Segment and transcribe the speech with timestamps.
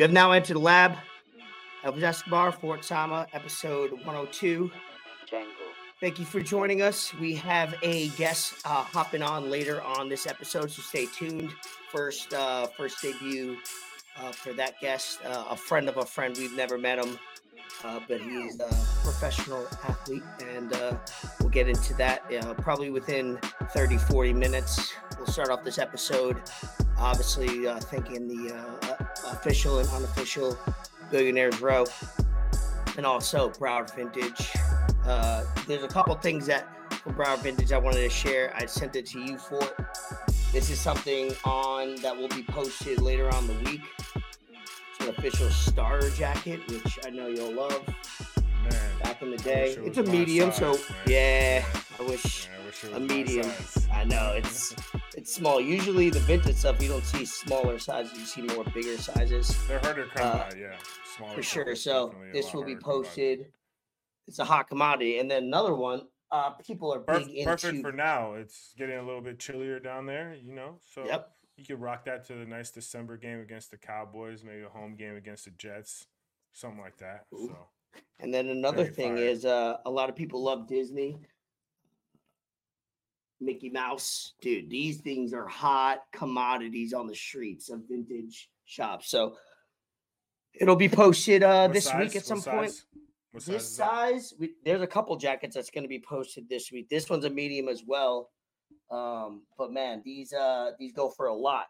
[0.00, 0.96] You have now entered the lab.
[1.84, 4.70] Elvis Escobar, Fort Sama, episode 102.
[5.30, 5.44] Django.
[6.00, 7.12] Thank you for joining us.
[7.12, 11.50] We have a guest uh, hopping on later on this episode, so stay tuned.
[11.92, 13.58] First, uh, first debut
[14.16, 16.34] uh, for that guest, uh, a friend of a friend.
[16.34, 17.18] We've never met him,
[17.84, 18.68] uh, but he's a
[19.04, 20.22] professional athlete,
[20.54, 20.96] and uh,
[21.40, 23.38] we'll get into that uh, probably within
[23.74, 24.94] 30, 40 minutes.
[25.18, 26.40] We'll start off this episode,
[26.96, 30.58] obviously uh, thanking the official and unofficial
[31.10, 31.84] Billionaires Row,
[32.96, 34.52] and also Broward Vintage.
[35.04, 36.68] Uh, there's a couple things that
[37.02, 38.52] from Broward Vintage I wanted to share.
[38.56, 39.60] I sent it to you for.
[40.52, 43.82] This is something on that will be posted later on the week.
[44.16, 47.86] It's an official star jacket, which I know you'll love.
[48.68, 50.98] Man, Back in the day, it it's a medium, so size, man.
[51.06, 51.64] yeah,
[51.98, 53.50] I wish man, I wish it a medium.
[53.92, 54.74] I know it's
[55.20, 55.60] it's small.
[55.60, 59.78] Usually the vintage stuff you don't see smaller sizes, you see more bigger sizes They're
[59.80, 60.76] harder to come uh, by, yeah.
[61.16, 61.76] Smaller for sure.
[61.76, 63.04] So this will be harder to come by.
[63.04, 63.46] posted.
[64.26, 66.02] It's a hot commodity, and then another one.
[66.32, 67.44] Uh, people are big Perf- into.
[67.44, 68.34] perfect for now.
[68.34, 70.78] It's getting a little bit chillier down there, you know.
[70.94, 71.32] So Yep.
[71.56, 74.94] you could rock that to the nice December game against the Cowboys, maybe a home
[74.94, 76.06] game against the Jets,
[76.52, 77.26] something like that.
[77.34, 77.48] Ooh.
[77.48, 77.56] So
[78.20, 79.24] And then another thing fire.
[79.24, 81.18] is, uh, a lot of people love Disney.
[83.40, 89.10] Mickey Mouse, dude, these things are hot commodities on the streets of vintage shops.
[89.10, 89.36] So
[90.54, 91.98] it'll be posted uh, this size?
[91.98, 92.70] week at some point.
[92.70, 92.86] size?
[93.32, 96.88] This is size, we, there's a couple jackets that's going to be posted this week.
[96.88, 98.30] This one's a medium as well.
[98.90, 101.66] Um, but man, these uh these go for a lot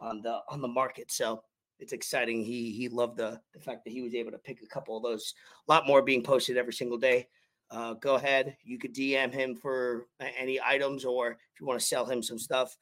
[0.00, 1.12] on the on the market.
[1.12, 1.42] So
[1.78, 2.42] it's exciting.
[2.42, 5.02] He he loved the the fact that he was able to pick a couple of
[5.02, 5.34] those.
[5.68, 7.28] A lot more being posted every single day.
[7.70, 8.56] Uh, go ahead.
[8.62, 12.38] You could DM him for any items, or if you want to sell him some
[12.38, 12.76] stuff.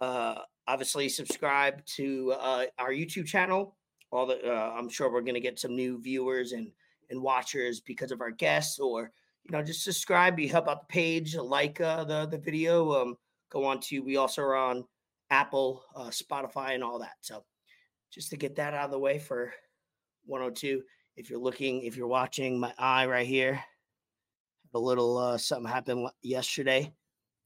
[0.00, 3.76] Uh, obviously, subscribe to uh, our YouTube channel.
[4.10, 6.70] All the uh, I'm sure we're gonna get some new viewers and
[7.10, 9.10] and watchers because of our guests, or
[9.44, 10.38] you know, just subscribe.
[10.38, 12.92] You help out the page, like uh, the the video.
[13.02, 13.16] Um,
[13.50, 14.00] go on to.
[14.00, 14.84] We also are on
[15.30, 17.16] Apple, uh, Spotify, and all that.
[17.20, 17.44] So
[18.10, 19.52] just to get that out of the way for
[20.26, 20.82] 102.
[21.16, 23.60] If you're looking, if you're watching, my eye right here,
[24.74, 26.92] a little uh, something happened yesterday.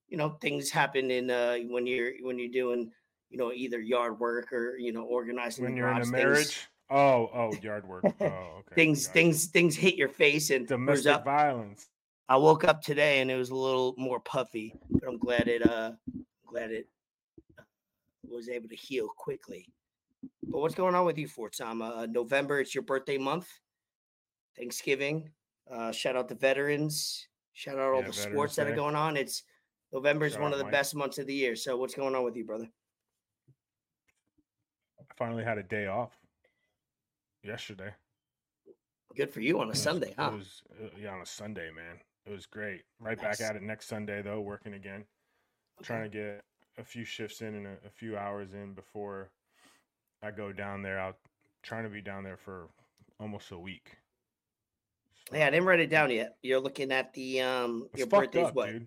[0.09, 2.91] You know, things happen in uh, when you're when you're doing,
[3.31, 5.65] you know, either yard work or you know organizing.
[5.65, 6.69] When the you're in a things- marriage?
[6.91, 8.05] Oh, oh, yard work.
[8.21, 8.27] Oh,
[8.61, 8.75] okay.
[8.75, 11.25] things things things hit your face and domestic up.
[11.25, 11.89] violence.
[12.29, 15.67] I woke up today and it was a little more puffy, but I'm glad it
[15.67, 15.93] uh
[16.47, 16.89] glad it
[17.59, 17.63] uh,
[18.29, 19.67] was able to heal quickly.
[20.47, 21.95] But what's going on with you, Fort Sama?
[22.03, 23.49] Uh, November, it's your birthday month.
[24.57, 25.31] Thanksgiving.
[25.73, 27.27] Uh, shout out to veterans.
[27.55, 29.17] Shout out all Yeah, the sports that are going on.
[29.17, 29.43] It's
[29.93, 30.73] November is one of the Mike.
[30.73, 31.57] best months of the year.
[31.57, 32.69] So what's going on with you, brother?
[35.01, 36.13] I finally had a day off
[37.43, 37.91] yesterday.
[39.17, 40.31] Good for you on a was- Sunday, huh?
[40.33, 42.01] It was uh, yeah on a Sunday, man.
[42.27, 42.83] It was great.
[43.01, 43.39] Right Nice.
[43.39, 45.05] back at it next Sunday though, working again.
[45.83, 46.45] Trying to get
[46.79, 49.31] a few shifts in and a, a few hours in before
[50.23, 51.01] I go down there.
[51.01, 51.17] I'll
[51.63, 52.69] trying to be down there for
[53.21, 53.97] almost a week.
[55.33, 56.37] Yeah, I didn't write it down yet.
[56.43, 58.71] You're looking at the um it's your birthday's up, what?
[58.71, 58.87] dude.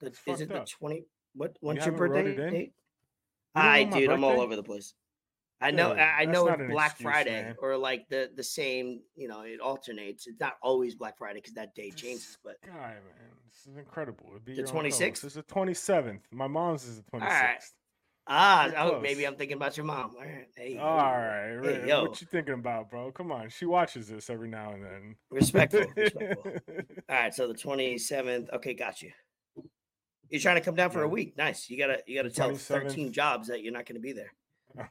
[0.00, 1.04] The, is it fucked the twenty?
[1.34, 1.56] What?
[1.60, 2.72] When's your haven't wrote birthday date?
[3.56, 4.94] You I dude, I'm all over the place.
[5.60, 5.92] I know.
[5.92, 7.54] I I know it's Black excuse, Friday man.
[7.62, 9.00] or like the the same.
[9.14, 10.26] You know, it alternates.
[10.26, 12.36] It's not always Black Friday because that day changes.
[12.44, 13.00] But guy, man,
[13.48, 14.26] this is incredible.
[14.32, 15.00] It'd be The your own co-host.
[15.00, 15.24] 26th?
[15.24, 16.22] It's the twenty seventh.
[16.30, 17.58] My mom's is the twenty right.
[18.26, 19.26] Ah, oh, maybe.
[19.26, 20.14] I'm thinking about your mom.
[20.16, 22.02] All right, hey, All right, hey, yo.
[22.02, 23.10] what you thinking about, bro?
[23.12, 25.16] Come on, she watches this every now and then.
[25.30, 26.52] respectful, respectful.
[27.08, 28.52] All right, so the 27th.
[28.54, 29.12] Okay, got you.
[30.28, 31.36] You're trying to come down for a week.
[31.38, 31.70] Nice.
[31.70, 32.58] You gotta you gotta tell 27th.
[32.58, 34.32] 13 jobs that you're not gonna be there.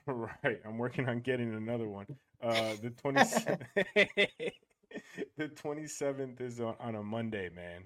[0.08, 2.08] All right, I'm working on getting another one.
[2.42, 3.22] Uh, the twenty
[5.38, 7.84] the twenty seventh is on, on a Monday, man.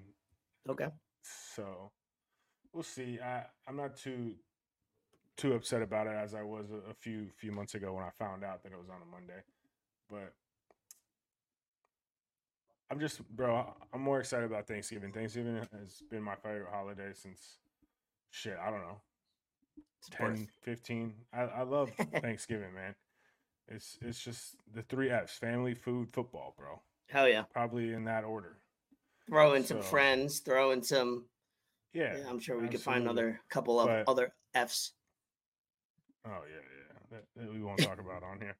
[0.68, 0.88] Okay.
[1.54, 1.90] So
[2.72, 3.18] we'll see.
[3.20, 4.34] I I'm not too
[5.40, 8.10] too upset about it as I was a, a few few months ago when I
[8.10, 9.40] found out that it was on a Monday.
[10.10, 10.34] But
[12.90, 15.12] I'm just bro, I'm more excited about Thanksgiving.
[15.12, 17.58] Thanksgiving has been my favorite holiday since
[18.30, 19.00] shit, I don't know,
[19.98, 20.46] It's 10, birth.
[20.62, 21.14] 15.
[21.32, 21.90] I, I love
[22.20, 22.94] Thanksgiving, man.
[23.68, 26.80] It's it's just the three F's: family, food, football, bro.
[27.08, 27.44] Hell yeah.
[27.52, 28.56] Probably in that order.
[29.28, 31.26] Throw in some friends, throw in some
[31.94, 32.16] Yeah.
[32.18, 34.92] Yeah, I'm sure we could find another couple of But- other Fs.
[36.26, 36.98] Oh yeah, yeah.
[37.10, 38.56] That, that we won't talk about on here.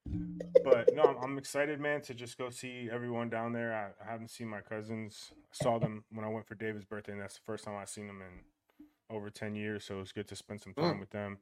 [0.65, 3.73] But no, I'm, I'm excited, man, to just go see everyone down there.
[3.73, 5.33] I, I haven't seen my cousins.
[5.33, 7.89] I saw them when I went for David's birthday, and that's the first time I've
[7.89, 9.85] seen them in over ten years.
[9.85, 11.01] So it was good to spend some time Mm.
[11.01, 11.39] with them.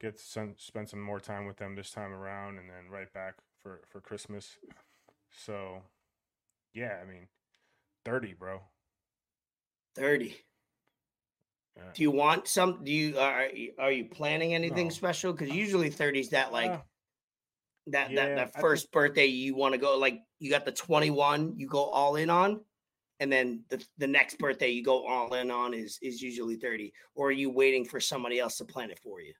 [0.00, 3.12] Get to some, spend some more time with them this time around, and then right
[3.12, 4.58] back for for Christmas.
[5.30, 5.82] So,
[6.72, 7.28] yeah, I mean,
[8.04, 8.60] thirty, bro.
[9.94, 10.36] Thirty.
[11.94, 12.84] Do you want some?
[12.84, 13.48] Do you are
[13.78, 14.92] are you planning anything no.
[14.92, 15.32] special?
[15.32, 16.80] Because usually thirties that like
[17.88, 20.72] that yeah, that that first think, birthday you want to go like you got the
[20.72, 22.60] twenty one you go all in on,
[23.20, 26.92] and then the the next birthday you go all in on is is usually thirty.
[27.14, 29.34] Or are you waiting for somebody else to plan it for you?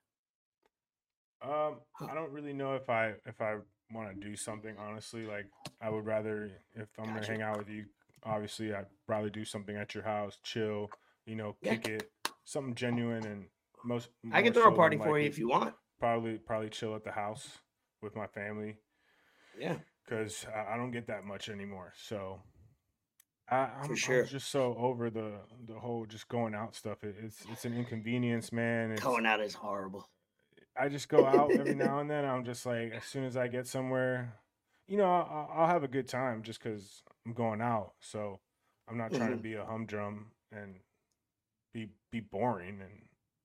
[1.41, 1.75] Um,
[2.09, 3.55] I don't really know if I if I
[3.93, 5.25] want to do something honestly.
[5.25, 5.47] Like
[5.81, 7.15] I would rather if I'm gotcha.
[7.15, 7.85] gonna hang out with you,
[8.23, 10.89] obviously I'd probably do something at your house, chill,
[11.25, 11.95] you know, kick yeah.
[11.95, 12.11] it,
[12.45, 13.45] something genuine and
[13.83, 14.09] most.
[14.31, 15.73] I can throw so a party for you if you want.
[15.99, 17.59] Probably probably chill at the house
[18.01, 18.77] with my family.
[19.59, 21.93] Yeah, because I, I don't get that much anymore.
[21.95, 22.39] So
[23.49, 24.23] I, am sure.
[24.23, 27.03] just so over the the whole just going out stuff.
[27.03, 28.91] It, it's it's an inconvenience, man.
[28.91, 30.09] It's, going out is horrible.
[30.77, 32.25] I just go out every now and then.
[32.25, 34.33] I'm just like, as soon as I get somewhere,
[34.87, 37.93] you know, I'll, I'll have a good time just because I'm going out.
[38.01, 38.39] So
[38.89, 39.37] I'm not trying mm-hmm.
[39.37, 40.75] to be a humdrum and
[42.21, 42.91] be boring and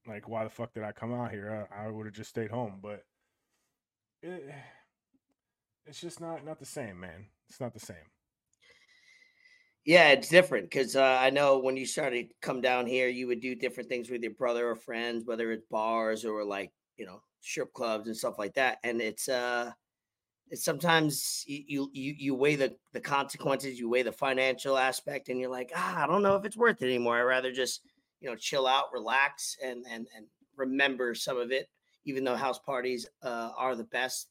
[0.06, 1.68] like, why the fuck did I come out here?
[1.72, 2.78] I, I would have just stayed home.
[2.82, 3.04] But
[4.22, 4.54] it,
[5.86, 7.26] it's just not not the same, man.
[7.48, 7.96] It's not the same.
[9.84, 13.26] Yeah, it's different because uh, I know when you started to come down here, you
[13.28, 17.06] would do different things with your brother or friends, whether it's bars or like you
[17.06, 19.70] know strip clubs and stuff like that and it's uh
[20.50, 25.40] it's sometimes you you you weigh the the consequences you weigh the financial aspect and
[25.40, 27.80] you're like ah i don't know if it's worth it anymore i'd rather just
[28.20, 30.26] you know chill out relax and and and
[30.56, 31.68] remember some of it
[32.04, 34.28] even though house parties uh are the best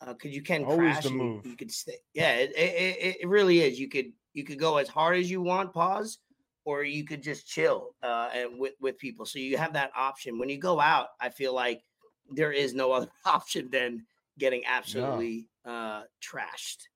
[0.00, 3.16] because uh, you can always crash the move you, you could stay yeah it, it,
[3.20, 6.18] it really is you could you could go as hard as you want pause
[6.64, 10.38] or you could just chill uh and with with people so you have that option
[10.38, 11.82] when you go out i feel like
[12.30, 14.04] there is no other option than
[14.38, 15.72] getting absolutely no.
[15.72, 16.88] uh trashed.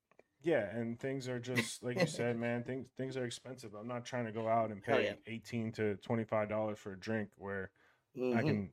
[0.43, 2.63] Yeah, and things are just like you said, man.
[2.63, 3.71] Things things are expensive.
[3.79, 5.33] I'm not trying to go out and pay yeah.
[5.33, 7.69] eighteen to twenty five dollars for a drink where
[8.17, 8.37] mm-hmm.
[8.37, 8.69] I can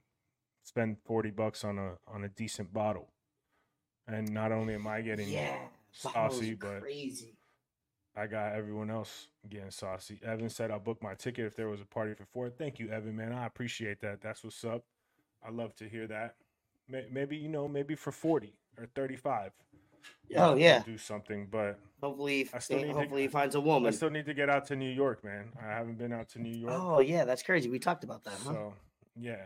[0.62, 3.09] spend forty bucks on a on a decent bottle.
[4.06, 5.59] And not only am I getting yeah,
[5.93, 7.35] saucy, but crazy.
[8.17, 10.19] I got everyone else getting saucy.
[10.25, 12.49] Evan said I'll book my ticket if there was a party for four.
[12.49, 13.32] Thank you, Evan, man.
[13.32, 14.23] I appreciate that.
[14.23, 14.85] That's what's up.
[15.47, 16.35] I love to hear that
[16.88, 18.87] maybe you know maybe for 40 or
[20.31, 20.82] 35 oh yeah.
[20.84, 23.88] Do something but hopefully I still hopefully to, he finds a woman.
[23.88, 25.50] i still need to get out to new york man.
[25.62, 26.72] I haven't been out to new york.
[26.75, 27.69] Oh yeah that's crazy.
[27.69, 28.52] We talked about that huh?
[28.52, 28.75] so
[29.16, 29.43] yeah.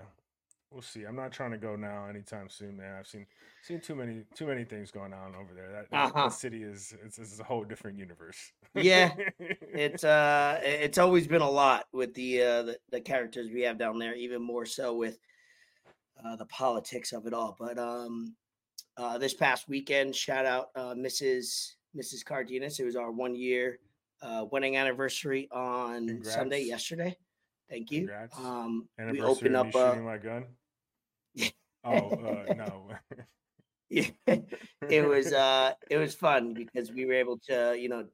[0.71, 1.05] We'll see.
[1.05, 2.95] I'm not trying to go now anytime soon man.
[2.99, 3.27] I've seen
[3.63, 5.71] seen too many too many things going on over there.
[5.71, 6.25] That, uh-huh.
[6.25, 8.53] that city is it's, it's a whole different universe.
[8.75, 9.13] Yeah.
[9.75, 13.79] It's uh it's always been a lot with the uh the, the characters we have
[13.79, 15.19] down there even more so with
[16.25, 17.57] uh, the politics of it all.
[17.59, 18.35] But um,
[18.97, 21.73] uh, this past weekend, shout out uh, Mrs.
[21.97, 22.25] Mrs.
[22.25, 22.79] Cardenas.
[22.79, 23.79] It was our one year
[24.23, 26.35] uh, wedding anniversary on Congrats.
[26.35, 27.17] Sunday yesterday.
[27.69, 28.01] Thank you.
[28.01, 28.39] Congrats.
[28.39, 29.75] Um, we opened up.
[29.75, 30.47] Uh, my gun.
[31.85, 32.91] oh uh, no.
[33.91, 34.07] yeah,
[34.89, 38.07] it was uh, it was fun because we were able to you know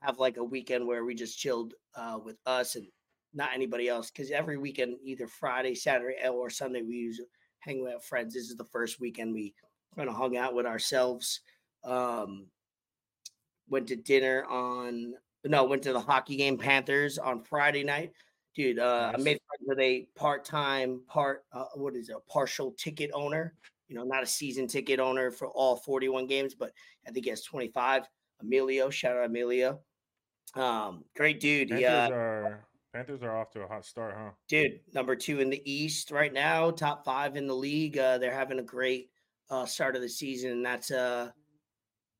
[0.00, 2.86] have like a weekend where we just chilled uh, with us and
[3.34, 4.10] not anybody else.
[4.10, 7.28] Because every weekend, either Friday, Saturday, or Sunday, we usually
[7.60, 8.34] hang with friends.
[8.34, 9.54] This is the first weekend we
[9.96, 11.40] kind of hung out with ourselves.
[11.84, 12.46] Um,
[13.68, 18.12] went to dinner on no, went to the hockey game Panthers on Friday night.
[18.54, 19.20] Dude, uh, nice.
[19.20, 23.54] I made friends with a part-time part uh, what is it, a partial ticket owner.
[23.88, 26.72] You know, not a season ticket owner for all 41 games, but
[27.06, 28.08] I think he has 25.
[28.40, 29.80] Emilio, shout out Emilio.
[30.54, 31.68] Um, great dude.
[31.68, 32.08] Panthers yeah.
[32.08, 34.30] are Panthers are off to a hot start, huh?
[34.48, 37.98] Dude, number two in the East right now, top five in the league.
[37.98, 39.10] Uh, they're having a great
[39.50, 41.30] uh, start of the season, and that's uh,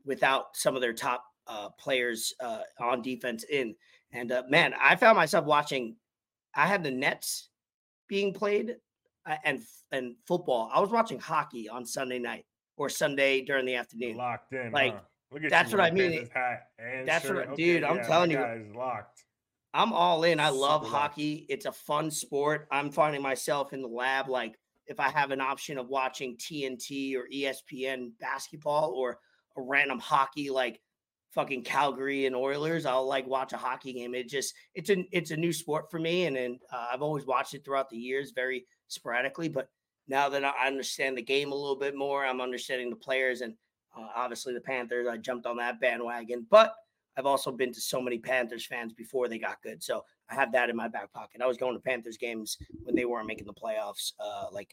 [0.05, 3.75] without some of their top uh, players uh, on defense in.
[4.13, 5.97] And uh, man, I found myself watching.
[6.55, 7.51] I had the Nets
[8.09, 8.77] being played
[9.27, 9.61] uh, and
[9.93, 10.71] and football.
[10.73, 14.17] I was watching hockey on Sunday night or Sunday during the afternoon.
[14.17, 15.49] Locked in, like huh?
[15.51, 16.29] that's what I mean.
[17.05, 17.37] That's shirt.
[17.37, 17.85] what, okay, dude.
[17.85, 19.25] I'm telling you, locked.
[19.75, 20.41] I'm all in.
[20.41, 21.45] I love hockey.
[21.51, 22.67] It's a fun sport.
[22.71, 24.57] I'm finding myself in the lab like
[24.87, 29.19] if I have an option of watching TNT or ESPN basketball or
[29.57, 30.81] a random hockey like
[31.33, 34.15] fucking Calgary and Oilers, I'll like watch a hockey game.
[34.15, 37.27] It just it's a it's a new sport for me, and then uh, I've always
[37.27, 39.49] watched it throughout the years, very sporadically.
[39.49, 39.69] But
[40.09, 43.55] now that I understand the game a little bit more, I'm understanding the players, and
[43.97, 45.09] uh, obviously the Panthers.
[45.09, 46.75] I jumped on that bandwagon, but
[47.17, 49.83] I've also been to so many Panthers fans before they got good.
[49.83, 51.41] So I have that in my back pocket.
[51.43, 54.71] I was going to Panthers games when they weren't making the playoffs uh, like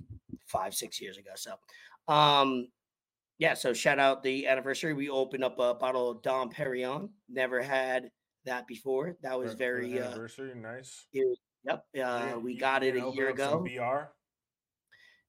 [0.48, 1.31] five, six years ago.
[1.36, 1.53] So,
[2.13, 2.67] um,
[3.38, 4.93] yeah, so shout out the anniversary.
[4.93, 7.10] We opened up a bottle of Dom Perignon.
[7.29, 8.10] Never had
[8.45, 9.15] that before.
[9.22, 10.53] That was very uh, anniversary.
[10.55, 11.07] Nice.
[11.13, 11.86] it yep.
[11.98, 14.07] Uh, You- we got it a year open up some ago.
[14.07, 14.12] BR.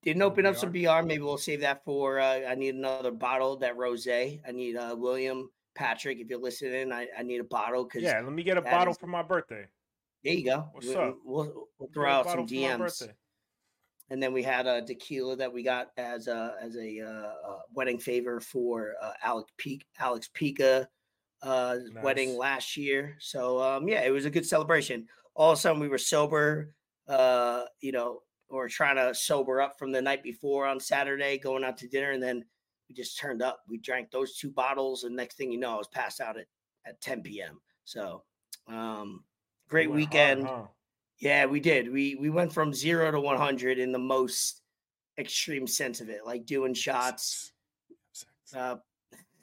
[0.05, 0.59] Didn't some open up BR?
[0.59, 1.03] some BR.
[1.07, 2.19] Maybe we'll save that for.
[2.21, 3.57] Uh, I need another bottle.
[3.59, 4.07] That rose.
[4.09, 6.19] I need uh, William Patrick.
[6.19, 8.93] If you're listening, I, I need a bottle because Yeah, let me get a bottle
[8.93, 9.67] is- for my birthday.
[10.25, 10.69] There you go.
[10.73, 11.19] What's We- up?
[11.25, 13.09] We'll, we'll throw out some DMs.
[14.11, 17.59] and then we had a tequila that we got as a as a uh, uh,
[17.73, 20.87] wedding favor for uh, Alex Peak Alex Pika
[21.43, 23.17] uh, wedding last year.
[23.21, 25.07] So um, yeah, it was a good celebration.
[25.35, 26.75] All of a sudden, we were sober,
[27.09, 31.65] uh, you know, or trying to sober up from the night before on Saturday, going
[31.65, 32.45] out to dinner, and then
[32.89, 33.61] we just turned up.
[33.69, 36.47] We drank those two bottles, and next thing you know, I was passed out at
[36.87, 37.61] at 10 p.m.
[37.85, 38.25] So
[38.69, 39.25] um,
[39.69, 40.47] great went hard, weekend.
[40.47, 40.63] huh?
[41.19, 41.93] Yeah, we did.
[41.93, 44.63] We we went from zero to one hundred in the most
[45.19, 47.53] extreme sense of it, like doing shots.
[48.55, 48.77] Uh,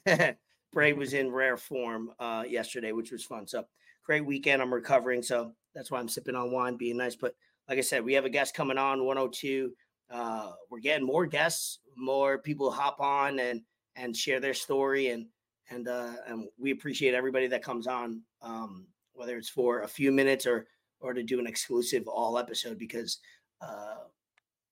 [0.74, 3.48] Bray was in rare form uh, yesterday, which was fun.
[3.48, 3.66] So
[4.06, 4.62] great weekend.
[4.62, 7.16] I'm recovering, so that's why I'm sipping on wine, being nice.
[7.16, 7.36] But
[7.70, 9.72] like I said, we have a guest coming on 102.
[10.10, 13.62] Uh, we're getting more guests, more people hop on and
[13.96, 15.28] and share their story, and
[15.70, 18.88] and uh, and we appreciate everybody that comes on, um,
[19.22, 20.66] whether it's for a few minutes or
[21.00, 23.20] or to do an exclusive all episode because
[23.62, 23.98] uh,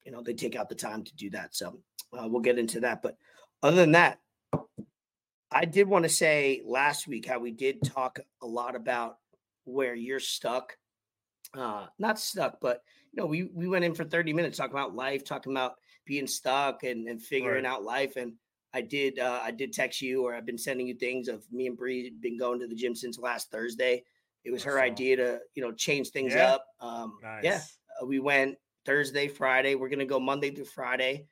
[0.04, 1.56] you know they take out the time to do that.
[1.56, 1.80] So
[2.20, 3.04] uh, we'll get into that.
[3.04, 3.16] But
[3.62, 4.20] other than that,
[5.52, 9.18] I did want to say last week how we did talk a lot about
[9.66, 10.76] where you're stuck.
[11.54, 14.96] Uh, not stuck, but you know, we we went in for 30 minutes talking about
[14.96, 15.76] life, talking about
[16.06, 17.72] being stuck and, and figuring Right.
[17.72, 18.16] out life.
[18.16, 18.34] And
[18.74, 21.68] I did uh, I did text you or I've been sending you things of me
[21.68, 24.04] and Bree been going to the gym since last Thursday.
[24.44, 26.54] It was her idea to, you know, change things Yeah?
[26.54, 26.66] up.
[26.80, 27.44] Um, Nice.
[27.44, 27.62] yeah,
[28.02, 29.76] uh, we went Thursday, Friday.
[29.76, 31.28] We're gonna go Monday through Friday.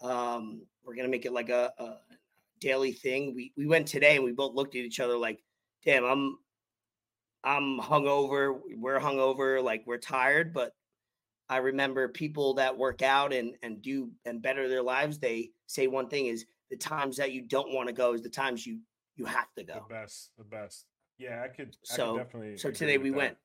[0.00, 1.96] Um, we're gonna make it like a, a
[2.60, 3.34] daily thing.
[3.34, 5.42] We we went today and we both looked at each other like,
[5.84, 6.38] damn, I'm
[7.44, 8.58] I'm hungover.
[8.76, 10.52] We're hungover, like we're tired.
[10.52, 10.72] But
[11.48, 15.18] I remember people that work out and and do and better their lives.
[15.18, 18.28] They say one thing is the times that you don't want to go is the
[18.28, 18.80] times you
[19.16, 19.84] you have to go.
[19.88, 20.30] The best.
[20.36, 20.84] The best.
[21.18, 21.76] Yeah, I could.
[21.90, 22.58] I So- could definitely.
[22.58, 23.16] So today we that.
[23.16, 23.38] went.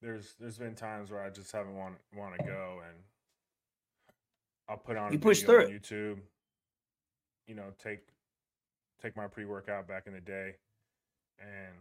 [0.00, 2.96] There's there's been times where I just haven't want want to go, and
[4.68, 6.20] I'll put on You a push video through on YouTube.
[7.46, 8.00] You know, take
[9.00, 10.54] take my pre workout back in the day,
[11.40, 11.74] and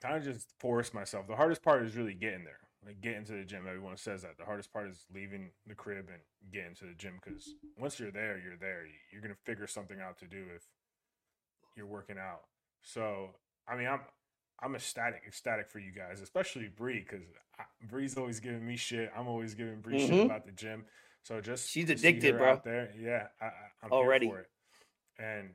[0.00, 1.26] kind of just force myself.
[1.26, 3.66] The hardest part is really getting there, like getting to the gym.
[3.66, 4.36] Everyone says that.
[4.36, 6.20] The hardest part is leaving the crib and
[6.52, 8.84] getting to the gym because once you're there, you're there.
[9.10, 10.64] You're gonna figure something out to do if
[11.76, 12.42] you're working out.
[12.82, 13.30] So
[13.70, 14.00] I mean, I'm
[14.60, 17.24] I'm ecstatic, ecstatic for you guys, especially Bree, because
[17.88, 19.10] Bree's always giving me shit.
[19.16, 20.24] I'm always giving Bree shit Mhm.
[20.24, 20.86] about the gym.
[21.22, 22.52] So just She's addicted, bro.
[22.52, 23.50] Out there, yeah, I,
[23.82, 24.26] I'm Already.
[24.26, 24.50] here for it.
[25.18, 25.50] And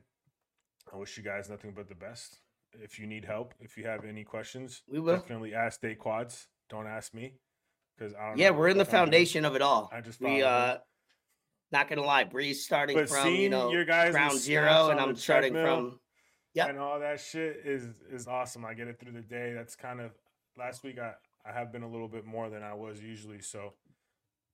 [0.92, 2.38] I wish you guys nothing but the best.
[2.72, 5.16] If you need help, if you have any questions, We will.
[5.16, 6.48] definitely ask Day Quads.
[6.68, 7.34] Don't ask me,
[7.96, 8.38] because I don't.
[8.38, 9.12] Yeah, we're in the what I'm doing.
[9.12, 9.90] foundation of it all.
[9.92, 10.78] I just we uh
[11.72, 15.14] not gonna lie, Bree's starting But from you know your guys' ground zero, and I'm
[15.16, 16.00] starting treadmill, from
[16.54, 16.68] Yep.
[16.70, 18.64] and all that shit is is awesome.
[18.64, 19.52] I get it through the day.
[19.54, 20.12] That's kind of
[20.56, 20.98] last week.
[20.98, 21.12] I
[21.44, 23.40] I have been a little bit more than I was usually.
[23.40, 23.74] So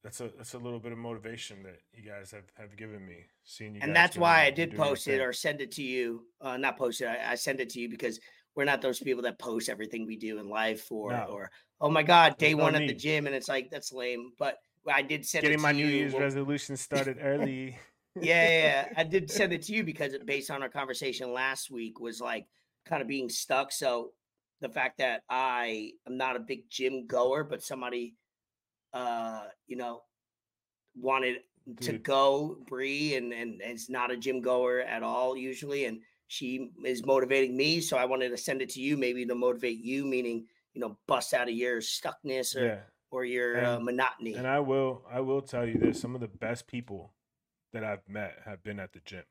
[0.02, 3.26] that's a that's a little bit of motivation that you guys have have given me.
[3.44, 6.24] Seeing you, and that's why I did post it or send it to you.
[6.40, 7.06] Uh, not post it.
[7.06, 8.18] I, I send it to you because
[8.56, 11.26] we're not those people that post everything we do in life or No.
[11.30, 13.92] or oh my god, day There's no one at the gym, and it's like that's
[13.92, 14.32] lame.
[14.38, 14.56] But
[14.90, 15.72] I did send getting it to my.
[15.72, 17.78] New Year's resolution started early.
[18.22, 18.88] yeah, yeah.
[18.96, 22.20] I did send it to you because it- based on our conversation last week was
[22.20, 22.46] like
[22.86, 23.72] kind of being stuck.
[23.72, 24.12] So
[24.60, 28.14] the fact that I am not a big gym goer, but somebody,
[28.92, 30.02] uh, you know,
[30.96, 31.38] wanted
[31.82, 36.00] to go, Bree, and and and is not a gym goer at all usually, and
[36.26, 37.80] she is motivating me.
[37.80, 40.96] So I wanted to send it to you, maybe to motivate you, meaning you know,
[41.06, 42.78] bust out of your stuckness or yeah.
[43.10, 44.34] or your uh, monotony.
[44.34, 47.12] And I will I will tell you this: some of the best people
[47.72, 49.24] that I've met have been at the gym.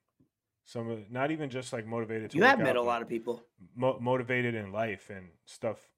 [0.65, 3.43] Some of not even just like motivated to you have met a lot of people.
[3.75, 5.89] mo- motivated in life and stuff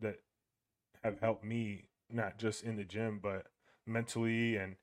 [0.00, 0.16] that
[1.02, 3.46] have helped me not just in the gym but
[3.86, 4.76] mentally and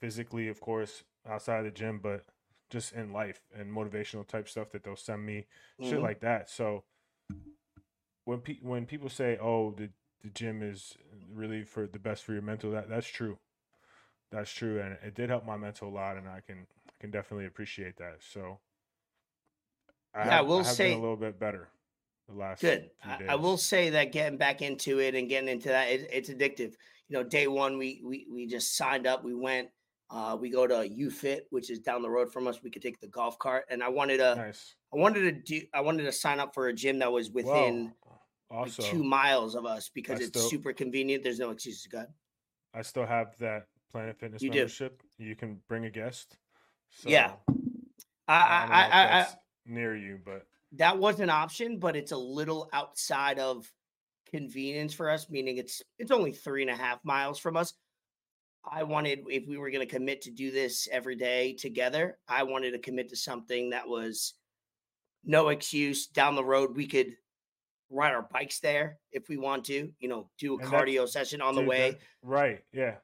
[0.00, 2.24] physically of course outside of the gym but
[2.70, 5.46] just in life and motivational type stuff that they'll send me
[5.80, 6.02] shit Mhm.
[6.02, 6.84] like that so
[8.24, 9.90] when pe- when people say oh the
[10.22, 10.96] the gym is
[11.30, 13.38] really for the best for your mental that that's true
[14.34, 17.10] that's true and it did help my mental a lot and I can I can
[17.10, 18.58] definitely appreciate that so
[20.14, 21.68] I Yeah, I will I have say- been a little bit better
[22.28, 22.90] the last Good.
[23.02, 23.28] few I, days.
[23.30, 26.72] I will say that getting back into it and getting into that, it, it's addictive.
[27.08, 29.68] You know, day one we we we just signed up, we went,
[30.08, 32.62] Uh, we go to UFit, which is down the road from us.
[32.62, 34.74] We could take the golf cart, and I wanted to, Nice.
[34.94, 37.92] I wanted to do, I wanted to sign up for a gym that was within
[38.50, 41.22] like two miles of us because it's super convenient.
[41.24, 41.86] There's no excuses.
[41.88, 42.06] God,
[42.72, 44.58] I still have that Planet Fitness You do.
[44.58, 45.00] membership.
[45.18, 46.36] You can bring a guest.
[46.90, 47.34] So Yeah.
[48.26, 49.34] I, I, I, I, if I, I,
[49.66, 53.70] near you, but that was an option, but it's a little outside of
[54.28, 55.30] convenience for us.
[55.30, 57.72] Meaning it's it's only three and a half miles from us.
[58.68, 62.42] I wanted if we were going to commit to do this every day together, I
[62.42, 64.34] wanted to commit to something that was
[65.24, 66.76] no excuse down the road.
[66.76, 67.14] We could
[67.90, 69.92] ride our bikes there if we want to.
[70.00, 71.92] You know, do a And cardio session on the way.
[71.92, 72.64] that- right?
[72.72, 72.96] Yeah.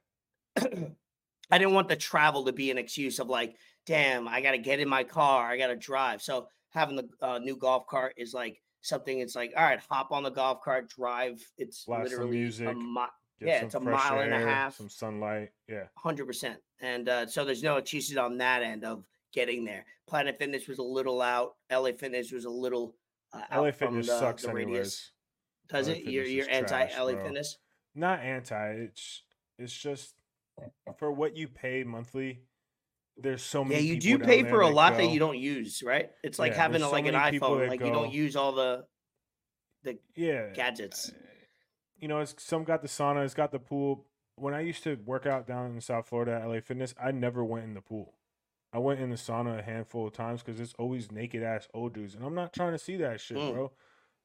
[1.50, 4.58] I didn't want the travel to be an excuse of like, damn, I got to
[4.58, 6.22] get in my car, I got to drive.
[6.22, 9.18] So having the uh, new golf cart is like something.
[9.18, 11.42] It's like, all right, hop on the golf cart, drive.
[11.58, 13.06] It's Blast literally music, a mi-
[13.40, 14.76] Yeah, it's a mile and a half.
[14.76, 15.50] Some sunlight.
[15.68, 15.84] Yeah.
[15.96, 16.58] hundred percent.
[16.80, 19.84] And uh, so there's no excuses on that end of getting there.
[20.06, 21.54] Planet Fitness was a little out.
[21.70, 22.96] LA Fitness was a little
[23.32, 25.12] uh, out LA Fitness the, sucks the radius.
[25.68, 26.04] Does LA it?
[26.04, 27.24] You're Fitness you're anti LA bro.
[27.24, 27.58] Fitness.
[27.94, 28.70] Not anti.
[28.72, 29.22] It's
[29.58, 30.14] it's just
[30.98, 32.40] for what you pay monthly.
[33.16, 33.80] There's so many.
[33.82, 36.10] Yeah, you do pay for a lot that you don't use, right?
[36.22, 37.68] It's like Yeah, having a, so like an iPhone.
[37.68, 38.84] Like you don't use all the
[39.82, 40.52] the Yeah.
[40.54, 41.10] gadgets.
[41.10, 41.12] uh,
[41.98, 44.06] You know, it's some got the sauna, it's got the pool.
[44.36, 47.44] When I used to work out down in South Florida at LA Fitness, I never
[47.44, 48.14] went in the pool.
[48.72, 51.92] I went in the sauna a handful of times because it's always naked ass old
[51.92, 53.52] dudes, and I'm not trying to see that shit, Mm.
[53.52, 53.72] bro.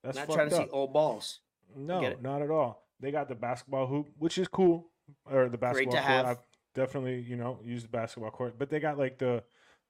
[0.03, 0.67] That's Not trying to up.
[0.67, 1.41] see old balls.
[1.75, 2.87] No, not at all.
[2.99, 4.91] They got the basketball hoop, which is cool,
[5.29, 6.25] or the Great basketball to court.
[6.25, 6.25] have.
[6.25, 6.39] I've
[6.73, 9.43] definitely, you know, used the basketball court, but they got like the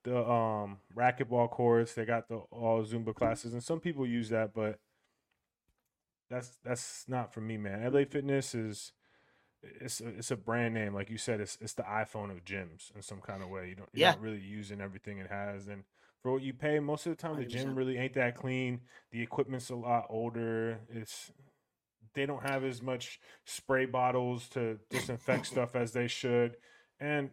[0.03, 1.93] the um racquetball courts.
[1.93, 4.79] They got the all Zumba classes, and some people use that, but
[6.29, 7.83] that's that's not for me, man.
[7.83, 8.91] LA Fitness is
[9.63, 11.39] it's a, it's a brand name, like you said.
[11.41, 13.69] It's it's the iPhone of gyms in some kind of way.
[13.69, 14.11] You don't you're Yeah.
[14.11, 15.83] not really using everything it has, and
[16.21, 17.75] for what you pay, most of the time the gym 100%.
[17.75, 18.81] really ain't that clean.
[19.11, 20.79] The equipment's a lot older.
[20.89, 21.31] It's
[22.15, 26.55] they don't have as much spray bottles to disinfect stuff as they should,
[26.99, 27.29] and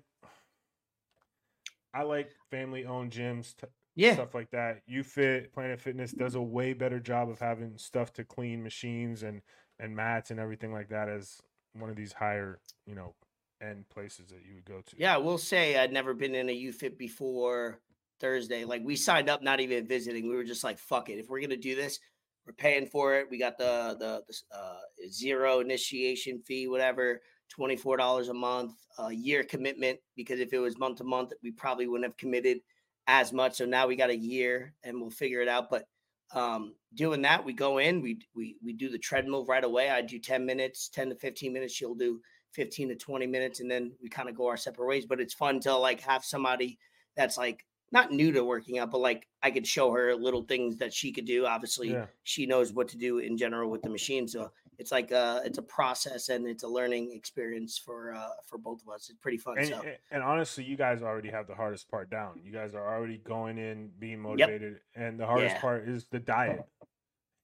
[1.94, 3.54] I like family owned gyms.
[3.56, 4.80] T- Yeah, stuff like that.
[4.90, 9.42] UFit Planet Fitness does a way better job of having stuff to clean machines and
[9.78, 11.40] and mats and everything like that as
[11.74, 13.14] one of these higher, you know,
[13.62, 14.96] end places that you would go to.
[14.98, 15.14] yeah.
[15.14, 17.80] I will say I'd never been in a UFit before
[18.20, 18.64] Thursday.
[18.64, 20.28] Like we signed up, not even visiting.
[20.28, 21.18] We were just like, fuck it.
[21.18, 21.98] If we're gonna do this,
[22.46, 23.28] we're paying for it.
[23.30, 27.20] We got the the, the uh, zero initiation fee, whatever.
[27.48, 29.98] Twenty four dollars a month, a year commitment.
[30.16, 32.58] Because if it was month to month, we probably wouldn't have committed
[33.06, 33.56] as much.
[33.56, 35.68] So now we got a year, and we'll figure it out.
[35.68, 35.86] But
[36.32, 39.90] um, doing that, we go in, we we we do the treadmill right away.
[39.90, 41.74] I do ten minutes, ten to fifteen minutes.
[41.74, 42.20] She'll do
[42.54, 45.32] 15 to 20 minutes and then we kind of go our separate ways but it's
[45.32, 46.78] fun to like have somebody
[47.16, 50.76] that's like not new to working out but like i could show her little things
[50.78, 52.06] that she could do obviously Yeah.
[52.24, 55.58] she knows what to do in general with the machine so it's like uh it's
[55.58, 59.36] a process and it's a learning experience for uh for both of us it's pretty
[59.38, 62.40] fun And, so and- honestly, you guys already have the hardest part down.
[62.42, 65.60] You guys are already going in, being motivated, and the hardest Yeah.
[65.60, 66.64] part is the diet.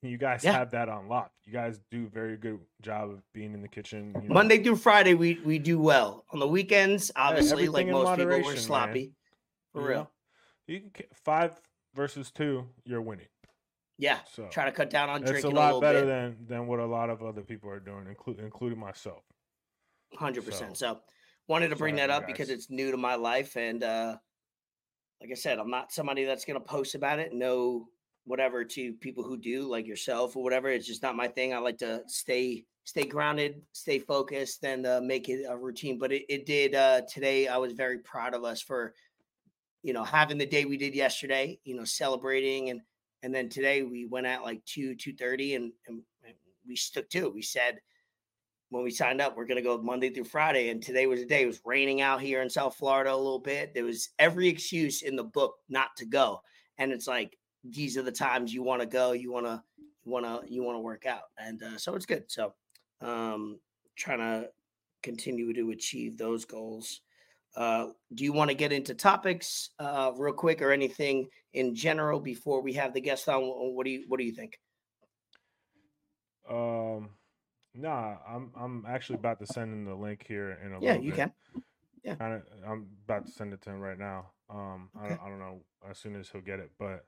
[0.02, 0.52] You guys Yeah.
[0.52, 1.30] have that on lock.
[1.44, 4.14] You guys do a very good job of being in the kitchen.
[4.22, 8.16] You know, monday through friday we we do well on the weekends obviously like most
[8.18, 8.56] people we're man.
[8.56, 9.12] sloppy
[9.72, 10.11] for real?
[10.68, 11.61] You can five
[11.94, 13.26] versus two, you're winning.
[13.98, 16.07] yeah So try to cut down on it's a drinking a, lot little better bit
[16.07, 19.22] than than what a lot of other people are doing, including including myself.
[20.14, 20.76] Hundred percent.
[20.76, 21.00] So, So
[21.48, 24.16] wanted to bring that up you because it's new to my life, and uh
[25.20, 27.33] like I said, I'm not somebody that's gonna post about it.
[27.33, 27.88] No,
[28.24, 30.68] whatever to people who do, like yourself or whatever.
[30.68, 31.54] It's just not my thing.
[31.54, 35.98] I like to stay stay grounded, stay focused, and uh, make it a routine.
[35.98, 37.48] But it, it did uh today.
[37.48, 38.94] I was very proud of us for
[39.82, 41.58] you know having the day we did yesterday.
[41.64, 42.80] You know, celebrating and
[43.22, 46.34] and then today we went at like two two thirty, and, and and
[46.66, 47.34] we stuck to it.
[47.34, 47.80] We said
[48.70, 50.68] when we signed up, we're going to go Monday through Friday.
[50.68, 51.42] And today was the day.
[51.42, 53.72] It was raining out here in South Florida a little bit.
[53.72, 56.42] There was every excuse in the book not to go.
[56.76, 59.12] And it's like, these are the times you want to go.
[59.12, 59.62] You want to,
[60.04, 61.22] you want to, you want to work out.
[61.38, 62.24] And uh, so it's good.
[62.28, 62.54] So,
[63.00, 63.58] um,
[63.96, 64.50] trying to
[65.02, 67.00] continue to achieve those goals.
[67.56, 72.20] Uh, do you want to get into topics uh, real quick or anything in general
[72.20, 73.42] before we have the guest on?
[73.42, 74.58] What do you, what do you think?
[76.48, 77.11] Um,
[77.74, 81.11] nah, I'm I'm actually about to send him the link here in a Yeah, you
[81.11, 81.16] bit.
[81.16, 81.32] can.
[82.04, 82.12] Yeah.
[82.12, 84.30] Of, I'm about to send it to him right now.
[84.48, 87.04] Um, I, don't, I don't know as soon as he'll get it, but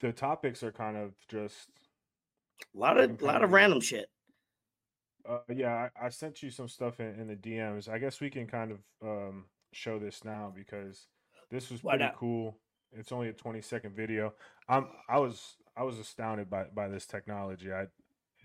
[0.00, 1.68] the topics are kind of just
[2.74, 4.08] A lot of, a lot kinda random shit.
[5.28, 7.88] Uh, yeah, I, I sent you some stuff in, in the DMs.
[7.88, 11.06] I guess we can kind of um, show this now because
[11.50, 12.16] this was Why pretty not?
[12.16, 12.56] cool.
[12.92, 14.34] It's only a 20 second video.
[14.68, 17.72] I'm I was I was astounded by by this technology.
[17.72, 17.86] I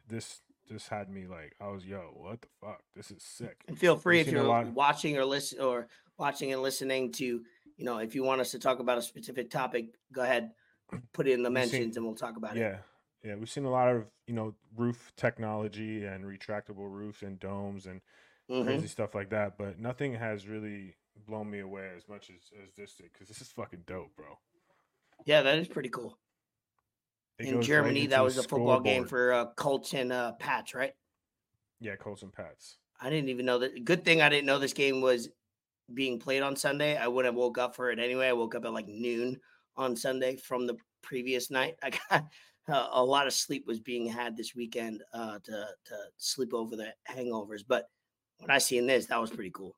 [0.07, 2.81] this this had me like I was yo, what the fuck?
[2.95, 3.63] This is sick.
[3.67, 7.85] And feel free We've if you're watching or listen or watching and listening to, you
[7.85, 10.51] know, if you want us to talk about a specific topic, go ahead,
[11.13, 12.59] put it in the We've seen- mentions and we'll talk about it.
[12.59, 12.77] Yeah.
[13.25, 17.87] Yeah, we've seen a lot of, you know, roof technology and retractable roofs and domes
[17.87, 18.01] and
[18.49, 18.63] Mhm.
[18.63, 22.73] crazy stuff like that, but nothing has really blown me away as much as, as
[22.75, 24.37] this did because this is fucking dope, bro.
[25.25, 26.17] Yeah, that is pretty cool.
[27.39, 30.33] It in goes right Germany, that was a football game for uh, Colts and uh,
[30.33, 30.93] Pats, right?
[31.79, 32.77] yeah, Colts and Pats.
[32.99, 33.83] I didn't even know that.
[33.83, 35.29] Good thing I didn't know this game was
[35.93, 36.97] being played on Sunday.
[36.97, 38.27] I wouldn't have woke up for it anyway.
[38.29, 39.39] I woke up at like noon
[39.75, 41.75] on Sunday from the previous night.
[41.83, 42.25] I got
[42.67, 46.75] uh, a lot of sleep was being had this weekend uh, to to sleep over
[46.75, 47.63] the hangovers.
[47.67, 47.87] But
[48.39, 49.75] when I seen this, that was pretty cool.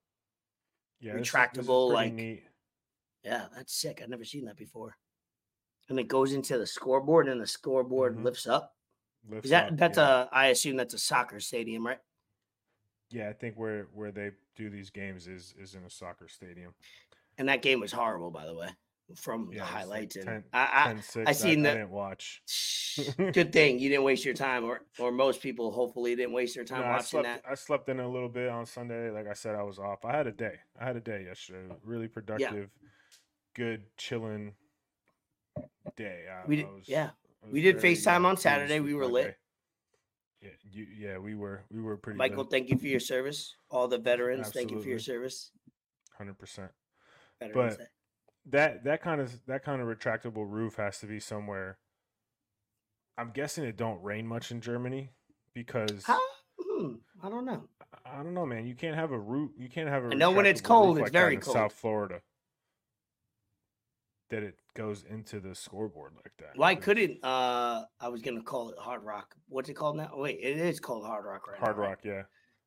[0.99, 2.43] Yeah, Retractable, like- neat.
[3.23, 3.99] Yeah, that's sick.
[4.01, 4.95] I've never seen that before.
[5.89, 8.23] And it goes into the scoreboard, and the scoreboard Mhm.
[8.23, 8.73] lifts up.
[9.27, 10.23] Lifts Is that up, that's yeah.
[10.23, 10.29] a?
[10.31, 11.99] I assume that's a soccer stadium, right?
[13.09, 13.29] yeah.
[13.29, 16.73] I think where where they do these games is is in a soccer stadium.
[17.37, 18.69] And that game was horrible, by the way,
[19.15, 20.15] from Yeah, the it's like highlights.
[20.17, 21.29] and 10 I, 10 6.
[21.29, 22.41] I seen I the- didn't watch.
[23.17, 26.65] Good thing you didn't waste your time, or or most people hopefully didn't waste their
[26.65, 27.25] time No, I watching slept.
[27.25, 27.43] that.
[27.49, 29.09] I slept in a little bit on Sunday.
[29.11, 30.03] Like I said, I was off.
[30.03, 30.55] I had a day.
[30.79, 31.67] I had a day yesterday.
[31.71, 32.69] Oh, really productive,
[33.55, 34.53] good, chilling
[35.95, 36.25] day.
[36.31, 37.09] I, We I did- was- yeah.
[37.49, 38.79] We did very, FaceTime on Saturday.
[38.81, 39.25] We were lit.
[39.27, 39.35] day.
[40.41, 41.63] Yeah, you, yeah, we were.
[41.71, 42.17] We were pretty.
[42.17, 43.55] Michael, thank you for your service.
[43.71, 45.51] All the veterans, thank you for your service.
[46.17, 46.71] hundred percent.
[47.39, 47.89] Veterans But- Day.
[48.49, 51.77] That that kind of that kind of retractable roof has to be somewhere.
[53.17, 55.09] I'm guessing it don't rain much in Germany
[55.53, 56.19] because How?
[56.59, 57.63] Hmm, I don't know.
[58.05, 58.67] I don't know, man.
[58.67, 59.51] You can't have a roof.
[59.57, 60.09] You can't have a.
[60.09, 61.55] I know when it's cold, it's like very cold.
[61.55, 62.21] South Florida.
[64.29, 66.57] That it goes into the scoreboard like that.
[66.57, 69.35] Why couldn't uh I was gonna call it Hard Rock.
[69.47, 70.11] What's it called now?
[70.13, 71.83] Wait, it is called Hard Rock right Hard now.
[71.83, 71.89] right?
[71.89, 71.99] Rock?
[72.03, 72.23] Yeah,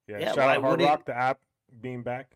[0.08, 0.18] yeah.
[0.18, 1.38] Yeah, Shout out Hard Rock, the app
[1.80, 2.32] being back.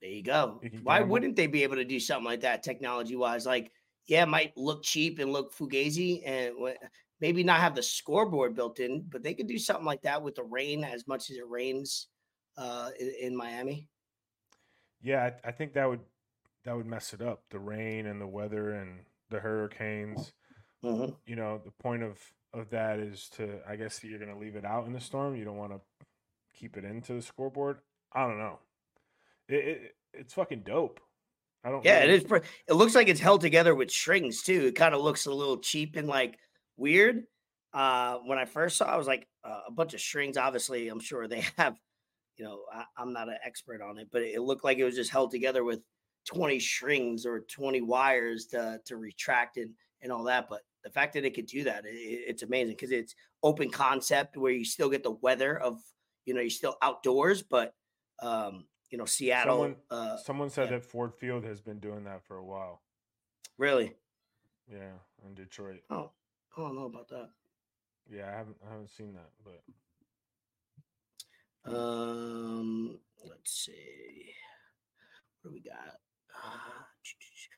[0.00, 0.64] There you go.
[0.82, 3.46] Why wouldn't they be able to do something like that technology wise?
[3.46, 3.72] Like,
[4.06, 6.54] yeah, it might look cheap and look fugazi and
[7.20, 10.36] maybe not have the scoreboard built in, but they could do something like that with
[10.36, 12.08] the rain as much as it rains
[12.56, 13.88] uh, in, in Miami.
[15.00, 16.04] Yeah, I, I think that would
[16.64, 17.44] that would mess it up.
[17.50, 20.32] The rain and the weather and the hurricanes.
[20.82, 21.18] Mhm.
[21.26, 24.64] You know, the point of of that is to I guess you're gonna leave it
[24.64, 25.36] out in the storm.
[25.36, 25.80] You don't want to
[26.54, 27.80] keep it into the scoreboard.
[28.12, 28.60] I don't know.
[29.48, 31.00] It, it it's fucking dope.
[31.64, 31.84] I don't.
[31.84, 32.24] Yeah, it really- is.
[32.24, 34.66] pre- It looks like it's held together with strings too.
[34.66, 36.38] It kind of looks a little cheap and like
[36.76, 37.24] weird.
[37.72, 40.36] Uh, when I first saw, it, I was like uh, a bunch of strings.
[40.36, 41.76] Obviously, I'm sure they have.
[42.36, 44.94] You know, I, I'm not an expert on it, but it looked like it was
[44.94, 45.80] just held together with
[46.28, 49.70] 20 strings or 20 wires to to retract and
[50.02, 50.48] and all that.
[50.48, 53.70] But the fact that it could do that, it, it- it's amazing because it's open
[53.70, 55.80] concept where you still get the weather of
[56.24, 57.74] you know you're still outdoors, but
[58.22, 59.54] um, you know Seattle.
[59.56, 60.78] Someone- uh, Someone said yeah.
[60.78, 62.82] that Ford Field has been doing that for a while.
[63.58, 63.94] really.
[64.70, 64.92] Yeah,
[65.26, 65.80] in Detroit.
[65.90, 66.10] Oh,
[66.56, 67.30] I don't know about that.
[68.10, 69.62] Yeah, I haven't I haven't seen that, but
[71.74, 74.32] Um, let's see.
[75.42, 75.96] What do we got?
[76.34, 76.82] Uh,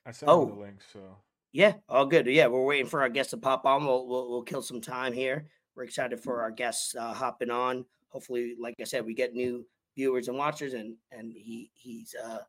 [0.05, 0.45] I sent Oh.
[0.45, 0.81] the link.
[0.91, 1.17] So
[1.51, 2.25] yeah, all good.
[2.27, 3.85] Yeah, we're waiting for our guests to pop on.
[3.85, 5.47] We'll we'll, we'll kill some time here.
[5.75, 7.85] We're excited for our guests uh, hopping on.
[8.09, 9.65] Hopefully, like I said, we get new
[9.95, 12.39] viewers and watchers, and and he he's uh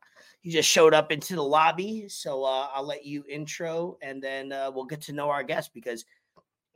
[0.41, 2.07] he just showed up into the lobby.
[2.09, 5.71] So uh, I'll let you intro, and then uh, we'll get to know our guests
[5.73, 6.05] because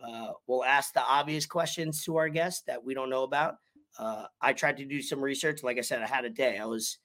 [0.04, 3.56] uh, we'll ask the obvious questions to our guests that we don't know about.
[3.98, 5.64] Uh, I tried to do some research.
[5.64, 6.58] Like I said, I had a day.
[6.58, 7.00] I was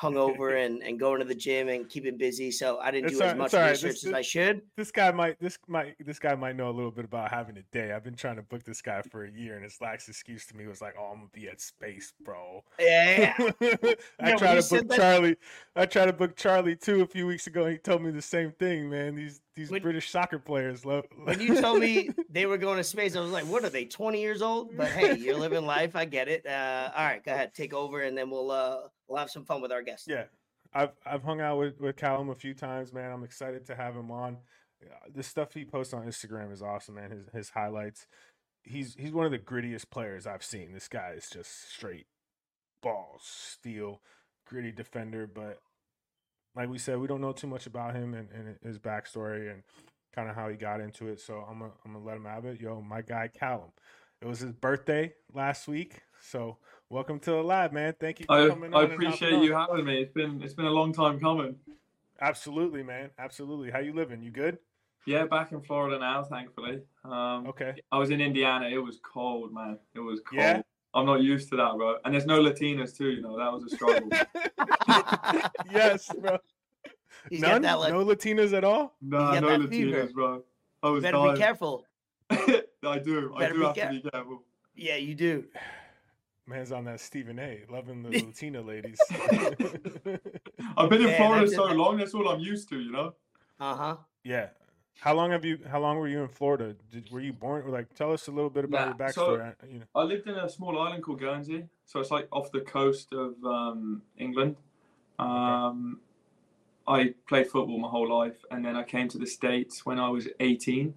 [0.00, 3.24] hungover and and going to the gym and keeping busy, so I didn't It's do
[3.24, 4.62] all as much research This- as I should.
[4.76, 7.62] this guy might this might this guy might know a little bit about having a
[7.72, 7.92] day.
[7.92, 10.56] I've been trying to book this guy for a year, and his last excuse to
[10.56, 14.68] me was like, "Oh, I'm gonna be at space, bro." Yeah, I when tried to
[14.74, 15.36] book that- Charlie.
[15.76, 17.64] I tried to book Charlie too a few weeks ago.
[17.64, 19.14] And he told me the same thing, man.
[19.14, 21.04] These these When- British soccer players love.
[21.24, 23.84] when you told me they were going to space, I was like, "What are they?
[23.84, 25.94] Twenty years old?" But hey, you're living life.
[25.96, 26.46] I get it.
[26.46, 29.60] Uh, all right, go ahead, take over, and then we'll uh, we'll have some fun
[29.60, 30.06] with our guests.
[30.08, 30.24] Yeah,
[30.72, 33.10] I've I've hung out with with Callum a few times, man.
[33.12, 34.38] I'm excited to have him on.
[34.82, 37.10] Uh, the stuff he posts on Instagram is awesome, man.
[37.10, 38.06] His his highlights.
[38.62, 40.72] He's he's one of the grittiest players I've seen.
[40.72, 42.06] This guy is just straight
[42.82, 44.00] balls, steel,
[44.46, 45.26] gritty defender.
[45.26, 45.58] But
[46.54, 49.62] like we said, we don't know too much about him and, and his backstory and
[50.14, 51.20] kind of how he got into it.
[51.20, 52.60] So I'm gonna I'm gonna let him have it.
[52.60, 53.70] Yo, my guy Callum.
[54.20, 56.00] It was his birthday last week.
[56.20, 56.58] So
[56.94, 57.92] welcome to the lab, man.
[57.98, 59.68] Thank you for I, coming I on and appreciate you on.
[59.68, 60.00] having me.
[60.00, 61.56] It's been it's been a long time coming.
[62.20, 63.10] Absolutely, man.
[63.18, 63.72] Absolutely.
[63.72, 64.22] How you living?
[64.22, 64.58] You good?
[65.04, 66.80] Yeah, back in Florida now, thankfully.
[67.04, 67.74] Um, Okay.
[67.90, 68.68] I was in Indiana.
[68.68, 69.76] It was cold, man.
[69.94, 70.40] It was cold.
[70.40, 70.62] Yeah?
[70.94, 71.96] I'm not used to that, bro.
[72.04, 73.10] And there's no Latinas too.
[73.10, 74.08] You know that was a struggle.
[75.72, 76.38] yes, bro.
[77.28, 77.62] He's None?
[77.62, 78.94] that like, no Latinas at all?
[79.02, 80.06] nah, got no that fever.
[80.06, 80.44] Latinas, bro.
[80.82, 81.34] I was better dying.
[81.34, 81.86] be careful.
[82.30, 83.34] I do.
[83.36, 84.42] I do be have care- to be careful.
[84.76, 85.44] Yeah, you do.
[86.46, 87.60] Man's on that Stephen A.
[87.70, 88.98] Loving the Latina ladies.
[90.76, 91.96] I've been in Man, Florida that's- so long.
[91.98, 92.78] That's all I'm used to.
[92.78, 93.14] You know.
[93.60, 93.96] Uh huh.
[94.24, 94.48] yeah.
[95.00, 95.58] How long have you?
[95.68, 96.76] How long were you in Florida?
[96.92, 97.68] Did, were you born?
[97.70, 99.54] Like, tell us a little bit about your Nah, so- backstory.
[99.62, 99.84] I- you know.
[99.94, 103.34] I lived in a small island called Guernsey, so it's like off the coast of
[103.44, 104.56] um, England.
[105.18, 106.00] Um,
[106.86, 110.08] I played football my whole life, and then I came to the states when I
[110.10, 110.94] was 18, and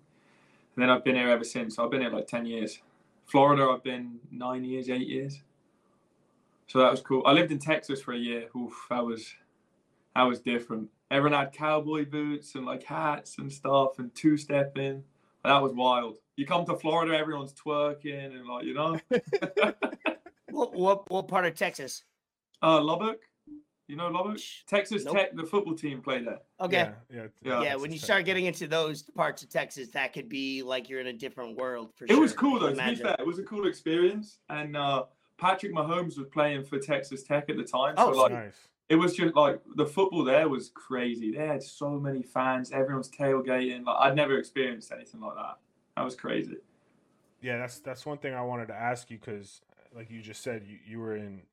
[0.75, 1.75] then I've been here ever since.
[1.77, 2.79] So I've been here like 10 years.
[3.27, 5.41] Florida, I've been nine years, eight years.
[6.67, 7.23] So that was cool.
[7.25, 8.47] I lived in Texas for a year.
[8.55, 9.33] Oof, that was
[10.15, 10.89] that was different.
[11.11, 15.03] Everyone had cowboy boots and like hats and stuff and two stepping.
[15.43, 16.17] That was wild.
[16.35, 18.99] You come to Florida, everyone's twerking and like you know.
[20.57, 22.03] What what what part of Texas?
[22.63, 23.19] Uh, Lubbock.
[23.87, 24.37] You know Lubbock?
[24.37, 24.63] Shh.
[24.67, 25.15] Texas Nope.
[25.15, 26.39] Tech, the football team play there.
[26.59, 26.77] Okay.
[26.77, 26.91] Yeah.
[27.09, 27.27] Yeah.
[27.43, 27.61] Yeah.
[27.63, 28.05] Yeah, when you Tech.
[28.05, 31.57] start getting into those parts of Texas, that could be like you're in a different
[31.57, 32.19] world for It sure.
[32.19, 32.73] was cool though.
[32.73, 34.39] can To be fair, it was a cool experience.
[34.49, 35.05] And uh,
[35.37, 37.93] Patrick Mahomes was playing for Texas Tech at the time.
[37.97, 38.57] Oh, so like nice.
[38.89, 41.31] it was just like the football there was crazy.
[41.31, 42.71] They had so many fans.
[42.73, 43.85] Everyone's tailgating.
[43.85, 45.57] Like I'd never experienced anything like that.
[45.95, 46.57] That was crazy.
[47.41, 49.61] Yeah, that's that's one thing I wanted to ask you because,
[49.95, 51.43] like you just said, you, you were in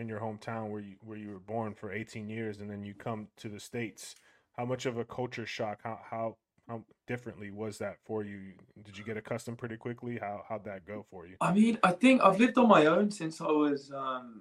[0.00, 2.94] in your hometown where you where you were born for 18 years, and then you
[2.94, 4.16] come to the states.
[4.56, 5.80] How much of a culture shock?
[5.84, 6.36] How how
[6.68, 8.52] how differently was that for you?
[8.84, 10.18] Did you get accustomed pretty quickly?
[10.18, 11.36] How how'd that go for you?
[11.40, 14.40] I mean, I think I've lived on my own since I was um,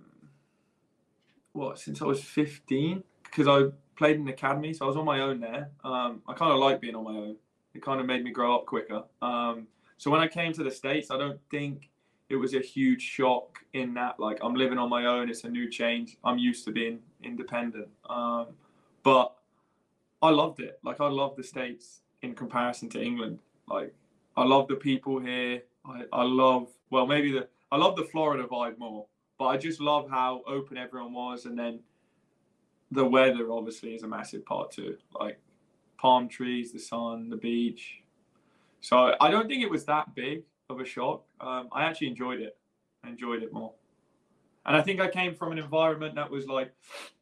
[1.52, 1.78] what?
[1.78, 5.20] Since I was fifteen, because I played in the academy, so I was on my
[5.20, 5.72] own there.
[5.84, 7.36] Um, I kind of like being on my own.
[7.74, 9.04] It kind of made me grow up quicker.
[9.22, 9.68] Um,
[9.98, 11.90] so when I came to the states, I don't think
[12.30, 15.30] it was a huge shock in that like I'm living on my own.
[15.30, 16.18] It's a new change.
[16.24, 17.88] I'm used to being independent.
[18.10, 18.48] Um,
[19.04, 19.36] but
[20.22, 20.80] I loved it.
[20.84, 23.40] Like I love the states in comparison to England.
[23.68, 23.94] Like
[24.38, 25.64] I love the people here.
[25.86, 29.08] I, I love well maybe the I love the Florida vibe more,
[29.40, 31.80] but I just love how open everyone was, and then
[32.92, 34.98] the weather obviously is a massive part too.
[35.20, 35.40] Like
[35.98, 38.04] palm trees, the sun, the beach.
[38.82, 41.24] So I don't think it was that big of a shock.
[41.42, 42.56] Um, I actually enjoyed it.
[43.04, 43.74] I enjoyed it more.
[44.66, 46.72] And I think I came from an environment that was like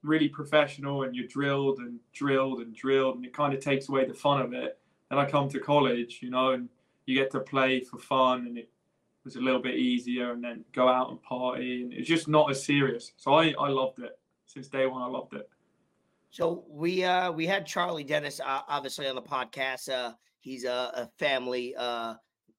[0.04, 4.06] really professional and you're drilled and drilled and drilled and it kind of takes away
[4.06, 4.78] the fun of it.
[5.10, 6.68] Then I come to college, you know, and
[7.06, 8.70] you get to play for fun and it
[9.24, 12.52] was a little bit easier and then go out and party and it's just not
[12.52, 13.14] as serious.
[13.16, 14.18] So I, I loved it.
[14.46, 15.48] Since day one I loved it.
[16.32, 19.90] So we uh we had Charlie Dennis uh, obviously on the podcast.
[19.90, 22.16] Uh he's a, a family uh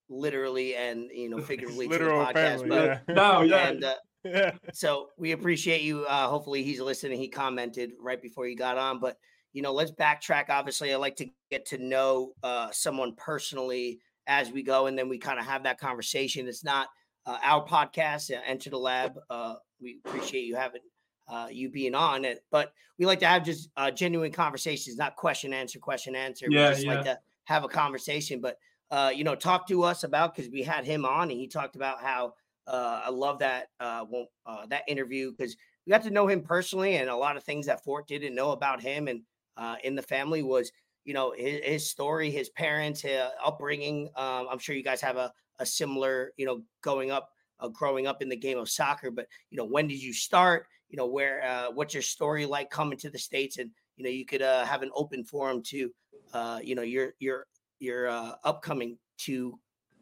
[0.08, 2.32] literally and you know figuratively to the podcast.
[2.32, 2.68] family.
[2.68, 3.14] but Yeah.
[3.14, 3.68] No, yeah.
[3.68, 3.94] and uh,
[4.24, 4.52] yeah.
[4.72, 6.04] so we appreciate you.
[6.06, 7.18] Uh hopefully he's listening.
[7.18, 9.16] He commented right before you got on, but
[9.52, 10.50] you know, let's backtrack.
[10.50, 15.08] Obviously, I like to get to know uh someone personally as we go, and then
[15.08, 16.46] we kind of have that conversation.
[16.46, 16.88] It's not
[17.26, 19.18] uh, our podcast, uh, Enter the Lab.
[19.28, 20.82] Uh, we appreciate you having
[21.28, 25.16] uh, you being on it, but we like to have just uh, genuine conversations, not
[25.16, 26.46] question answer, question answer.
[26.48, 27.14] Yeah, we just like yeah.
[27.14, 28.58] to have a conversation, but
[28.90, 31.76] uh, you know, talk to us about because we had him on and he talked
[31.76, 32.34] about how
[32.66, 36.42] uh, I love that uh, one- uh, that interview because we got to know him
[36.42, 39.22] personally and a lot of things that Fort didn't know about him and
[39.56, 40.70] uh, in the family was
[41.04, 44.08] you know his, his story, his parents, his upbringing.
[44.16, 48.06] Um, I'm sure you guys have a, a similar you know going up, uh, growing
[48.06, 49.10] up in the game of soccer.
[49.10, 50.66] But you know when did you start?
[50.90, 54.10] You know where uh, what's your story like coming to the states and you know
[54.10, 55.90] you could uh, have an open forum to
[56.32, 57.46] uh, you know your your
[57.80, 59.58] your uh, upcoming to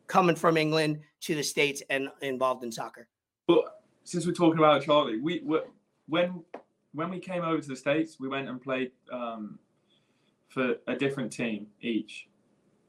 [0.07, 3.09] coming from England to the states and involved in soccer.
[3.47, 5.43] But since we're talking about Charlie, we
[6.09, 6.45] when
[6.95, 9.59] when we came over to the states, we went and played um,
[10.49, 12.29] for a different team each,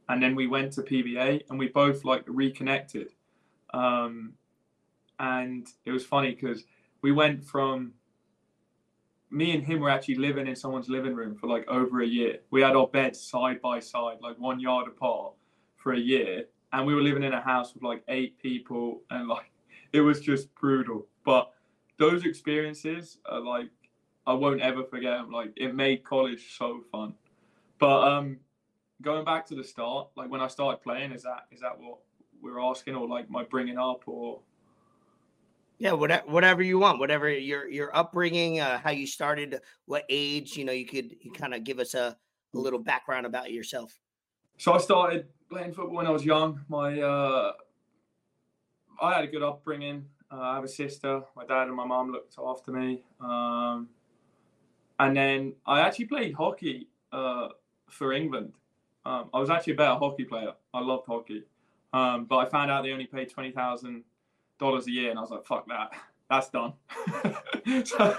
[0.10, 3.10] and then we went to PBA, and we both like reconnected,
[3.74, 4.34] um,
[5.20, 6.64] and it was funny because
[7.02, 7.94] we went from
[9.30, 12.40] me and him were actually living in someone's living room for like over a year.
[12.50, 15.34] We had our beds side by side, like one yard apart,
[15.76, 19.28] for a year, and we were living in a house with like eight people, and
[19.28, 19.52] like
[19.94, 21.08] it was just brutal.
[21.24, 21.52] But
[21.98, 23.70] those experiences are like
[24.26, 25.32] I won't ever forget them.
[25.32, 27.14] Like it made college so fun.
[27.80, 28.38] But um,
[29.02, 32.00] going back to the start, like when I started playing, is that is that what
[32.42, 34.40] we're asking, or like my bringing up, or
[35.80, 40.58] Yeah, whatever, whatever you want, whatever your your upbringing, uh, how you started, what age,
[40.58, 42.18] you know, you could you kind of give us a,
[42.54, 44.00] a little background about yourself.
[44.58, 46.62] So I started playing football when I was young.
[46.68, 47.52] My uh,
[49.00, 50.06] I had a good upbringing.
[50.32, 51.22] Uh, I have a sister.
[51.36, 53.04] My dad and my mom looked after me.
[53.22, 53.88] Um,
[55.00, 57.50] and then I actually played hockey uh,
[57.88, 58.52] for England.
[59.06, 60.54] Um, I was actually a better hockey player.
[60.74, 61.44] I loved hockey,
[61.94, 64.04] um, but I found out they only paid twenty thousand
[64.60, 65.92] dollars a year, and I was like, "Fuck that,
[66.30, 66.74] that's done."
[67.86, 68.18] so,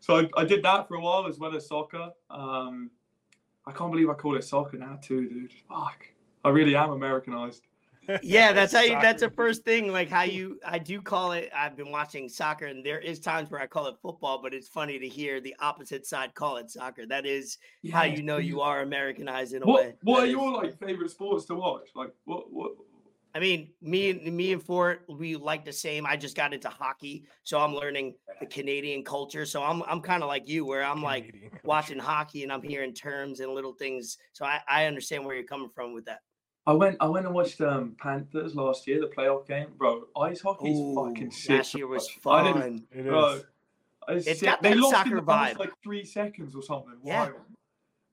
[0.00, 2.10] so I, I, did that for a while as well as soccer.
[2.30, 2.90] Um,
[3.66, 5.52] I can't believe I call it soccer now too, dude.
[5.68, 6.06] Fuck,
[6.44, 7.66] I really am Americanized
[8.22, 9.92] yeah, that's how you, that's the first thing.
[9.92, 11.50] Like how you, I do call it.
[11.54, 14.68] I've been watching soccer, and there is times where I call it football, but it's
[14.68, 17.06] funny to hear the opposite side call it soccer.
[17.06, 17.96] That is yeah.
[17.96, 19.94] how you know you are Americanized in a what, way.
[20.02, 21.88] What that are is, your like favorite sports to watch?
[21.94, 22.52] Like what?
[22.52, 22.72] What?
[23.34, 26.04] I mean, me and me and Fort, we like the same.
[26.04, 29.46] I just got into hockey, so I'm learning the Canadian culture.
[29.46, 31.60] So I'm I'm kind of like you, where I'm Canadian like culture.
[31.64, 34.18] watching hockey and I'm hearing terms and little things.
[34.32, 36.20] So I, I understand where you're coming from with that.
[36.66, 39.68] I went I went and watched um, Panthers last year, the playoff game.
[39.78, 41.50] Bro, ice hockey is fucking sick.
[41.50, 42.84] Last year was fun.
[42.90, 43.40] It bro,
[44.08, 44.26] is.
[44.26, 45.58] It's got they lost soccer in the vibe.
[45.58, 46.98] like three seconds or something.
[47.04, 47.30] Yeah.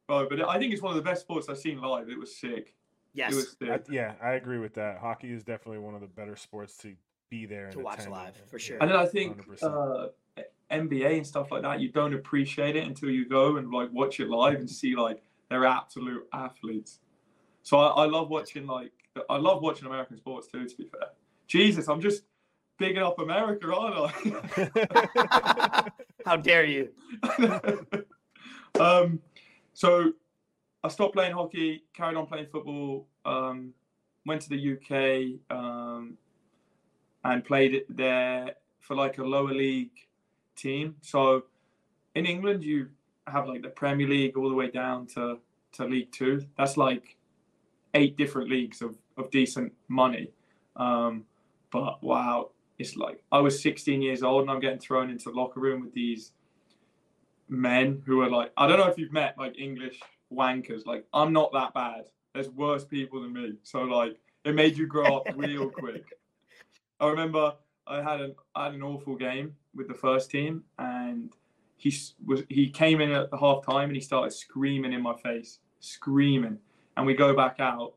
[0.07, 2.09] Bro, but I think it's one of the best sports I've seen live.
[2.09, 2.76] It was sick.
[3.17, 3.33] Yes.
[3.33, 3.55] It was.
[3.63, 4.99] I, yeah, I agree with that.
[4.99, 6.93] Hockey is definitely one of the better sports to
[7.31, 8.77] be there to watch live for sure.
[8.79, 10.09] And then I think uh,
[10.71, 14.19] NBA and stuff like that, you don't appreciate it until you go and like watch
[14.19, 16.99] it live and see like they're absolute athletes.
[17.63, 18.91] So I, I love watching like
[19.31, 20.67] I love watching American sports too.
[20.67, 21.09] To be fair,
[21.47, 22.21] Jesus, I'm just
[22.77, 24.13] bigging up America, aren't
[24.55, 25.89] I?
[26.25, 26.89] How dare you?
[28.79, 29.19] um,
[29.73, 30.11] so
[30.83, 33.73] I stopped playing hockey, carried on playing football, um,
[34.25, 36.17] went to the UK um,
[37.23, 39.91] and played it there for like a lower league
[40.55, 40.95] team.
[41.01, 41.45] So
[42.15, 42.89] in England, you
[43.27, 45.39] have like the Premier League all the way down to,
[45.73, 46.45] to League Two.
[46.57, 47.17] That's like
[47.93, 50.29] eight different leagues of, of decent money.
[50.75, 51.25] Um,
[51.71, 55.35] but wow, it's like I was 16 years old and I'm getting thrown into the
[55.35, 56.31] locker room with these
[57.49, 59.99] men who are like, I don't know if you've met like English
[60.33, 60.85] wankers.
[60.85, 62.05] Like, I'm not that bad.
[62.33, 63.53] There's worse people than me.
[63.63, 66.05] So, like, it made you grow up real quick.
[66.99, 67.53] I remember
[67.85, 71.31] I had an I had an awful game with the first team, and
[71.75, 75.15] he was he came in at the half time and he started screaming in my
[75.15, 76.57] face, screaming
[76.97, 77.93] and we go back out.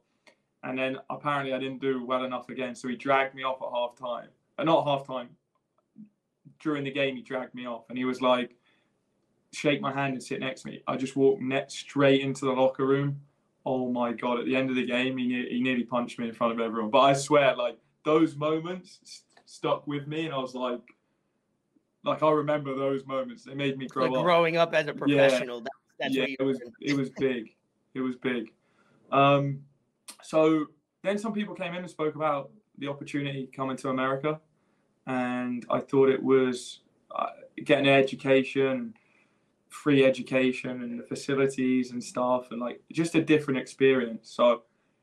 [0.62, 3.74] And then apparently I didn't do well enough again, so he dragged me off at
[3.74, 4.28] half time.
[4.58, 5.30] Uh, not half time.
[6.60, 8.54] During the game, he dragged me off, and he was like,
[9.52, 12.52] "Shake my hand and sit next to me." I just walked net straight into the
[12.52, 13.20] locker room.
[13.66, 14.38] Oh my god!
[14.38, 16.60] At the end of the game, he ne- he nearly punched me in front of
[16.60, 16.90] everyone.
[16.90, 20.94] But I swear, like those moments st- stuck with me, and I was like,
[22.04, 23.44] like I remember those moments.
[23.44, 24.24] They made me grow like up.
[24.24, 25.64] Growing up as a professional, yeah,
[25.98, 27.54] that's, that's yeah, it was it was big.
[27.94, 28.52] It was big.
[29.10, 29.60] Um,
[30.22, 30.66] so
[31.02, 34.40] then some people came in and spoke about the opportunity coming to America,
[35.06, 36.80] and I thought it was
[37.14, 37.26] uh,
[37.64, 38.94] getting an education,
[39.70, 44.30] free education, and the facilities and stuff, and like just a different experience.
[44.30, 44.62] So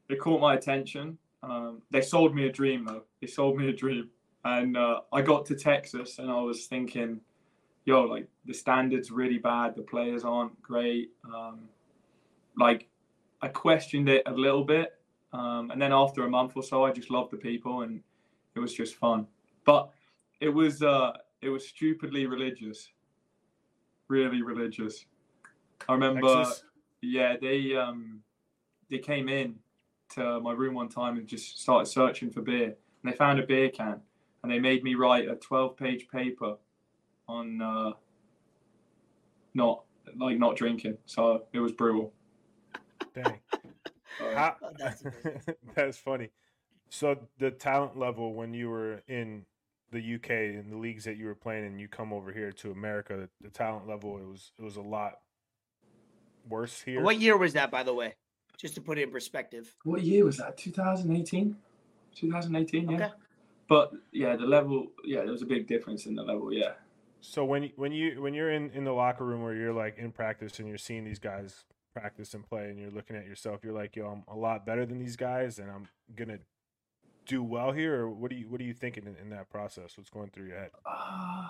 [0.10, 1.18] it caught my attention.
[1.44, 3.04] Um, they sold me a dream, though.
[3.22, 4.10] They sold me a dream,
[4.44, 7.22] and uh, I got to Texas, and I was thinking,
[7.86, 9.76] yo, like the standards really bad.
[9.76, 11.12] The players aren't great.
[11.34, 11.70] Um,
[12.58, 12.88] like
[13.42, 15.00] I questioned it a little bit,
[15.34, 18.02] um, and then after a month or so, I just loved the people, and
[18.56, 19.28] it was just fun.
[19.66, 19.90] But
[20.42, 22.90] it was uh, it was stupidly religious,
[24.08, 25.06] really religious.
[25.88, 26.64] I remember, Texas.
[27.02, 28.22] yeah, they um,
[28.90, 29.56] they came in
[30.16, 33.46] to my room one time and just started searching for beer, and they found a
[33.46, 34.02] beer can,
[34.44, 36.58] and they made me write a twelve-page paper
[37.28, 37.92] on uh,
[39.54, 39.84] not
[40.18, 40.98] like not drinking.
[41.06, 42.14] So it was brutal.
[43.14, 43.40] Dang.
[44.20, 45.04] How, that's,
[45.76, 46.30] that's funny.
[46.90, 49.46] So the talent level when you were in
[49.92, 52.72] the UK and the leagues that you were playing, and you come over here to
[52.72, 55.20] America, the talent level it was it was a lot
[56.48, 57.02] worse here.
[57.02, 58.16] What year was that, by the way?
[58.58, 59.76] Just to put it in perspective.
[59.84, 60.58] What year was that?
[60.58, 61.56] 2018.
[62.16, 62.90] 2018.
[62.90, 62.96] Yeah.
[62.96, 63.10] Okay.
[63.70, 64.88] But yeah, the level.
[65.04, 66.52] Yeah, there was a big difference in the level.
[66.52, 66.72] Yeah.
[67.22, 70.12] So when when you when you're in in the locker room where you're like in
[70.12, 73.74] practice and you're seeing these guys practice and play and you're looking at yourself, you're
[73.74, 76.40] like, yo, I'm a lot better than these guys and I'm gonna
[77.28, 79.98] do well here, or what are you what are you thinking in, in that process?
[79.98, 80.72] What's going through your head?
[80.86, 81.50] Uh,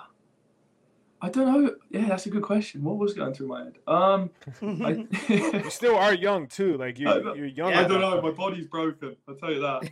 [1.20, 1.74] I don't know.
[1.90, 2.84] Yeah, that's a good question.
[2.84, 3.78] What was going through my head?
[3.86, 4.30] Um,
[4.62, 5.06] I,
[5.64, 6.76] you still are young too.
[6.76, 7.72] Like you, you're young.
[7.72, 8.20] I don't know.
[8.20, 9.16] My body's broken.
[9.28, 9.90] I'll tell you that.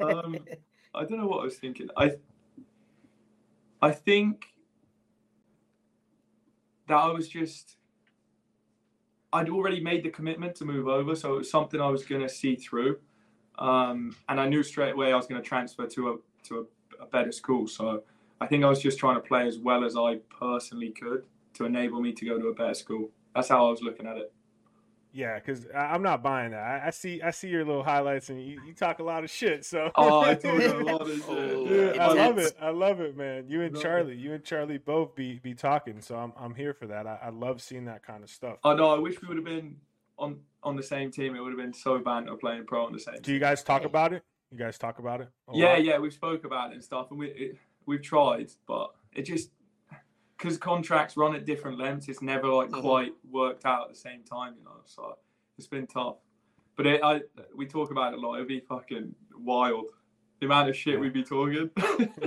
[0.00, 0.36] Um,
[0.94, 1.88] I don't know what I was thinking.
[1.96, 2.12] I
[3.80, 4.46] I think
[6.88, 7.76] that I was just
[9.32, 12.22] I'd already made the commitment to move over, so it was something I was going
[12.22, 12.98] to see through,
[13.58, 16.66] um, and I knew straight away I was going to transfer to a to
[17.00, 17.66] a, a, better school.
[17.66, 18.02] So
[18.40, 21.64] I think I was just trying to play as well as I personally could to
[21.64, 23.10] enable me to go to a better school.
[23.34, 24.32] That's how I was looking at it.
[25.12, 26.60] Yeah, because I'm not buying that.
[26.60, 29.30] I, I, see, I see your little highlights, and you, you talk a lot of
[29.30, 29.64] shit.
[29.64, 31.24] So, oh, I talk a lot of shit.
[31.28, 32.54] Oh, yeah, I love it.
[32.60, 33.46] I love it, man.
[33.48, 34.18] You and Charlie, it.
[34.18, 36.02] you and Charlie both be be talking.
[36.02, 37.06] So I'm I'm here for that.
[37.06, 38.58] I, I love seeing that kind of stuff.
[38.62, 38.94] I know.
[38.94, 39.76] I wish we would have been
[40.18, 41.34] on on the same team.
[41.34, 43.16] It would have been so banter playing pro on the same.
[43.22, 44.22] Do you guys talk about it?
[44.52, 45.28] You guys talk about it?
[45.52, 45.84] Yeah, lot?
[45.84, 45.98] yeah.
[45.98, 49.50] We've spoke about it and stuff, and we it, we've tried, but it just
[50.38, 52.80] because contracts run at different lengths, it's never like mm-hmm.
[52.80, 54.80] quite worked out at the same time, you know.
[54.84, 55.18] So
[55.58, 56.16] it's been tough.
[56.76, 57.22] But it, I
[57.56, 58.36] we talk about it a lot.
[58.36, 59.86] It'd be fucking wild.
[60.40, 61.70] The amount of shit we'd be talking.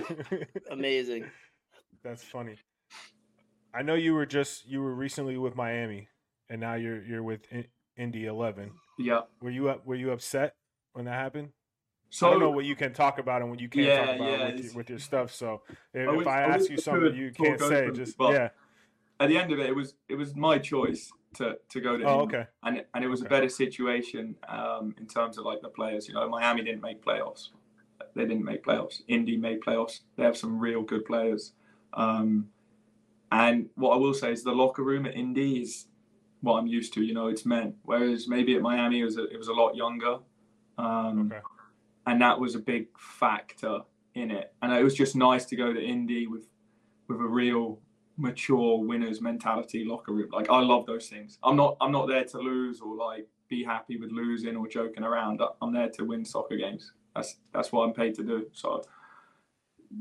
[0.72, 1.26] Amazing.
[2.04, 2.58] That's funny.
[3.74, 6.10] I know you were just you were recently with Miami,
[6.50, 7.42] and now you're you're with
[8.02, 8.72] Indy Eleven.
[8.98, 9.22] Yeah.
[9.42, 9.86] Were you up?
[9.86, 10.56] Were you upset
[10.94, 11.50] when that happened?
[12.10, 14.16] So I don't know what you can talk about and what you can't yeah, talk
[14.16, 15.34] about yeah, with, your, with, your, stuff.
[15.34, 15.62] So
[15.94, 18.50] if I, was, I ask I you something you can't say, just yeah.
[19.18, 22.04] At the end of it, it was it was my choice to to go to.
[22.04, 22.48] Oh, okay.
[22.64, 23.28] And and it was okay.
[23.28, 26.08] a better situation um, in terms of like the players.
[26.10, 27.50] You know, Miami didn't make playoffs.
[28.14, 29.02] They didn't make playoffs.
[29.08, 30.02] Indy made playoffs.
[30.18, 31.54] They have some real good players.
[31.94, 32.50] Um,
[33.32, 35.86] and what I will say is the locker room at Indy is
[36.42, 37.04] what I'm used to.
[37.04, 37.76] You know, it's men.
[37.84, 40.18] Whereas maybe at Miami it was a, it was a lot younger.
[40.78, 41.42] Um, okay.
[42.08, 43.80] And that was a big factor
[44.16, 44.54] in it.
[44.62, 46.48] And it was just nice to go to Indy with
[47.08, 47.80] with a real
[48.18, 50.30] mature winners mentality locker room.
[50.32, 51.38] Like I love those things.
[51.44, 55.04] I'm not I'm not there to lose or like be happy with losing or joking
[55.04, 55.42] around.
[55.62, 56.94] I'm there to win soccer games.
[57.16, 58.48] That's that's what I'm paid to do.
[58.54, 58.84] So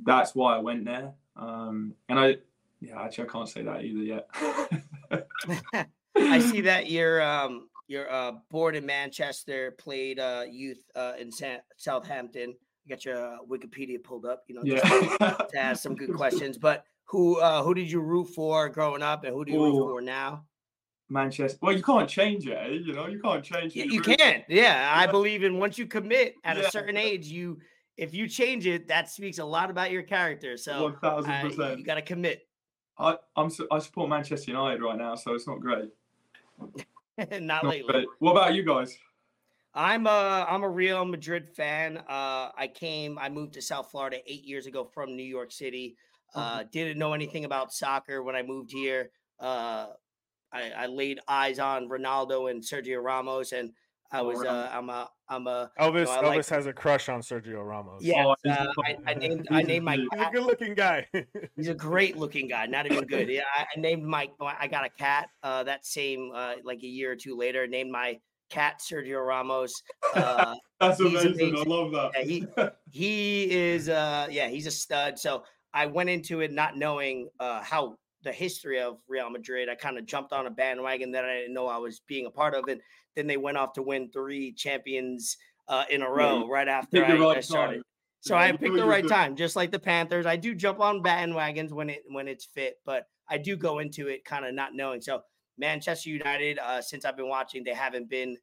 [0.04, 1.12] that's why I went there.
[1.36, 2.36] Um, and I
[2.80, 4.28] yeah, actually I can't say that either yet.
[6.16, 11.32] I see that you're um you're uh, born in Manchester, played uh, youth uh, in
[11.32, 12.54] Sa- Southampton.
[12.84, 14.78] You got your uh, Wikipedia pulled up, you know, yeah.
[15.18, 16.56] to, ask some good questions.
[16.56, 19.88] But who uh, who did you root for growing up, and who do you Ooh.
[19.88, 20.44] root for now?
[21.08, 21.58] Manchester.
[21.60, 22.56] Well, you can't change it.
[22.56, 22.68] Eh?
[22.84, 23.92] You know, you can't change it.
[23.92, 24.44] You, can't.
[24.48, 26.62] Yeah, I believe in once you commit at yeah.
[26.62, 27.58] a certain age, you
[27.96, 30.56] if you change it, that speaks a lot about your character.
[30.56, 32.42] So one thousand percent, you got to commit.
[32.98, 35.88] I I'm I support Manchester United right now, so it's not great.
[37.18, 38.06] not, not lately.
[38.18, 38.96] What about you guys?
[39.74, 41.98] I'm a I'm a Real Madrid fan.
[41.98, 45.96] Uh, I came, I moved to South Florida eight years ago from New York City.
[46.34, 46.68] Uh, mm-hmm.
[46.72, 49.10] didn't know anything about soccer when I moved here.
[49.38, 49.88] Uh,
[50.52, 53.72] I, I, laid eyes on Ronaldo and Sergio Ramos, and
[54.12, 56.00] I was uh, I'm a I'm a Elvis.
[56.00, 58.02] You know, Elvis like, has a crush on Sergio Ramos.
[58.02, 59.96] Yeah, oh, uh, I, I, named I named my.
[59.96, 61.06] He's a good looking guy.
[61.56, 62.66] he's a great looking guy.
[62.66, 63.28] Not even good.
[63.28, 64.28] Yeah, I, I named my.
[64.40, 65.28] I got a cat.
[65.42, 68.18] Uh, that same uh, like a year or two later, named my
[68.50, 69.72] cat Sergio Ramos.
[70.14, 71.34] Uh, That's amazing.
[71.34, 71.56] amazing.
[71.56, 72.10] I love that.
[72.16, 72.46] Yeah, he
[72.90, 73.88] he is.
[73.88, 75.18] Uh, yeah, he's a stud.
[75.18, 79.68] So I went into it not knowing uh, how the history of Real Madrid.
[79.68, 82.30] I kind of jumped on a bandwagon that I didn't know I was being a
[82.30, 82.80] part of, and
[83.16, 85.36] then they went off to win three champions
[85.68, 87.76] uh, in a row right after I, right I, started.
[87.76, 87.82] Time.
[88.20, 90.26] So yeah, I picked the right time, just like the Panthers.
[90.26, 94.08] I do jump on bandwagons when it when it's fit, but I do go into
[94.08, 95.00] it kind of not knowing.
[95.00, 95.22] So
[95.56, 98.36] Manchester United, uh, since I've been watching, they haven't been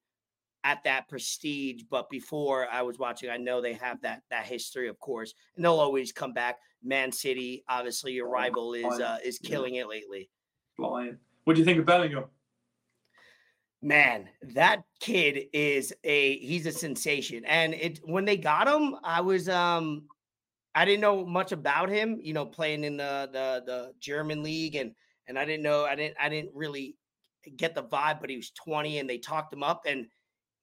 [0.64, 1.84] at that prestige.
[1.90, 5.64] But before I was watching, I know they have that that history, of course, and
[5.64, 6.58] they'll always come back.
[6.84, 10.30] Man City, obviously, your rival is uh, is killing it lately.
[10.76, 11.18] Flying.
[11.44, 12.26] What do you think of Bellingham?
[13.82, 17.46] Man, that kid is a he's a sensation.
[17.46, 20.08] And it when they got him, I was um
[20.74, 24.76] I didn't know much about him, you know, playing in the the the German league
[24.76, 24.94] and
[25.28, 26.96] and I didn't know I didn't I didn't really
[27.56, 30.08] get the vibe, but he was 20 and they talked him up and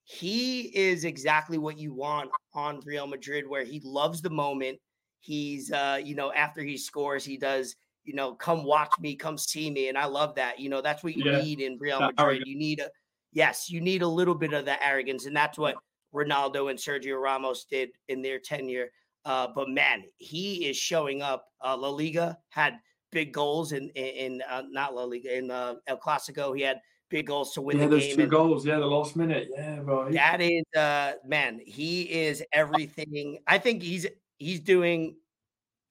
[0.05, 4.77] he is exactly what you want on Real Madrid, where he loves the moment.
[5.19, 9.35] He's, uh, you know, after he scores, he does, you know, come watch me, come
[9.35, 9.89] see me.
[9.89, 10.59] And I love that.
[10.59, 11.41] You know, that's what you yeah.
[11.41, 12.43] need in Real Madrid.
[12.45, 12.89] You need a,
[13.35, 15.27] yes, you need a little bit of that arrogance.
[15.27, 15.75] And that's what
[16.11, 18.89] Ronaldo and Sergio Ramos did in their tenure.
[19.25, 21.49] Uh, but man, he is showing up.
[21.63, 22.79] Uh, La Liga had
[23.11, 26.55] big goals in, in, in uh, not La Liga, in uh, El Clasico.
[26.55, 26.79] He had
[27.09, 28.15] big goals to win yeah, the game.
[28.17, 28.65] Two goals.
[28.65, 29.49] Yeah, the last minute.
[29.51, 30.11] Yeah, bro.
[30.11, 33.39] That is, uh, man, he is everything.
[33.47, 34.07] I think he's
[34.37, 35.17] he's doing,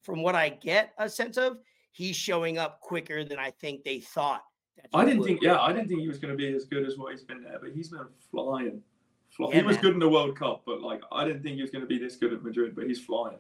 [0.03, 1.59] from what I get a sense of,
[1.92, 4.42] he's showing up quicker than I think they thought.
[4.93, 6.97] I didn't think, yeah, I didn't think he was going to be as good as
[6.97, 8.81] what he's been there, but he's been flying.
[9.31, 9.53] flying.
[9.53, 9.83] Yeah, he was man.
[9.83, 11.99] good in the World Cup, but like I didn't think he was going to be
[11.99, 13.39] this good at Madrid, but he's flying.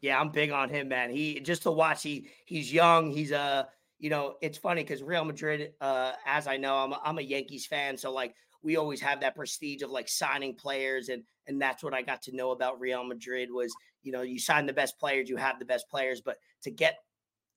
[0.00, 1.10] Yeah, I'm big on him, man.
[1.10, 2.02] He just to watch.
[2.02, 3.10] He he's young.
[3.10, 3.64] He's a uh,
[3.98, 4.36] you know.
[4.40, 7.96] It's funny because Real Madrid, uh, as I know, I'm a, I'm a Yankees fan,
[7.96, 11.94] so like we always have that prestige of like signing players, and and that's what
[11.94, 15.28] I got to know about Real Madrid was you know you sign the best players,
[15.28, 16.98] you have the best players, but to get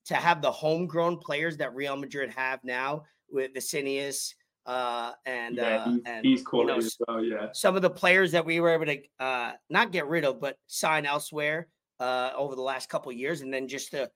[0.06, 4.34] to have the homegrown players that Real Madrid have now with Vinicius,
[4.66, 7.24] uh, and yeah, uh, he's, and he's quality you know, as well.
[7.24, 10.40] Yeah, some of the players that we were able to uh, not get rid of,
[10.40, 11.68] but sign elsewhere
[12.00, 14.10] uh, over the last couple years, and then just to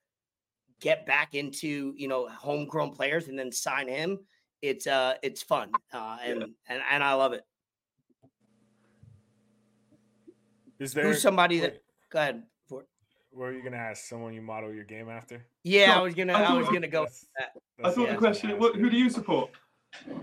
[0.80, 4.18] get back into you know homegrown players and then sign him,
[4.62, 6.46] it's uh it's fun uh, and Yeah.
[6.68, 7.42] and and I love it.
[10.78, 11.82] Is there Who's somebody that?
[12.10, 12.42] Go ahead.
[13.36, 15.44] For, were you gonna ask someone you model your game after?
[15.64, 17.02] yeah, I was gonna I I was gonna go.
[17.02, 17.52] That's- that.
[17.84, 18.50] I thought what the question.
[18.50, 19.50] gonna What, who do you support?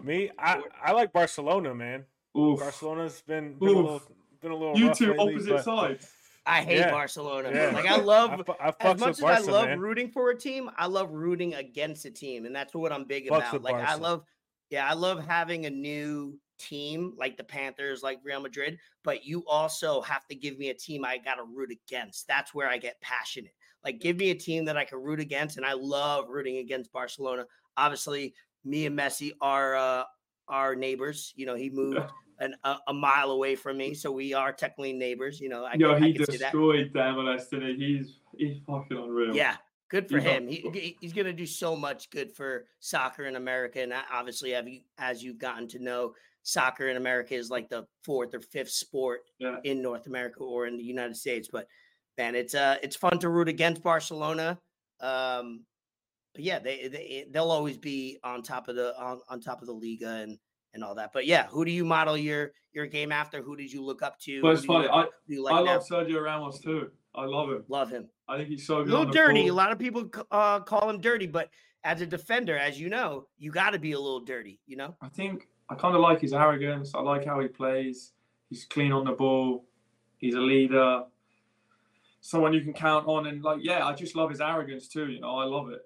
[0.04, 2.06] Me, I I like Barcelona, man.
[2.38, 2.60] Oof.
[2.60, 4.02] Barcelona's been been a little
[4.42, 6.12] been a little You rough two lately, opposite but- sides.
[6.46, 7.52] I hate Yeah, Barcelona.
[7.54, 7.72] Yeah.
[7.74, 9.80] Like I love I, I as much with as Barca, I love man.
[9.80, 13.28] rooting for a team, I love rooting against a team, and that's what I'm big
[13.30, 13.54] Fucks about.
[13.54, 14.26] with Like I love,
[14.70, 18.78] yeah, I love having a new team like the Panthers, like Real Madrid.
[19.04, 22.28] But you also have to give me a team I got to root against.
[22.28, 23.54] That's where I get passionate.
[23.84, 26.92] Like give me a team that I can root against, and I love rooting against
[26.94, 27.46] Barcelona.
[27.76, 28.34] Obviously,
[28.64, 30.04] me and Messi are uh,
[30.48, 31.34] our neighbors.
[31.36, 32.00] You know, he moved.
[32.40, 35.40] An, a, a mile away from me, so we are technically neighbors.
[35.40, 36.28] You know, I, Yo, can- I he that.
[36.32, 37.76] destroyed MLS today.
[37.78, 39.36] He's he's fucking unreal.
[39.36, 39.56] Yeah,
[39.88, 40.48] good for He's him.
[40.48, 43.82] He, he- he's going to do so much good for soccer in America.
[43.82, 47.70] And I- obviously, have you, as you've gotten to know, soccer in America is like
[47.70, 49.58] the fourth or fifth sport Yeah.
[49.64, 51.50] in North America or in the United States.
[51.52, 51.68] But
[52.18, 54.60] man, it's uh, it's fun to root against Barcelona.
[55.00, 55.66] Um,
[56.34, 59.68] but yeah, they, they they'll always be on top of the on, on top of
[59.68, 60.38] the Liga and
[60.74, 61.12] and all that.
[61.14, 63.42] But yeah, who do you model your your game after?
[63.42, 64.42] Who did you look up to?
[64.42, 64.88] But it's funny.
[64.88, 65.74] I, like I now?
[65.74, 66.90] love Sergio Ramos too.
[67.16, 67.64] I love him.
[67.68, 68.10] love him.
[68.28, 68.90] I think he's so a good.
[68.90, 69.48] little on the dirty.
[69.48, 71.50] A lot of people uh, call him dirty, but
[71.84, 74.60] as a defender, as you know, you got to be a little dirty.
[74.66, 76.94] You know, I think I kind of like his arrogance.
[76.94, 78.12] I like how he plays.
[78.50, 79.66] He's clean on the ball.
[80.18, 81.04] He's a leader.
[82.22, 85.10] Someone you can count on, and like, yeah, I just love his arrogance too.
[85.10, 85.82] You know, I love it.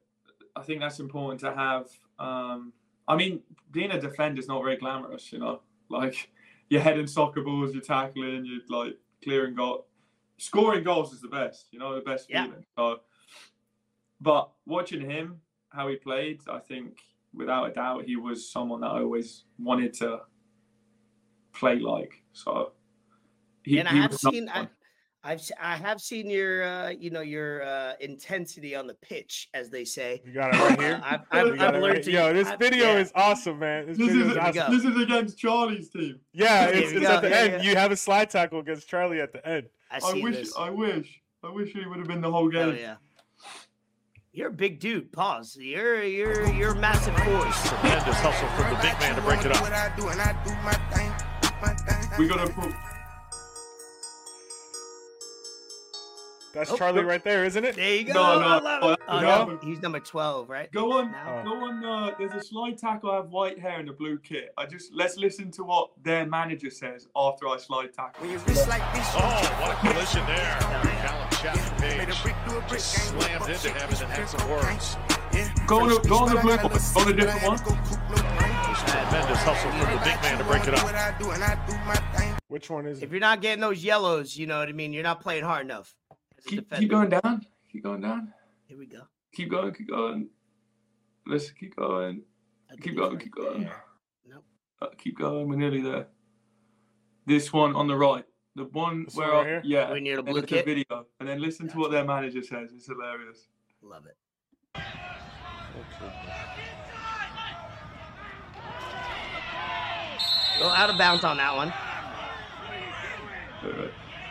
[0.55, 1.87] I think that's important to have.
[2.19, 2.73] Um,
[3.07, 5.31] I mean, being a defender is not very glamorous.
[5.31, 6.29] You know, like
[6.69, 9.85] you're heading soccer balls, you're tackling, you're like clearing goal.
[10.37, 11.67] Scoring goals is the best.
[11.71, 12.45] You know, the best Yeah.
[12.45, 12.65] feeling.
[12.77, 12.99] So,
[14.21, 16.97] but watching him, how he played, I think
[17.37, 20.19] without a doubt he was someone that I always wanted to
[21.53, 22.21] play like.
[22.33, 22.73] So
[23.63, 24.69] he, and I have seen, I, one.
[25.23, 29.49] I've s- I have seen your, uh, you know, your uh, intensity on the pitch,
[29.53, 30.21] as they say.
[30.25, 31.01] You got it right here.
[31.05, 32.11] I've, I've, I've learned right- to.
[32.11, 32.99] Yo, this I've- video yeah.
[32.99, 33.87] is awesome, man.
[33.87, 34.61] This, This is, is Here we go.
[34.61, 34.73] awesome.
[34.77, 36.19] this is against Charlie's team.
[36.33, 37.63] Yeah, it's, it's at the yeah, end.
[37.63, 37.69] yeah.
[37.69, 39.67] You have a slide tackle against Charlie at the end.
[39.91, 40.53] I I wish this.
[40.57, 41.21] I wish.
[41.43, 42.79] I wish he would have been the whole Hell game.
[42.81, 42.95] yeah.
[44.37, 45.11] You're a big dude.
[45.11, 45.57] Pause.
[45.61, 47.69] You're you're you're a massive force.
[47.69, 49.63] Tremendous hustle from the big man to break it up.
[52.19, 52.71] We gotta put
[56.53, 57.75] That's Oh, Charlie right there, isn't it?
[57.75, 58.13] There you go.
[58.13, 58.97] No, no, no.
[59.07, 59.45] Oh, no.
[59.45, 60.71] no, he's number twelve, right?
[60.71, 61.43] go on Now?
[61.43, 64.53] go on uh, there's a slide tackle, I have white hair and a blue kit.
[64.55, 68.27] I just let's listen to what their manager says after I slide tackle.
[68.27, 68.37] Oh,
[69.61, 70.57] what a collision there.
[70.59, 74.97] Callum Chapman Page just slammed into him and then had some words.
[75.67, 76.67] Go on, the- go on the blue go
[77.01, 77.57] on a different one.
[77.57, 82.41] Tremendous hustle from the big man to break it up.
[82.47, 83.11] Which one is If it?
[83.11, 84.93] you're not getting those yellows, you know what I mean.
[84.93, 85.93] You're not playing hard enough.
[86.45, 87.45] Keep, keep going down.
[87.71, 88.33] Keep going down.
[88.65, 89.01] Here we go.
[89.33, 90.29] Keep going, keep going.
[91.25, 92.23] Let's keep going.
[92.81, 93.63] Keep going, keep going.
[93.63, 93.83] there.
[94.27, 94.43] Nope.
[94.81, 95.47] Uh, keep going.
[95.49, 96.07] We're nearly there.
[97.25, 98.23] This one on the right.
[98.57, 99.61] The one This where one right I, here?
[99.63, 102.41] yeah, We're near the and blue it's video, and then listen to what their manager
[102.41, 102.71] says.
[102.73, 103.49] It's hilarious.
[103.83, 104.17] Love it.
[110.59, 111.71] Go out of bounds on that one.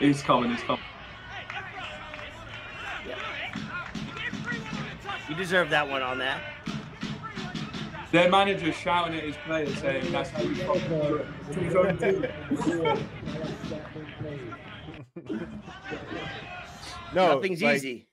[0.00, 0.50] He's coming.
[0.50, 0.82] He's coming.
[5.28, 6.42] You deserve that one on that.
[8.10, 13.00] Their manager's shouting at his players, saying, "That's how you fucking do it."
[17.14, 18.08] No, Nothing's like, easy.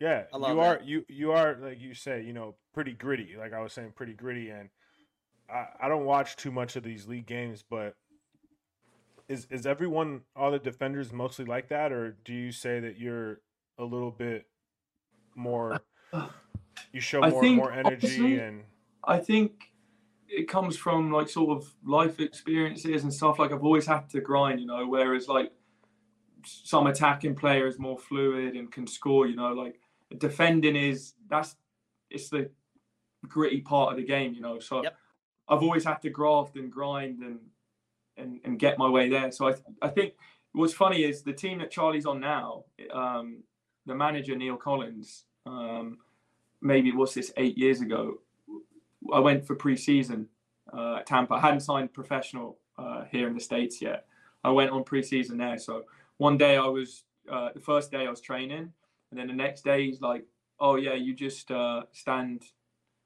[0.00, 3.36] Yeah, I love you are you you are like you say, you know, pretty gritty.
[3.38, 4.68] Like I was saying, pretty gritty, and
[5.48, 7.94] I, I don't watch too much of these league games, but
[9.28, 13.40] is is everyone all the defenders mostly like that, or do you say that you're
[13.78, 14.46] a little bit
[15.36, 15.80] more?
[16.12, 16.28] Uh,
[16.92, 18.64] you show more think, more energy honestly, and
[19.04, 19.71] I think
[20.34, 23.38] it comes from like sort of life experiences and stuff.
[23.38, 24.86] Like I've always had to grind, you know.
[24.86, 25.52] Whereas like
[26.44, 29.26] some attacking player is more fluid and can score.
[29.26, 29.78] You know, like
[30.18, 31.56] defending is that's
[32.10, 32.50] it's the
[33.28, 34.32] gritty part of the game.
[34.34, 34.96] You know, so Yep.
[35.48, 37.38] I've always had to graft and grind and
[38.16, 39.30] and and get my way there.
[39.32, 40.14] So I I think
[40.52, 42.64] what's funny is the team that Charlie's on now.
[42.92, 43.42] Um,
[43.84, 45.24] the manager Neil Collins.
[45.44, 45.98] Um,
[46.60, 48.20] maybe what's this eight years ago?
[49.12, 50.28] I went for pre-season
[50.72, 51.34] uh, at Tampa.
[51.34, 54.06] I hadn't signed professional uh, here in the states yet.
[54.44, 55.58] I went on pre-season there.
[55.58, 55.84] So
[56.18, 58.72] one day I was uh, the first day I was training,
[59.10, 60.24] and then the next day he's like,
[60.58, 62.44] "Oh yeah, you just uh, stand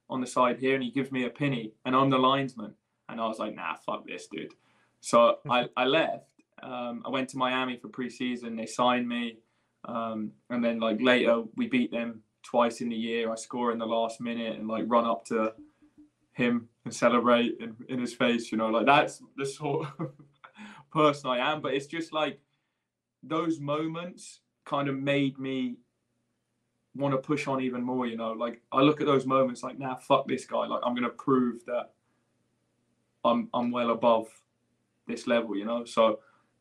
[0.09, 2.74] on the side here," and he gives me a penny, and I'm the linesman,
[3.09, 4.55] and I was like, "Nah, fuck this, dude."
[5.01, 6.24] So I, I left.
[6.62, 8.57] Um, I went to Miami for pre-season.
[8.57, 9.38] They signed me,
[9.84, 13.30] um, and then like later we beat them twice in the year.
[13.30, 15.53] I score in the last minute and like run up to
[16.37, 18.53] him and celebrate in, in his face.
[18.53, 20.11] You know, like that's the sort of
[20.93, 21.61] person I am.
[21.61, 22.39] But it's just like
[23.22, 25.76] those moments kind of made me
[26.95, 28.07] want to push on even more.
[28.07, 30.66] You know, like I look at those moments like, nah, fuck this guy.
[30.66, 31.93] Like I'm gonna prove that
[33.24, 34.28] I'm I'm well above
[35.07, 35.57] this level.
[35.57, 36.20] You know, so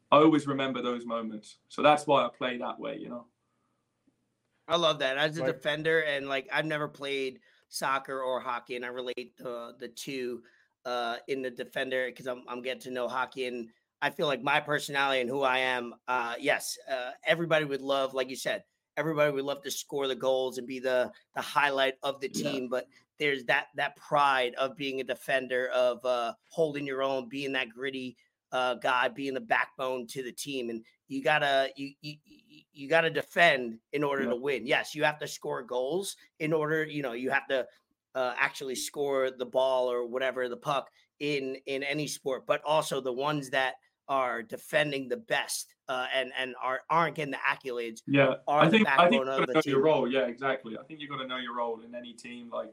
[0.10, 1.58] I always remember those moments.
[1.68, 2.98] So that's why I play that way.
[2.98, 3.26] You know.
[4.68, 8.86] I love that as a defender, and like I've never played soccer or hockey, and
[8.86, 10.44] I relate the the two
[10.86, 13.70] uh, in the defender because I'm I'm getting to know hockey, and
[14.02, 15.96] I feel like my personality and who I am.
[16.08, 18.64] Uh, yes, uh, everybody would love, like you said,
[18.98, 22.52] everybody would love to score the goals and be the the highlight of the Yeah.
[22.52, 22.88] team, but
[23.18, 27.70] there's that that pride of being a defender, of uh, holding your own, being that
[27.70, 28.18] gritty
[28.56, 32.42] uh, guy, being the backbone to the team, and you gotta you you, you-
[32.78, 34.30] you gotta defend in order Yeah.
[34.32, 34.66] to win.
[34.68, 36.84] Yes, you have to score goals in order.
[36.84, 37.66] You know, you have to
[38.16, 40.90] uh, actually score the ball or whatever the puck
[41.20, 43.76] in in any sport, but also the ones that
[44.08, 48.02] are defending the best uh, and and are aren't getting the accolades.
[48.08, 50.08] Yeah, are I the think I think you of got to know your role.
[50.12, 50.78] Yeah, exactly.
[50.78, 52.50] I think you've got to know your role in any team.
[52.50, 52.72] Like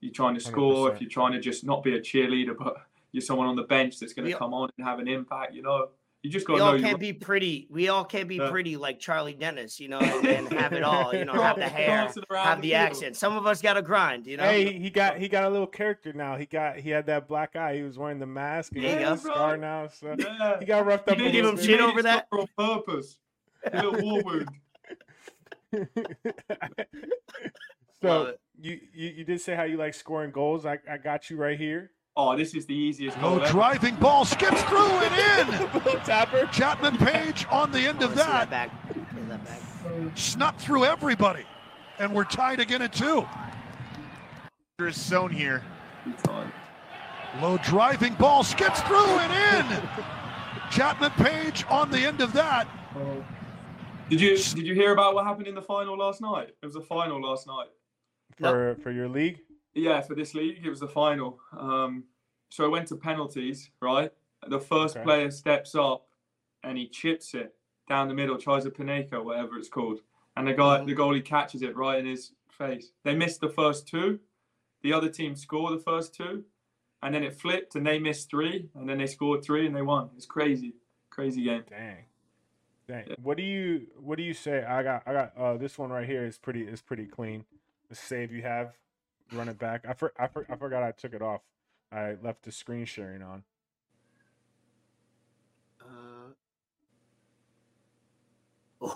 [0.00, 1.00] you're trying to score, if 100%.
[1.00, 2.74] you're trying to just not be a cheerleader, but
[3.12, 5.54] you're someone on the bench that's going to come on and have an impact.
[5.54, 5.88] You know,
[6.22, 6.98] you just got We to know all can't role.
[6.98, 7.66] be pretty.
[7.70, 8.48] We all can't be Yeah.
[8.50, 11.14] pretty like Charlie Dennis, you know, and, and have it all.
[11.14, 12.74] You know, have the hair, have the field.
[12.80, 13.16] accent.
[13.16, 14.26] Some of us got to grind.
[14.26, 14.44] You know.
[14.44, 16.36] Hey, he got he got a little character now.
[16.36, 17.74] He got he had that black eye.
[17.76, 18.72] He was wearing the mask.
[18.76, 19.88] and There he got a scar now.
[19.88, 20.58] So Yeah.
[20.60, 21.16] he got roughed up.
[21.18, 22.28] He a did give him shit over it that?
[22.32, 23.18] On purpose.
[23.72, 24.48] A little war wound.
[28.02, 30.66] so you, you you did say how you like scoring goals.
[30.66, 31.90] I, I got you right here.
[32.14, 33.52] Oh, this is the easiest goal No ever.
[33.52, 35.68] driving ball skips through and in.
[36.04, 36.46] tapper.
[36.52, 38.70] Chapman Page on the end I of wanna that back.
[39.28, 39.60] That back.
[40.14, 41.44] snuck through everybody,
[41.98, 43.26] and we're tied again at two.
[44.80, 45.62] is zone here.
[47.40, 49.82] Low driving ball skips through and in.
[50.70, 52.68] Chapman Page on the end of that.
[52.94, 53.24] Oh.
[54.10, 56.48] Did you did you hear about what happened in the final last night?
[56.62, 57.68] It was a final last night.
[58.38, 59.40] for for your league.
[59.74, 61.40] Yeah, for this league, it was the final.
[61.56, 62.04] Um,
[62.50, 64.12] so I went to penalties, right?
[64.46, 65.04] The first Okay.
[65.04, 66.06] player steps up
[66.62, 67.54] and he chips it
[67.88, 70.00] down the middle, tries a Panenka, whatever it's called.
[70.36, 72.92] And the guy, the goalie catches it right in his face.
[73.02, 74.20] They missed the first two.
[74.82, 76.44] The other team scored the first two.
[77.02, 78.68] And then it flipped and they missed three.
[78.74, 80.10] And then they scored three and they won.
[80.16, 80.74] It's crazy.
[81.10, 81.64] Crazy game.
[81.68, 82.04] Dang.
[82.86, 83.04] Dang.
[83.08, 83.14] Yeah.
[83.22, 84.64] What do you what do you say?
[84.64, 87.44] I got I got uh this one right here is pretty is pretty clean.
[87.88, 88.72] The save you have,
[89.32, 89.84] run it back.
[89.88, 91.40] I for, I, for, I forgot I took it off.
[91.90, 93.42] I left the screen sharing on.
[95.80, 96.32] Uh,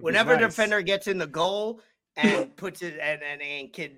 [0.00, 0.46] whenever nice.
[0.46, 1.80] defender gets in the goal
[2.16, 3.90] and puts it and, and and can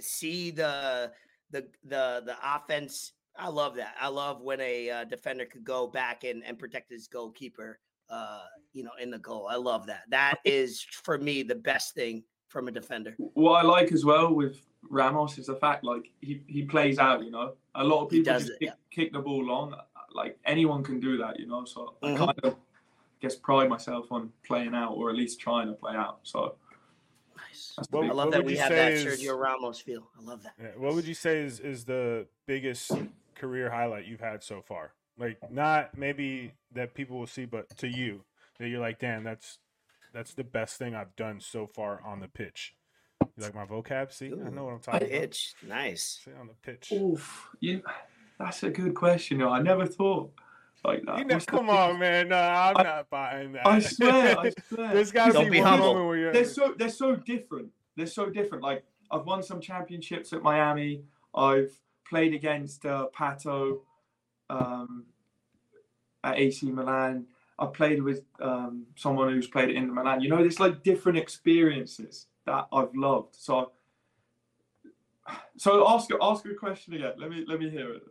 [0.00, 1.10] see the
[1.50, 5.86] the the the offense i love that i love when a uh, defender could go
[5.86, 7.78] back and and protect his goalkeeper
[8.10, 11.94] uh you know in the goal i love that that is for me the best
[11.94, 16.10] thing from a defender What I like as well with Ramos is the fact like
[16.20, 17.54] he, he plays out, you know.
[17.74, 19.74] A lot of people does just it, kick, kick the ball long.
[20.14, 21.64] Like anyone can do that, you know.
[21.64, 22.14] So Mhm.
[22.14, 22.56] I kind of
[23.20, 26.20] guess pride myself on playing out or at least trying to play out.
[26.22, 26.56] So
[27.36, 30.08] nice that's the Well, i love that we have that say is- sergio ramos feel
[30.18, 32.90] i love that Yeah, what would you say is is the biggest
[33.34, 34.92] career highlight you've had so far?
[35.16, 38.24] Like not maybe that people will see, but to you
[38.58, 39.58] that you're like, damn, that's
[40.12, 42.74] that's the best thing I've done so far on the pitch.
[43.20, 44.12] You like my vocab?
[44.12, 45.10] See, I know what I'm talking about.
[45.10, 46.92] pitch nice See on the pitch.
[46.92, 47.82] Oof, you,
[48.38, 49.42] that's a good question.
[49.42, 50.32] I never thought
[50.84, 51.18] like that.
[51.18, 52.28] You know, What's the come on, man.
[52.28, 53.66] No, I'm not buying that.
[53.66, 54.94] I swear, I swear.
[54.94, 55.86] There's got to Don't be, be one humble.
[55.88, 56.32] moment where you're.
[56.32, 57.68] they're so they're so different.
[57.96, 58.62] They're so different.
[58.62, 61.02] Like I've won some championships at Miami.
[61.34, 61.72] I've
[62.08, 63.80] played against uh, Pato
[64.50, 65.04] um,
[66.24, 67.26] at AC Milan,
[67.58, 70.20] I played with um, someone who's played in Inter Milan.
[70.20, 73.34] You know, there's like different experiences that I've loved.
[73.34, 73.72] So,
[75.56, 77.14] so ask ask a question again.
[77.18, 78.02] Let me let me hear it.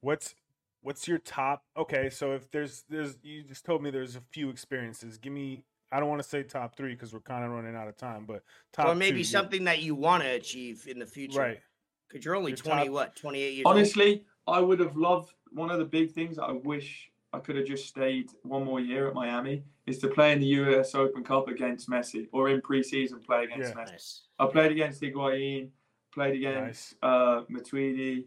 [0.00, 0.34] What's
[0.82, 1.64] what's your top?
[1.76, 5.16] Okay, so if there's there's you just told me there's a few experiences.
[5.18, 5.64] Give me.
[5.92, 8.24] I don't want to say top three because we're kind of running out of time,
[8.26, 8.42] but
[8.72, 11.38] top or maybe two, your- something that you want to achieve in the future.
[11.38, 11.60] right.
[12.08, 13.76] Because you're only Your 20, top- what, 28 years old?
[13.76, 17.56] Honestly, I would have loved one of the big things that I wish I could
[17.56, 21.22] have just stayed one more year at Miami is to play in the US Open
[21.22, 23.82] Cup against Messi or in preseason play against Yeah.
[23.82, 23.90] Messi.
[23.92, 24.22] Nice.
[24.38, 25.68] I played against Higuain,
[26.12, 28.24] played against uh, Matuidi,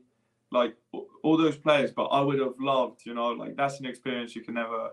[0.52, 0.76] like
[1.24, 1.92] all those players.
[1.92, 4.92] But I would have loved, you know, like that's an experience you can never.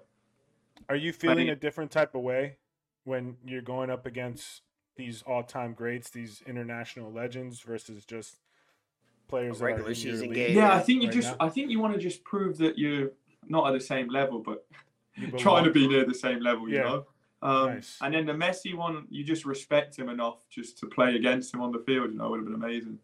[0.89, 1.51] Are you feeling Plenty.
[1.51, 2.57] a different type of way
[3.05, 4.62] when you're going up against
[4.97, 8.37] these all-time greats, these international legends, versus just
[9.29, 10.57] players regular season league game.
[10.57, 11.47] Yeah, Yeah, I think you right just, now?
[11.47, 13.11] I think you want to just prove that you're
[13.49, 14.67] not at the same level, but
[15.39, 16.83] trying to be near the same level, you Yeah.
[16.83, 17.07] know.
[17.43, 17.99] Um, Nice.
[18.01, 21.61] And then the Messi one, you just respect him enough just to play against him
[21.61, 22.11] on the field.
[22.13, 22.99] You know, would have been amazing.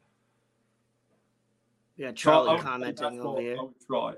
[1.96, 3.56] Yeah, So I Charlie would say commenting that's over what here.
[3.58, 4.14] I would try.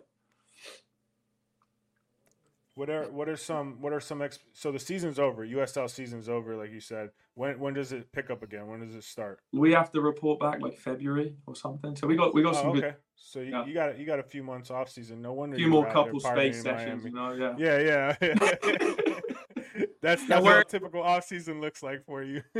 [2.76, 6.28] What are what are some what are some ex- so the season's over, USL season's
[6.28, 7.10] over, like you said.
[7.34, 8.66] When when does it pick up again?
[8.66, 9.38] When does it start?
[9.52, 11.94] We have to report back like February or something.
[11.94, 12.96] So we got we got Oh, some good.
[13.14, 13.64] So you, Yeah.
[13.66, 15.22] you got you got a few months off season.
[15.22, 17.04] No wonder a few more were out there couple space sessions.
[17.04, 17.10] Miami.
[17.10, 17.78] You know, yeah.
[17.78, 18.34] Yeah, yeah.
[20.02, 22.42] that's that's where- what a typical off season looks like for you.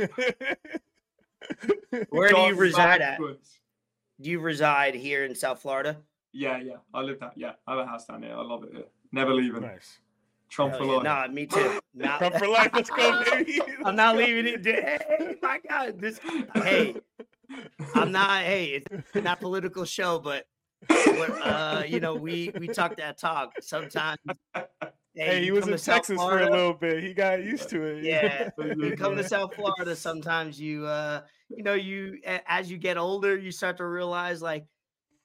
[2.09, 3.11] Where do you reside at?
[3.19, 3.59] backwards.
[4.21, 5.97] Do you reside here in South Florida?
[6.31, 6.75] Yeah, yeah.
[6.93, 7.33] I live that.
[7.35, 8.33] Yeah, I have a house down here.
[8.33, 8.85] I love it here.
[9.11, 9.61] Never leaving.
[9.61, 9.99] nice.
[10.55, 10.93] Trump Hell for yeah.
[10.93, 11.03] life.
[11.03, 11.79] Nah, me too.
[11.93, 12.69] Not, Come for life.
[12.73, 13.59] Let's go, baby.
[13.83, 14.21] I'm not go.
[14.21, 14.65] leaving it.
[14.65, 15.99] Hey, my God.
[15.99, 16.21] This,
[16.53, 16.95] hey,
[17.93, 18.43] I'm not.
[18.43, 20.45] Hey, it's not political show, but
[20.89, 24.17] uh, you know, we we talk that talk sometimes.
[25.13, 27.03] Hey, he was in Texas for a little bit.
[27.03, 28.03] He got used to it.
[28.03, 28.73] Yeah, Yeah.
[28.77, 29.93] you come to South Florida.
[29.93, 34.65] Sometimes you, uh, you know, you as you get older, you start to realize like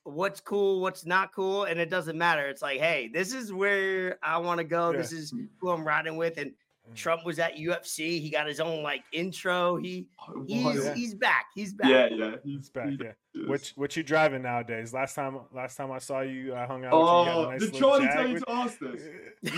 [0.05, 2.49] what's cool, what's not cool, and it doesn't matter.
[2.49, 4.91] It's like, hey, this is where I want to go.
[4.91, 4.99] Yeah.
[4.99, 6.39] This is who I'm riding with.
[6.39, 6.53] And
[6.91, 6.95] Mm.
[6.97, 8.21] Trump was at UFC.
[8.21, 9.77] He got his own like intro.
[9.77, 10.95] He Oh, he's yeah.
[10.95, 11.45] he's back.
[11.55, 11.91] He's back.
[11.91, 12.37] yeah, yeah.
[12.43, 12.89] He's back.
[12.99, 13.13] Yeah.
[13.35, 13.49] is.
[13.49, 14.93] What what you driving nowadays?
[14.95, 16.93] Last time last time I saw you, I hung out.
[16.93, 19.03] with you, you Oh, nice did Charlie tell you to ask this?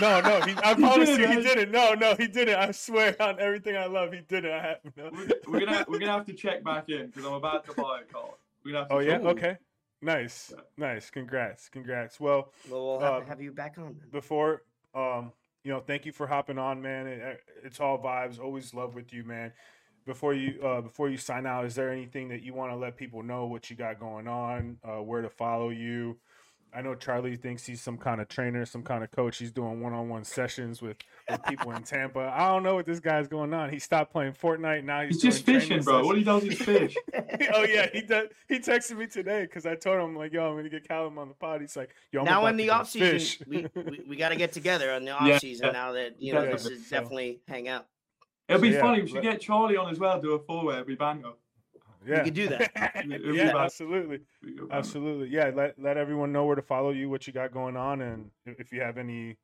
[0.01, 1.43] No, no, he, I promise did, you, he right?
[1.45, 1.71] didn't.
[1.71, 2.55] No, no, he didn't.
[2.55, 4.51] I swear on everything I love, he didn't.
[4.51, 5.09] I have no.
[5.13, 8.01] We're, we're gonna we're gonna have to check back in because I'm about to buy
[8.01, 8.29] a car.
[8.65, 9.57] We're gonna have to Oh yeah, okay,
[10.03, 10.61] nice, Yeah.
[10.77, 11.09] nice.
[11.09, 12.19] Congrats, congrats.
[12.19, 13.95] Well, Well, we'll have Uh, to have you back on.
[13.99, 14.09] then.
[14.11, 14.63] before
[14.95, 15.31] um
[15.63, 19.11] you know thank you for hopping on man it, it's all vibes always love with
[19.11, 19.51] you man
[20.05, 22.95] before you uh before you sign out is there anything that you want to let
[22.95, 26.15] people know what you got going on uh where to follow you
[26.75, 29.81] i know charlie thinks he's some kind of trainer some kind of coach he's doing
[29.81, 30.97] one-on-one sessions with,
[31.29, 34.33] with people in tampa i don't know what this guy's going on he stopped playing
[34.33, 36.05] fortnite now he's, He's just fishing, training bro.
[36.05, 36.49] What he sessions.
[36.49, 36.95] does is fish.
[37.53, 40.55] oh yeah he does he texted me today because i told him like yo i'm
[40.57, 42.73] gonna get callum on the pod he's like yo I'm now about in the go
[42.73, 45.71] off season, we, we, we got to get together on the off Yeah, season yeah.
[45.73, 47.87] now that you know Yeah, this is so- definitely hang out.
[48.49, 49.01] It'll be So, yeah, funny.
[49.01, 50.19] We should let- get Charlie on as well.
[50.19, 50.73] Do a four way.
[50.73, 51.31] It'll be banger.
[52.05, 52.71] Yeah could do that.
[53.11, 54.73] It'll yeah absolutely It'll be banger.
[54.73, 55.29] Absolutely.
[55.29, 55.51] Yeah.
[55.55, 58.59] Let let everyone know where to follow you, what you got going on, and if
[58.59, 59.37] if you have any,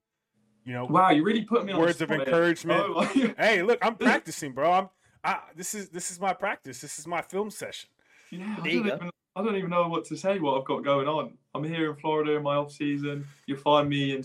[0.66, 2.84] you know, Wow, you really put me on Words of encouragement.
[2.86, 3.02] Oh,
[3.38, 4.72] hey, look, I'm practicing, bro.
[4.72, 4.90] I'm
[5.24, 6.82] I this is this is my practice.
[6.82, 7.90] This is my film session.
[8.32, 10.40] yeah, I don't, even, I don't even know what to say.
[10.40, 11.38] What I've got going on.
[11.54, 13.28] I'm here in Florida in my off season.
[13.46, 14.24] You'll find me in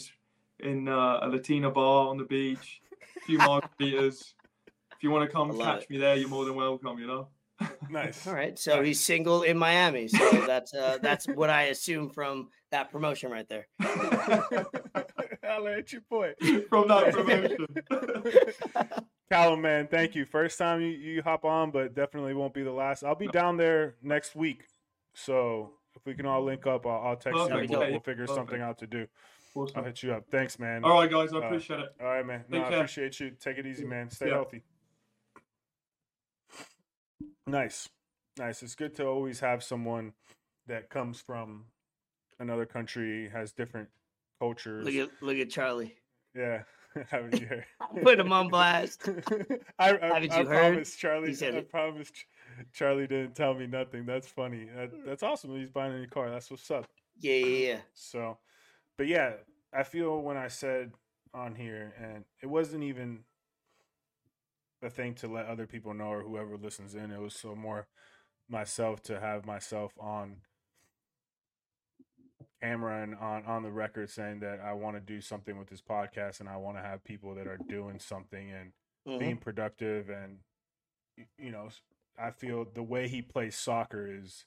[0.61, 2.81] in uh, a Latina bar on the beach,
[3.17, 4.35] a few margaritas.
[4.93, 5.91] If you want to come catch it.
[5.91, 6.99] me there, you're more than welcome.
[6.99, 7.29] You know.
[7.91, 8.27] Nice.
[8.27, 10.09] All right, so he's single in Miami.
[10.09, 13.67] So that's uh, that's what I assume from that promotion right there.
[15.47, 16.35] I'll let you point.
[16.69, 17.67] From that promotion.
[19.31, 20.25] Callum, man, thank you.
[20.25, 23.05] First time you, you hop on, but definitely won't be the last.
[23.05, 24.65] I'll be down there next week.
[25.15, 27.49] So if we can all link up, I'll, I'll text you.
[27.49, 27.71] Perfect.
[27.71, 29.07] and We'll, we'll figure something out to do.
[29.77, 30.25] I'll hit you up.
[30.31, 30.85] Thanks, man.
[30.85, 31.33] All right, guys.
[31.33, 31.89] I Uh, appreciate it.
[32.01, 32.45] All right, man.
[32.49, 33.31] No, Take I appreciate you.
[33.41, 34.11] Take it easy, man.
[34.11, 34.35] Stay Yeah.
[34.35, 34.63] healthy.
[37.47, 37.89] Nice.
[38.39, 38.63] Nice.
[38.63, 40.13] It's good to always have someone
[40.67, 41.65] that comes from
[42.41, 43.89] another country, has different
[44.41, 44.85] cultures.
[44.85, 45.95] Look at look at Charlie.
[46.35, 46.63] yeah.
[47.11, 47.65] Haven't you heard?
[48.03, 49.09] Put him on blast.
[49.79, 50.73] I, I, Haven't I you heard?
[50.75, 51.35] promise Charlie.
[51.35, 51.69] He I it.
[51.69, 52.13] promise
[52.73, 54.07] Charlie didn't tell me nothing.
[54.07, 54.69] That's funny.
[54.77, 55.57] That, that's awesome.
[55.57, 56.31] He's buying a new car.
[56.31, 56.87] That's what's up.
[57.19, 57.79] Yeah, yeah, yeah.
[57.95, 58.39] So,
[58.97, 59.33] but yeah,
[59.73, 60.93] I feel when I said
[61.33, 63.25] on here, and it wasn't even
[64.85, 67.11] a thing to let other people know or whoever listens in.
[67.11, 67.87] It was so more
[68.49, 70.37] myself to have myself on
[72.63, 75.83] camera and on on the record saying that I want to do something with this
[75.83, 78.73] podcast and I want to have people that are doing something and
[79.07, 79.19] Mhm.
[79.19, 80.39] being productive and
[81.39, 81.69] you know
[82.19, 84.47] I feel the way he plays soccer is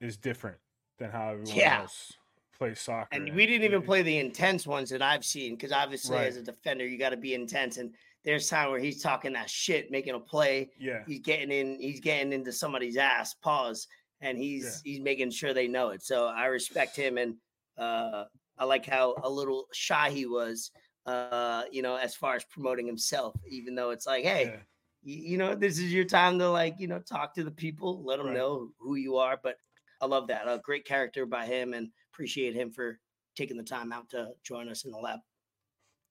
[0.00, 0.58] is different
[0.98, 1.80] than how everyone Yeah.
[1.80, 2.12] else
[2.52, 3.08] plays soccer.
[3.12, 6.26] And we didn't even play the intense ones that I've seen because obviously, Right.
[6.26, 7.78] as a defender, you got to be intense.
[7.78, 7.94] And
[8.24, 10.70] there's time where he's talking that shit, making a play.
[10.78, 11.78] Yeah, He's getting in.
[11.80, 13.34] He's getting into somebody's ass.
[13.34, 13.86] Pause.
[14.20, 16.02] And he's he's making sure they know it.
[16.02, 17.36] So I respect him, and
[17.78, 18.24] uh,
[18.58, 20.70] I like how a little shy he was.
[21.06, 24.60] Uh, you know, as far as promoting himself, even though it's like, hey, yeah.
[25.02, 28.04] you, you know, this is your time to like, you know, talk to the people,
[28.04, 28.36] let them Right.
[28.36, 29.38] know who you are.
[29.42, 29.56] But
[30.02, 30.42] I love that.
[30.46, 32.98] A great character by him and appreciate him for
[33.34, 35.20] taking the time out to join us in the lab.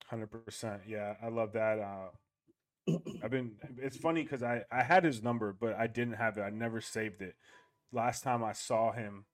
[0.10, 0.82] Hundred percent.
[0.88, 1.78] Yeah, I love that.
[1.80, 3.51] Uh, I've been.
[3.78, 6.41] It's funny because I I had his number, but I didn't have it.
[6.41, 7.36] I never saved it.
[7.91, 9.26] Last time I saw him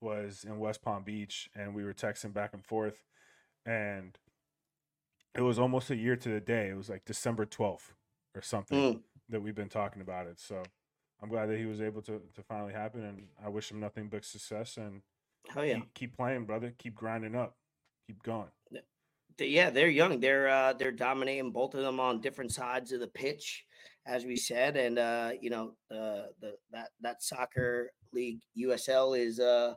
[0.00, 3.04] was in West Palm Beach, and we were texting back and forth,
[3.64, 4.18] and
[5.36, 6.68] it was almost a year to the day.
[6.70, 7.94] It was like December twelfth
[8.34, 9.02] or something Mm.
[9.28, 10.40] that we've been talking about it.
[10.40, 10.62] So
[11.22, 14.08] I'm glad that he was able to to finally happen, and I wish him nothing
[14.08, 14.76] but success.
[14.76, 15.02] And
[15.48, 15.74] Hell yeah.
[15.76, 16.74] keep, keep playing, brother.
[16.76, 17.56] Keep grinding up.
[18.08, 18.48] Keep going.
[19.40, 20.20] Yeah, they're young.
[20.20, 23.64] They're uh they're dominating both of them on different sides of the pitch,
[24.06, 24.76] as we said.
[24.76, 29.74] And uh, you know, uh the that that soccer league USL is uh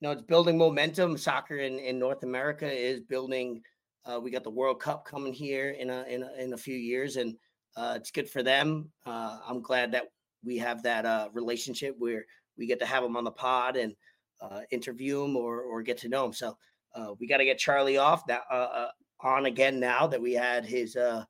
[0.00, 1.16] you know it's building momentum.
[1.16, 3.62] Soccer in, in North America is building
[4.04, 6.76] uh we got the World Cup coming here in a in a, in a few
[6.76, 7.34] years and
[7.76, 8.90] uh it's good for them.
[9.06, 10.04] Uh I'm glad that
[10.44, 12.24] we have that uh relationship where
[12.58, 13.94] we get to have them on the pod and
[14.42, 16.32] uh interview them or or get to know them.
[16.34, 16.58] So
[16.94, 18.90] uh, we got to get Charlie off that uh, uh,
[19.20, 21.24] on again now that we had his uh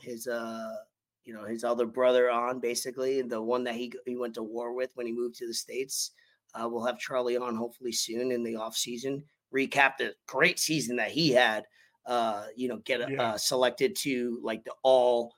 [0.00, 0.76] his uh
[1.24, 4.74] you know his other brother on basically the one that he he went to war
[4.74, 6.12] with when he moved to the states.
[6.54, 9.24] Uh, we'll have Charlie on hopefully soon in the off season.
[9.54, 11.64] Recap the great season that he had.
[12.04, 13.18] Uh, you know, get Yeah.
[13.18, 15.34] uh, selected to like the all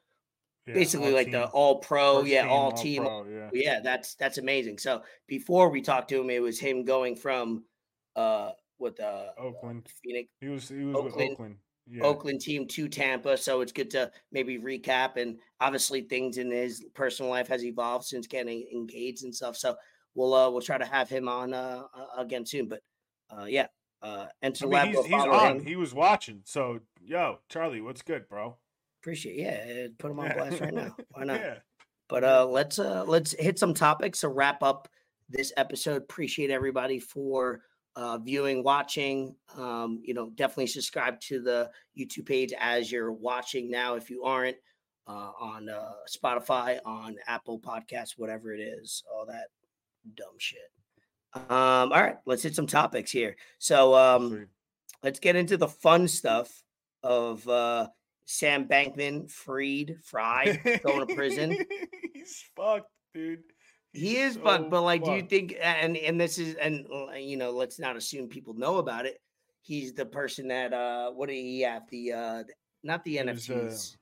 [0.66, 3.52] Yeah, basically all like the all pro, First yeah, all team, pro, yeah.
[3.52, 4.78] yeah, that's that's amazing.
[4.78, 7.66] So before we talked to him, it was him going from
[8.16, 9.89] uh with uh Oakland.
[10.03, 11.57] Phoenix He was he was Oakland- with Oakland.
[11.87, 12.03] Yeah.
[12.05, 13.37] Oakland team to Tampa.
[13.37, 18.07] So it's good to maybe recap and obviously things in his personal life has evolved
[18.07, 19.55] since getting engaged and stuff.
[19.57, 19.77] So
[20.14, 22.68] we'll uh we'll try to have him on uh uh, again soon.
[22.68, 22.81] But
[23.29, 23.66] uh yeah,
[24.01, 24.89] uh enter I mean, lab.
[24.89, 25.57] he's, he's on.
[25.59, 25.64] him.
[25.66, 26.41] He was watching.
[26.45, 28.57] So, yo, Charlie, what's good, bro?
[29.03, 30.97] Appreciate yeah, uh, put him on blast right now.
[31.11, 31.41] Why not?
[31.41, 31.57] Yeah.
[32.09, 34.89] But uh let's uh let's hit some topics to wrap up
[35.29, 35.97] this episode.
[36.03, 37.61] Appreciate everybody for
[37.97, 39.36] uh viewing, watching.
[39.57, 44.24] Um, you know, definitely subscribe to the YouTube page as you're watching now if you
[44.24, 44.57] aren't
[45.07, 49.49] uh on uh Spotify, on Apple Podcasts, whatever it is, all that
[50.16, 50.70] dumb shit.
[51.34, 53.36] Um, all right, let's hit some topics here.
[53.59, 54.49] So um
[55.03, 56.62] let's get into the fun stuff
[57.03, 57.88] of uh
[58.26, 61.57] Sam Bankman freed, fried, going to prison.
[62.14, 63.42] he's fucked, dude.
[63.95, 65.57] He is so but like, do you think?
[65.62, 66.86] And and this is, and
[67.16, 69.18] you know, let's not assume people know about it.
[69.62, 71.88] He's the person that, uh, what did he have?
[71.88, 72.42] The, uh,
[72.82, 73.97] not the It uh, NFTs.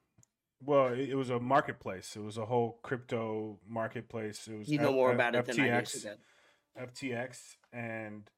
[0.65, 2.17] Well, it, was a marketplace.
[2.17, 4.49] It was a whole crypto marketplace.
[4.49, 5.87] It was you know F- more F- about it than I do.
[5.87, 5.89] FTX.
[5.89, 6.15] so
[6.81, 7.39] FTX
[7.73, 8.31] and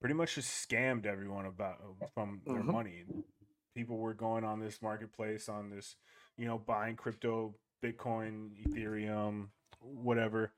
[0.00, 2.72] pretty much just scammed everyone about uh, from their Mhm.
[2.72, 3.04] money.
[3.74, 5.96] People were going on this marketplace on this,
[6.36, 9.48] you know, buying crypto, Bitcoin, Ethereum,
[9.94, 10.52] whatever.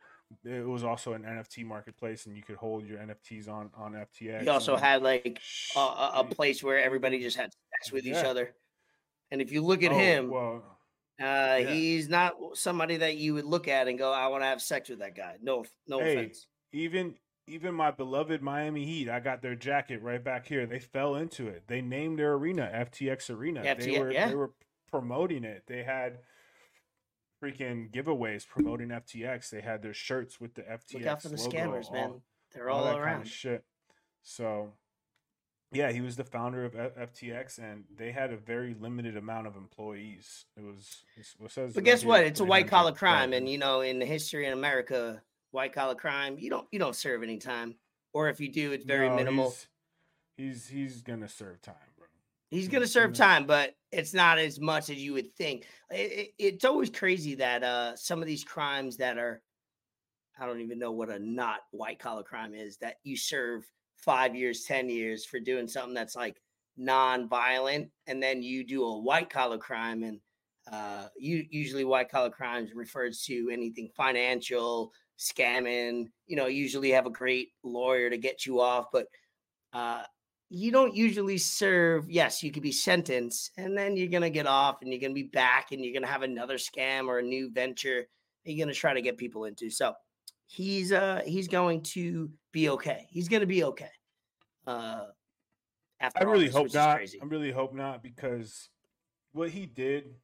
[0.45, 4.43] It was also an NFT marketplace, and you could hold your NFTs on on FTX.
[4.43, 8.25] He also had like Sh- a, a, place where everybody just had sex with each
[8.25, 8.55] other.
[9.33, 10.63] And if you look at oh, him, Well,
[11.21, 11.71] uh, yeah.
[11.73, 14.89] he's not somebody that you would look at and go, "I want to have sex
[14.89, 16.47] with that guy." No, no Hey, offense.
[16.73, 17.17] even
[17.49, 20.67] even my beloved Miami Heat, I got their jacket right back here.
[20.67, 21.65] They fell into it.
[21.67, 23.63] They named their arena FTX Arena.
[23.63, 24.29] they were yeah.
[24.29, 24.53] they were
[24.91, 25.65] promoting it.
[25.67, 26.19] They had
[27.43, 29.51] freaking giveaways promoting FTX.
[29.51, 32.23] They had their shirts with the FTX Look out for the logo, scammers, all- man.
[32.53, 33.21] They're all all, that kind around.
[33.23, 33.65] of shit.
[34.23, 34.73] So,
[35.73, 39.47] yeah, he was the founder of F- FTX, and they had a very limited amount
[39.47, 40.47] of employees.
[40.57, 41.05] It was.
[41.17, 42.25] It says But guess what?
[42.25, 45.23] It's a white collar crime, and you know, in the history in America,
[45.53, 47.77] white collar crime, you don't you don't serve any time,
[48.13, 49.55] or if you do, it's very No, minimal.
[50.37, 51.75] He's, he's he's gonna serve time.
[52.51, 55.67] He's gonna serve time, but it's not as much as you would think.
[55.91, 59.43] It, it- it's always crazy that uh some of these crimes that are,
[60.39, 62.79] I don't even know what a not white collar crime is.
[62.79, 66.41] That you serve five years, ten years for doing something that's like
[66.77, 70.21] non-violent, and then you do a white collar crime, and
[70.71, 76.07] uh, you usually white collar crimes refers to anything financial, scamming.
[76.27, 79.09] You know, usually have a great lawyer to get you off, but
[79.73, 80.05] uh,
[80.51, 82.11] you don't usually serve.
[82.11, 85.23] Yes, you could be sentenced, and then you're gonna get off, and you're gonna be
[85.23, 88.07] back, and you're gonna have another scam or a new venture.
[88.45, 89.71] That you're gonna try to get people into.
[89.71, 89.95] So
[90.47, 93.07] he's uh he's going to be okay.
[93.11, 93.91] He's gonna be okay.
[94.67, 95.05] Uh,
[96.01, 96.97] after I really this, hope not.
[96.97, 97.21] crazy.
[97.23, 98.69] I really hope not because
[99.33, 100.15] what he did,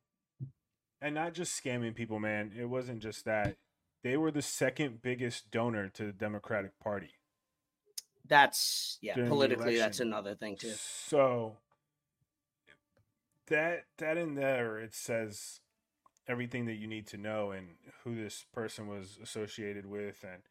[1.01, 2.53] and not just scamming people, man.
[2.59, 3.57] It wasn't just that.
[4.03, 7.16] They were the second biggest donor to the Democratic Party.
[8.29, 9.15] That's yeah.
[9.15, 10.73] Politically, that's another thing too.
[10.77, 11.57] So
[13.49, 15.61] that that in there it says
[16.29, 17.69] everything that you need to know and
[18.03, 20.43] who this person was associated with and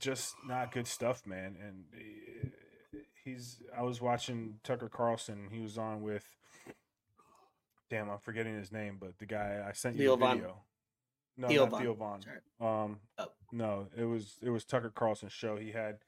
[0.00, 1.56] just not good stuff, man.
[1.60, 5.48] And eh, he's I was watching Tucker Carlson.
[5.50, 6.24] He was on with
[7.90, 10.42] damn, I'm forgetting his name, but the guy I sent you the Von.
[11.36, 11.80] No, Theo not Von.
[11.80, 12.20] Theo Von.
[12.60, 13.26] Um, Oh.
[13.52, 15.56] no, it was it was Tucker Carlson's show.
[15.56, 15.98] He had,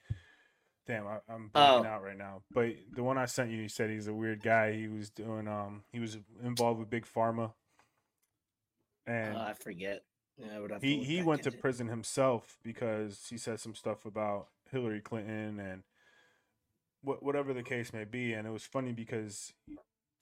[0.86, 1.84] damn, I, I'm Oh.
[1.84, 2.42] out right now.
[2.50, 4.72] But the one I sent you, he said he's a weird guy.
[4.72, 7.52] He was doing um, he was involved with Big Pharma,
[9.06, 10.04] and Uh, I forget.
[10.36, 11.60] Yeah, I would have to he he went to it.
[11.60, 15.82] prison himself because he said some stuff about Hillary Clinton and
[17.02, 18.32] what whatever the case may be.
[18.34, 19.54] And it was funny because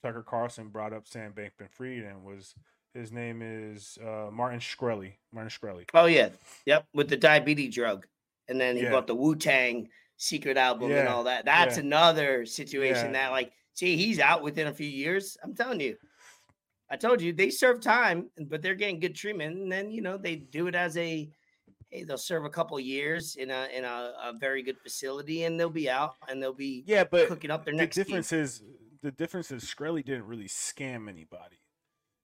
[0.01, 2.55] Tucker Carlson brought up Sam Bankman-Fried and was
[2.95, 5.13] his name is uh, Martin Shkreli.
[5.31, 5.85] Martin Shkreli.
[5.93, 6.29] Oh yeah,
[6.65, 8.07] yep, with the diabetes drug,
[8.47, 8.91] and then he Yeah.
[8.91, 9.87] bought the Wu Tang
[10.17, 11.45] secret album and all that.
[11.45, 11.83] That's yeah.
[11.83, 13.25] another situation Yeah.
[13.27, 15.37] that, like, see, he's out within a few years.
[15.43, 15.97] I'm telling you,
[16.89, 20.17] I told you they serve time, but they're getting good treatment, and then you know
[20.17, 21.29] they do it as a,
[21.89, 25.59] hey, they'll serve a couple years in a in a, a very good facility, and
[25.59, 27.97] they'll be out and they'll be Yeah, but cooking up their the next.
[27.97, 28.05] gig.
[28.05, 28.63] difference is
[29.01, 31.57] the difference is Shkreli didn't really scam anybody,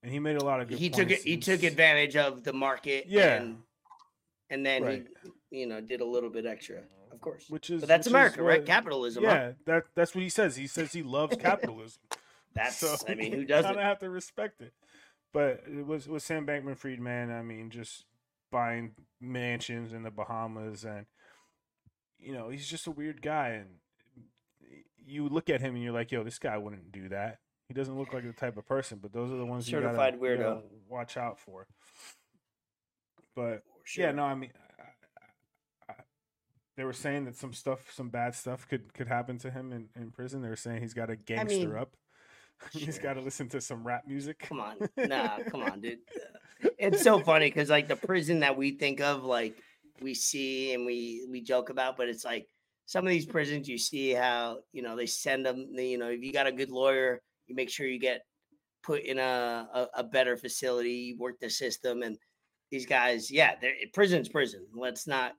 [0.04, 0.78] and he made a lot of good.
[0.80, 1.22] he took it.
[1.22, 3.06] He took advantage of the market.
[3.08, 3.36] Yeah.
[3.41, 3.58] and,
[4.49, 5.08] and then Right.
[5.52, 6.82] he, you know, did a little bit extra,
[7.12, 7.45] of course.
[7.49, 8.60] which is But that's America, right?
[8.60, 9.24] what- Capitalism.
[9.24, 9.30] huh?
[9.32, 10.56] Yeah, that that's what he says.
[10.56, 12.02] He says he loves capitalism.
[12.54, 12.78] That's.
[12.78, 13.66] so I mean, who doesn't?
[13.70, 14.74] Kind of have to respect it.
[15.34, 17.32] But it was with Sam Bankman-Fried, man.
[17.32, 18.04] I mean, just
[18.52, 18.91] buying
[19.22, 21.06] mansions in the Bahamas, and
[22.20, 23.49] you know, he's just a weird guy.
[23.52, 23.70] And
[24.97, 27.39] you look at him and you're like, yo, this guy wouldn't do that.
[27.72, 29.00] He doesn't look like the type of person.
[29.02, 30.38] But those are the ones you gotta- Certified you weirdo.
[30.40, 31.68] gotta watch out for.
[33.34, 34.08] But Sure.
[34.08, 34.52] yeah, no, I mean,
[35.88, 35.96] I, I,
[36.76, 39.88] they were saying that some stuff, some bad stuff could could happen to him in,
[39.96, 40.42] in prison.
[40.42, 41.96] They were saying he's got a gangster mean, up.
[42.74, 44.38] He's got to listen to some rap music.
[44.40, 46.00] Come on, nah, come on, dude.
[46.78, 49.56] It's so funny because like the prison that we think of, like
[50.02, 52.48] we see and we we joke about, but it's like
[52.86, 55.70] some of these prisons you see how you know they send them.
[55.74, 58.22] You know, if you got a good lawyer, you make sure you get
[58.84, 62.18] put in a a, a better facility, you work the system, and
[62.72, 64.66] these guys, yeah, they're eh, prison's prison.
[64.74, 65.34] Let's not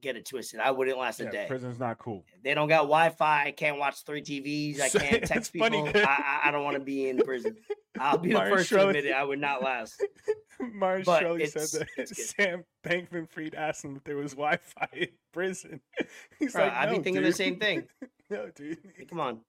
[0.00, 0.58] get it twisted.
[0.58, 1.44] I wouldn't last a day.
[1.48, 2.24] prison's not cool.
[2.42, 3.44] They don't got Wi-Fi.
[3.46, 4.80] I can't watch three TVs.
[4.80, 7.56] I can't text funny I, I, don't want to be in prison.
[8.00, 9.12] I'll be the first to admit it.
[9.12, 10.04] I would not last.
[10.60, 12.08] Martin But it's- said that.
[12.08, 15.80] Sam Bankman-Fried asked him if there was Wi-Fi in prison.
[16.40, 17.84] He's Bro, like, I'd be "No, thinking the same thing.
[18.28, 18.78] no, dude.
[19.08, 19.40] Come on.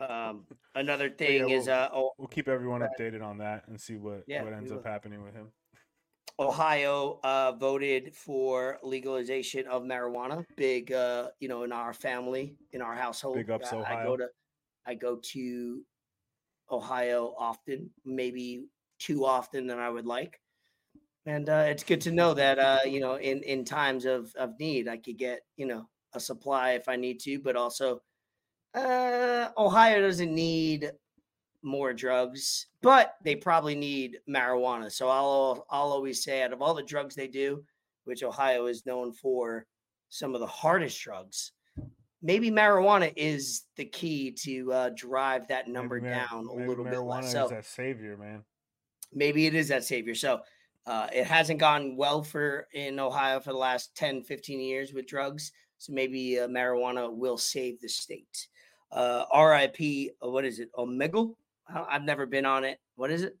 [0.00, 3.80] Um, another yeah, thing is well- uh, oh, We'll keep everyone updated on that and
[3.80, 5.52] see what Yeah, what ends up happening with him.
[6.40, 10.44] Ohio uh, voted for legalization of marijuana.
[10.56, 13.36] Big, uh, you know, in our family, in our household.
[13.36, 14.04] Big ups, I Ohio.
[14.04, 14.28] go to,
[14.86, 15.84] I go to
[16.70, 18.66] Ohio often, maybe
[18.98, 20.40] too often than I would like.
[21.26, 24.58] And uh, it's good to know that uh, you know, in in times of of
[24.58, 28.00] need, I could get you know a supply if I need to, but also,
[28.74, 30.90] uh, Ohio doesn't need
[31.62, 34.90] more drugs, but they probably need marijuana.
[34.90, 37.64] So I'll I'll always say out of all the drugs they do,
[38.04, 39.66] which Ohio is known for
[40.08, 41.52] some of the hardest drugs,
[42.22, 46.84] maybe marijuana is the key to uh, drive that number Maybe mar- down a little
[46.84, 47.26] bit marijuana less.
[47.26, 48.44] is So that savior, man.
[49.12, 50.14] maybe it is that savior.
[50.14, 50.40] So
[50.86, 55.06] uh, it hasn't gone well for in Ohio for the last 10, 15 years with
[55.06, 55.52] drugs.
[55.76, 58.48] So maybe uh, marijuana will save the state.
[58.90, 60.70] Uh, RIP, uh, what is it?
[60.74, 61.34] Omegle?
[61.68, 62.78] I've never been on it.
[62.96, 63.36] What is it?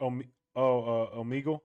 [0.00, 0.24] Om-
[0.56, 1.60] oh, uh, Omegle.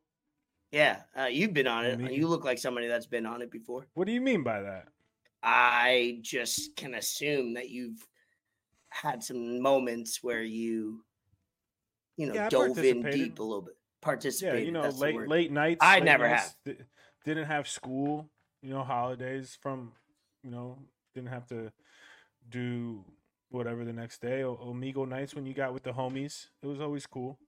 [0.72, 1.98] Yeah, uh, you've been on it.
[1.98, 2.16] Omegle.
[2.16, 3.88] You look like somebody that's been on it before.
[3.94, 4.88] What do you mean by that?
[5.42, 8.06] I just can assume that you've
[8.90, 11.04] had some moments where you,
[12.18, 13.76] you know, Yeah, dove in deep a little bit.
[14.02, 14.60] participated.
[14.60, 15.80] Yeah, you know, late late nights.
[15.82, 16.78] I late never nights, di-
[17.26, 18.30] didn't have school.
[18.62, 19.94] You know, holidays from.
[20.44, 20.78] You know,
[21.16, 21.72] didn't have to
[22.50, 23.04] do
[23.50, 24.44] whatever the next day.
[24.44, 27.40] O- Omegle nights when you got with the homies, it was always cool.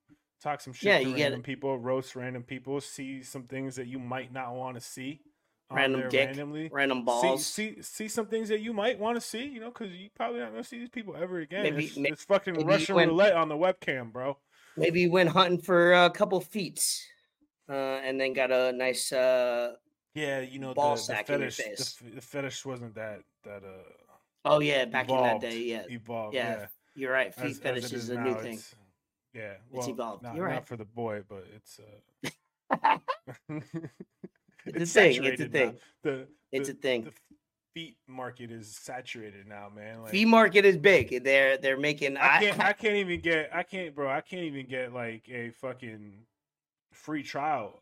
[0.42, 3.88] Talk some shit Yeah, to you random people, roast random people, see some things that
[3.88, 5.22] you might not want to see
[5.70, 6.70] Random dick, randomly.
[6.72, 7.46] random See, balls.
[7.46, 10.40] see, see some things that you might want to see, you know, because you probably
[10.40, 11.64] not gonna see these people ever again.
[11.64, 14.38] Maybe- it's, may- it's fucking maybe Russian when- roulette on the webcam, bro.
[14.78, 17.04] Maybe he went hunting for a couple feet,
[17.68, 19.12] uh, and then got a nice.
[19.12, 19.74] Uh,
[20.14, 23.22] Yeah, you know, Ball the, the sack in your fetish, the, the fetish wasn't that
[23.44, 24.07] that uh
[24.50, 26.36] oh yeah, back in that day, yeah, evolved.
[26.36, 27.34] yeah, Yeah, You're right.
[27.34, 28.60] Feet As- as fetish it is a now, new thing.
[29.34, 30.24] Yeah, well, evolved.
[30.24, 30.66] Not, You're not right.
[30.68, 32.98] for the boy, but it's uh,
[34.66, 35.78] It's a thing, it's a thing.
[36.04, 37.04] The It's a thing.
[37.06, 37.14] The
[37.74, 40.02] feet market is saturated now, man.
[40.02, 41.24] Like, Fee market is big.
[41.24, 42.18] They're they're making.
[42.18, 42.60] I I, can't.
[42.60, 43.50] I can't even get.
[43.54, 44.10] I can't, bro.
[44.10, 46.26] I can't even get like a fucking
[46.94, 47.82] free trial.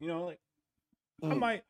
[0.00, 0.38] You know, like
[1.22, 1.38] I Mm.
[1.38, 1.62] might,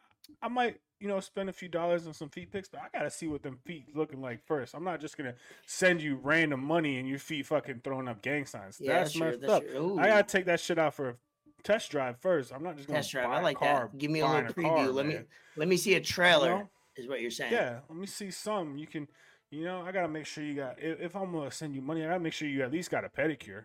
[0.43, 3.11] I might, you know, spend a few dollars on some feet pics, but I gotta
[3.11, 4.75] see what them feet looking like first.
[4.75, 5.35] I'm not just gonna
[5.67, 8.79] send you random money and your feet fucking throwing up gang signs.
[8.81, 9.27] yeah, that's sure.
[9.27, 9.99] messed That's up.
[9.99, 11.15] I gotta take that shit out for a
[11.63, 12.53] test drive first.
[12.53, 13.29] I'm not just gonna test drive.
[13.29, 13.99] buy I a like car, that.
[13.99, 14.63] Give me a little preview.
[14.63, 15.19] car, let me
[15.57, 16.49] let me see a trailer.
[16.49, 16.71] know?
[16.97, 17.53] Is what you're saying?
[17.53, 18.79] Yeah, let me see some.
[18.79, 19.07] You can,
[19.51, 20.81] you know, I gotta make sure you got.
[20.81, 23.05] If, if I'm gonna send you money, I gotta make sure you at least got
[23.05, 23.65] a pedicure.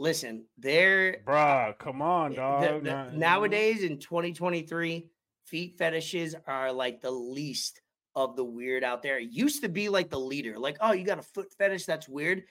[0.00, 2.84] Listen, they're Bruh, come on, the- dog.
[2.84, 3.94] the- Nah, nowadays mm-hmm.
[3.94, 5.08] in 2023,
[5.50, 7.80] feet fetishes are like the least
[8.14, 9.18] of the weird out there.
[9.18, 10.58] It used to be like the leader.
[10.58, 11.86] Like, oh, you got a foot fetish?
[11.86, 12.42] That's weird.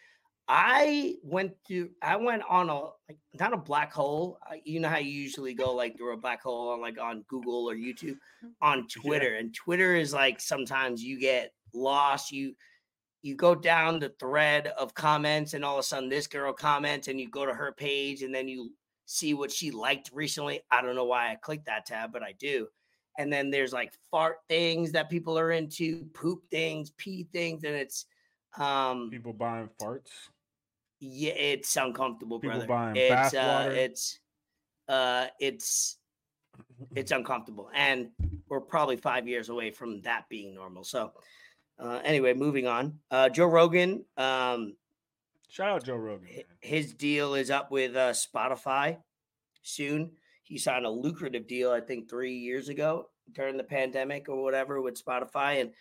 [0.47, 2.75] I went to I went on a
[3.09, 4.39] like not a black hole.
[4.49, 7.25] I- You know how you usually go like through a black hole on like on
[7.27, 8.51] Google or YouTube mm.
[8.61, 9.35] on Twitter.
[9.35, 12.31] And Twitter is like sometimes you get lost.
[12.31, 12.55] You
[13.23, 17.09] you go down the thread of comments and all of a sudden this girl comments
[17.09, 18.71] and you go to her page and then you
[19.05, 20.61] see what she liked recently.
[20.71, 22.67] I don't know why I clicked that tab, but I do.
[23.17, 27.75] And then there's like fart things that people are into, poop things, pee things, and
[27.75, 28.05] it's
[28.57, 30.09] um people buying farts.
[30.99, 32.67] yeah, it's uncomfortable, People brother.
[32.67, 33.71] buying it's uh water.
[33.71, 34.19] it's
[34.87, 35.97] uh it's
[36.95, 37.69] it's uncomfortable.
[37.73, 38.09] And
[38.49, 40.83] we're probably five years away from that being normal.
[40.83, 41.11] So
[41.79, 42.99] uh anyway, moving on.
[43.11, 44.75] Uh Joe Rogan, um
[45.49, 46.25] Shout out Joe Rogan.
[46.25, 46.43] Man.
[46.61, 48.97] his deal is up with uh, Spotify
[49.63, 50.11] soon.
[50.47, 54.81] He signed a lucrative deal, I think, three years ago during the pandemic or whatever
[54.81, 55.59] with Spotify.
[55.61, 55.71] And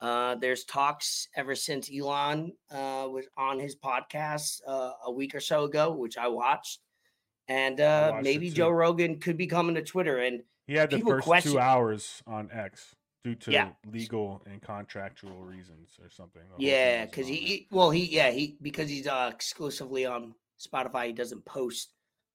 [0.00, 5.40] uh, there's talks ever since Elon uh, was on his podcast uh, a week or
[5.40, 6.78] so ago, which I watched.
[7.48, 8.50] And uh, watched maybe.
[8.50, 10.18] Joe Rogan could be coming to Twitter.
[10.18, 12.94] And He had the first question- two hours on X
[13.24, 13.70] due to Yeah.
[13.90, 16.42] legal and contractual reasons or something.
[16.42, 20.34] the whole thing yeah, because he, well, he, yeah, he, because he's uh, exclusively on
[20.60, 21.92] Spotify, he doesn't post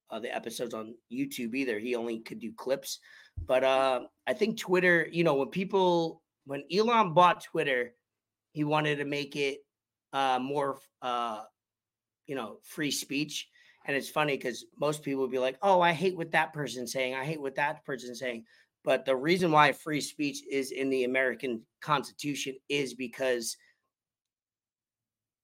[0.09, 1.79] uh, the episodes on YouTube either.
[1.79, 2.99] He only could do clips.
[3.45, 7.93] But uh, I think Twitter, you know, when people, when Elon bought Twitter,
[8.51, 9.59] he wanted to make it
[10.13, 11.41] uh, more, uh,
[12.25, 13.47] you know, free speech.
[13.85, 16.91] And it's funny because most people would be like, oh, I hate what that person's
[16.91, 17.15] saying.
[17.15, 18.43] I hate what that person's saying.
[18.83, 23.57] But the reason why free speech is in the American Constitution is because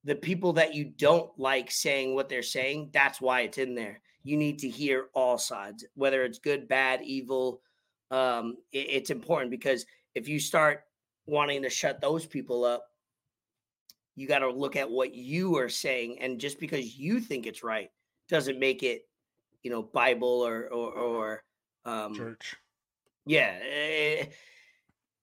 [0.03, 4.01] the people that you don't like saying what they're saying, that's why it's in there.
[4.23, 7.61] You need to hear all sides, whether it's good, bad, evil.
[8.11, 10.83] Um, it- it's important because if you start
[11.25, 12.85] wanting to shut those people up,
[14.15, 17.63] you got to look at what you are saying, and just because you think it's
[17.63, 17.89] right
[18.29, 19.09] doesn't make it,
[19.63, 21.43] you know, Bible or or, or
[21.85, 22.55] um, church.
[23.25, 24.25] yeah, eh,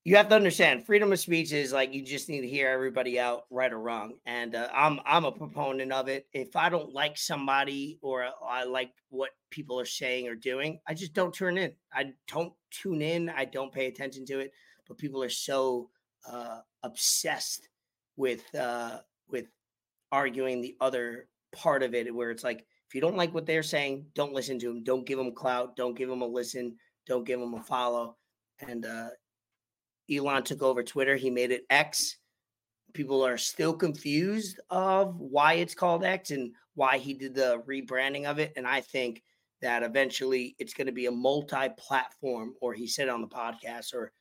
[0.04, 3.20] you have to understand freedom of speech is like you just need to hear everybody
[3.20, 4.14] out, right or wrong.
[4.24, 6.26] And uh, I'm I'm a proponent of it.
[6.32, 10.94] If I don't like somebody or I like what people are saying or doing, I
[10.94, 11.72] just don't turn in.
[11.92, 13.28] I don't tune in.
[13.28, 14.52] I don't pay attention to it.
[14.88, 15.90] But people are so
[16.26, 17.68] uh, obsessed
[18.16, 18.98] with uh,
[19.28, 19.46] with
[20.10, 23.62] arguing the other part of it, where it's like if you don't like what they're
[23.62, 24.82] saying, don't listen to them.
[24.82, 25.76] Don't give them clout.
[25.76, 26.76] Don't give them a listen
[27.10, 28.16] don't give them a follow.
[28.60, 29.08] And uh,
[30.10, 31.16] Elon took over Twitter.
[31.16, 32.16] He made it X.
[32.92, 38.24] People are still confused of why it's called X and why he did the rebranding
[38.24, 38.52] of it.
[38.56, 39.22] And I think
[39.62, 44.12] that eventually it's going to be a multi-platform, or he said on the podcast, or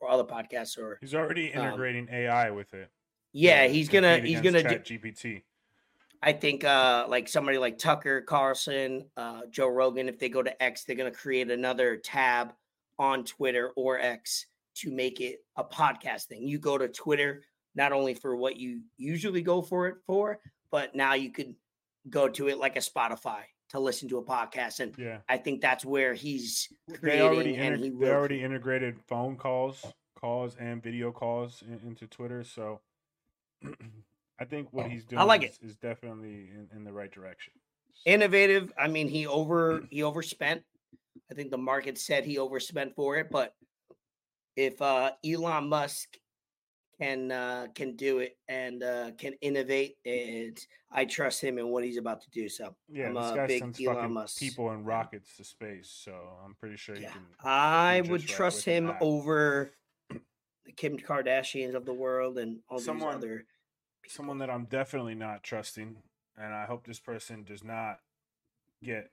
[0.00, 2.90] or other podcasts, or He's already um, integrating AI with it.
[3.32, 5.42] yeah, he's gonna he's gonna against do, GPT.
[6.22, 10.62] I think uh like somebody like Tucker Carlson, uh Joe Rogan, if they go to
[10.62, 12.54] X, they're gonna create another tab
[12.98, 14.46] on Twitter or X
[14.76, 16.46] to make it a podcast thing.
[16.46, 17.42] You go to Twitter
[17.74, 20.38] not only for what you usually go for it for,
[20.70, 21.54] but now you could
[22.08, 24.80] go to it like a Spotify to listen to a podcast.
[24.80, 28.42] And Yeah, I think that's where he's they creating already and integ- he they already
[28.42, 29.84] integrated phone calls,
[30.18, 32.44] calls and video calls in, into Twitter.
[32.44, 32.80] So
[34.38, 37.10] I think what oh, he's doing I like is, is definitely in, in the right
[37.10, 37.52] direction.
[37.92, 38.72] So, innovative.
[38.78, 40.62] I mean, he over he overspent.
[41.30, 43.54] I think the market said he overspent for it, but
[44.56, 46.16] if uh, Elon Musk
[46.98, 50.58] can uh, can do it and uh, can innovate, and
[50.92, 52.48] I trust him in what he's about to do.
[52.48, 54.38] So Yeah, I'm this a guy big sends Elon Musk.
[54.38, 56.12] people and rockets to space, so
[56.44, 57.22] I'm pretty sure he Yeah, can.
[57.42, 58.98] I would trust him app.
[59.02, 59.72] over
[60.10, 63.44] the Kim Kardashians of the world and all Someone- these other.
[64.06, 65.96] someone that I'm definitely not trusting,
[66.36, 67.98] and I hope this person does not
[68.82, 69.10] get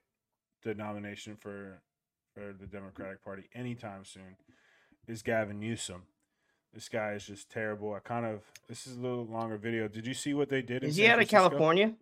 [0.62, 1.82] the nomination for
[2.34, 4.36] for the Democratic Party anytime soon,
[5.06, 6.02] is Gavin Newsom.
[6.72, 7.92] This guy is just terrible.
[7.94, 9.88] I kind of this is a little longer video.
[9.88, 10.82] Did you see what they did?
[10.82, 11.48] in Is he San out of Francisco?
[11.50, 11.94] California?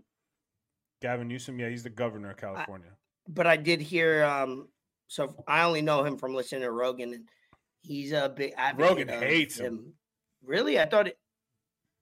[1.02, 2.90] Gavin Newsom, yeah, he's the governor of California.
[3.28, 4.24] But I did hear.
[4.24, 4.68] um
[5.08, 7.28] So I only know him from listening to Rogan, and
[7.82, 8.52] he's a big.
[8.76, 9.94] Rogan hates him.
[10.44, 11.18] Really, I thought it.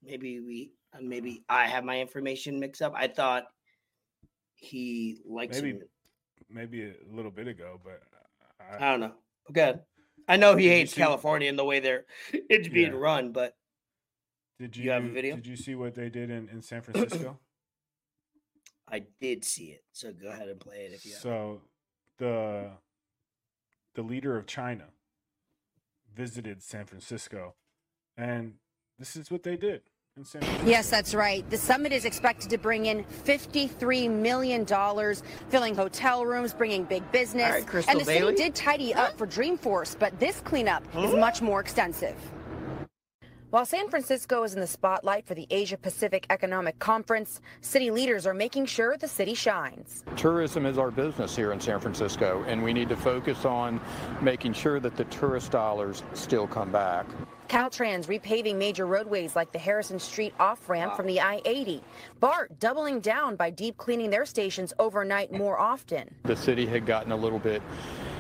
[0.03, 0.73] Maybe we.
[0.93, 2.93] uh, Maybe I have my information mixed up.
[2.95, 3.45] I thought
[4.57, 5.83] he likes Maybe him.
[6.51, 8.03] Maybe a little bit ago, but
[8.61, 9.13] I, I don't know.
[9.53, 9.81] Good.
[10.29, 12.99] I know he Did hates California and the way they're it's being Yeah.
[12.99, 13.57] run, but
[14.59, 15.37] did you, you have a video?
[15.37, 17.39] Did you see what they did in, in San Francisco?
[18.91, 19.85] I did see it.
[19.93, 21.21] So go ahead and play it if you have.
[21.21, 21.63] So
[22.19, 22.71] the
[23.95, 24.85] the leader of China
[26.15, 27.55] visited San Francisco
[28.17, 28.55] and
[28.99, 29.98] this is what they did in San Francisco.
[30.65, 31.49] Yes, that's right.
[31.51, 34.67] The summit is expected to bring in $53 million,
[35.49, 37.45] filling hotel rooms, bringing big business.
[37.45, 38.37] All right, Crystal and the Bailey.
[38.37, 41.21] city did tidy up for Dreamforce, but this cleanup is hmm?
[41.21, 42.17] much more extensive.
[43.51, 48.27] While San Francisco is in the spotlight for the Asia Pacific Economic Conference, city leaders
[48.27, 50.05] are making sure the city shines.
[50.17, 53.81] Tourism is our business here in San Francisco, and we need to focus on
[54.21, 57.07] making sure that the tourist dollars still come back.
[57.49, 61.83] Caltrans repaving major roadways like the Harrison Street off ramp from the I 80.
[62.21, 66.15] BART doubling down by deep cleaning their stations overnight more often.
[66.25, 67.63] The city had gotten a little bit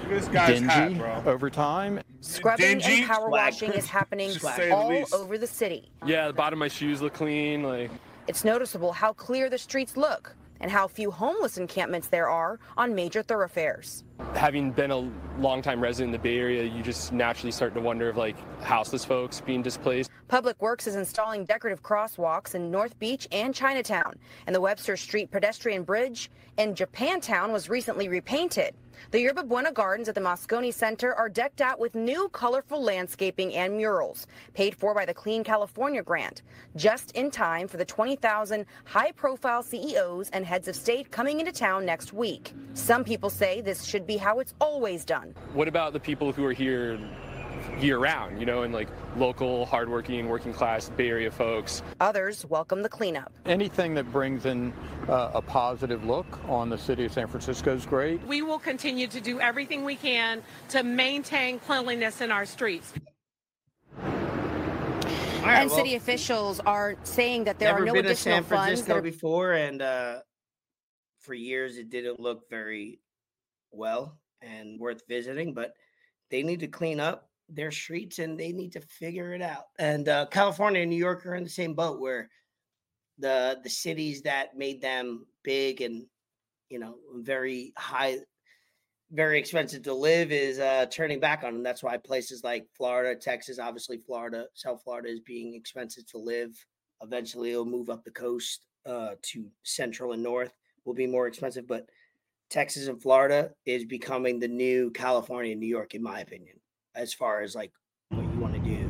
[0.08, 1.22] this guy's hat, dingy bro.
[1.26, 2.00] over time.
[2.22, 3.00] Scrubbing Dingy?
[3.00, 3.52] and power Swag.
[3.52, 5.90] washing is happening To say the all over the city.
[6.06, 7.62] Yeah, the bottom of my shoes look clean.
[7.62, 7.90] Like,
[8.26, 12.94] It's noticeable how clear the streets look and how few homeless encampments there are on
[12.94, 14.04] major thoroughfares.
[14.34, 18.08] having been a longtime resident in the Bay Area, you just naturally start to wonder
[18.08, 20.10] of like houseless folks being displaced.
[20.28, 24.14] Public Works is installing decorative crosswalks in North Beach and Chinatown,
[24.46, 28.74] and the Webster Street pedestrian bridge in Japantown was recently repainted.
[29.10, 33.54] The Yerba Buena Gardens at the Moscone Center are decked out with new colorful landscaping
[33.54, 36.42] and murals, paid for by the Clean California grant,
[36.76, 41.86] just in time for the 20,000 high-profile CEOs and heads of state coming into town
[41.86, 42.52] next week.
[42.74, 45.34] Some people say this should be how it's always done.
[45.54, 46.98] What about the people who are here
[47.80, 51.82] year round, you know, and like local, hardworking, working class Bay Area folks?
[52.00, 53.32] Others welcome the cleanup.
[53.46, 54.72] Anything that brings in
[55.08, 58.22] uh, a positive look on the city of San Francisco is great.
[58.26, 62.92] We will continue to do everything we can to maintain cleanliness in our streets.
[65.38, 68.10] All right, and well, city officials are saying that there never are no been to
[68.10, 70.18] additional San funds Francisco that are before, and uh,
[71.20, 73.00] for years it didn't look very
[73.70, 75.54] well and worth visiting.
[75.54, 75.74] But
[76.30, 79.64] they need to clean up their streets and they need to figure it out.
[79.78, 82.28] And uh, California and New York are in the same boat where
[83.18, 86.06] the the cities that made them big and
[86.68, 88.18] you know very high
[89.10, 93.18] very expensive to live is uh turning back on them that's why places like florida
[93.18, 96.50] texas obviously florida south florida is being expensive to live.
[97.00, 100.52] Eventually it'll move up the coast uh to central and north
[100.84, 101.86] will be more expensive but
[102.50, 106.57] texas and florida is becoming the new california and new york in my opinion
[106.97, 107.71] as far as like
[108.09, 108.89] what you want to do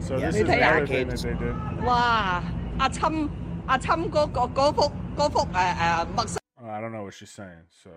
[0.00, 1.22] So Yeah, this they is take another thing that arcades.
[1.22, 1.84] they did.
[1.84, 2.42] 哇！
[2.78, 3.30] 阿侵
[3.66, 7.64] 阿侵嗰个嗰幅嗰幅诶诶墨西 Uh, I don't know what she's saying.
[7.82, 7.90] So,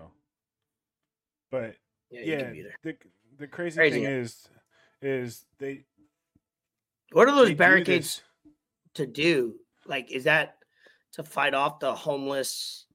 [1.50, 1.76] but
[2.10, 2.74] yeah, you yeah, can be there.
[2.82, 2.96] the
[3.38, 4.20] the crazy, Crazy, thing yeah.
[4.22, 4.48] is,
[5.02, 5.84] is they
[7.12, 8.22] what are those they do barricades this-
[8.94, 9.54] to do
[9.86, 10.56] like is that
[11.12, 12.86] to fight off the homeless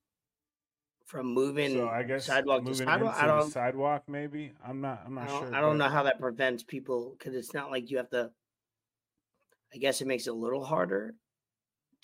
[1.06, 4.52] From moving So I guess sidewalk to sidewalk i don't sidewalk, maybe.
[4.66, 5.02] I'm not.
[5.06, 5.54] I'm not don't, sure.
[5.54, 8.30] I don't but- know how that prevents people because it's not like you have to.
[9.74, 11.14] I guess it makes it a little harder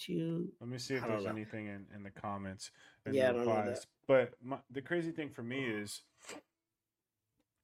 [0.07, 0.49] to.
[0.61, 1.31] Let me see if there's know.
[1.31, 2.71] anything in, in the comments.
[3.07, 3.59] in Yeah, the I don't know that.
[3.61, 3.87] replies.
[4.07, 5.83] But my, the crazy thing for me uh-huh.
[5.83, 6.03] is,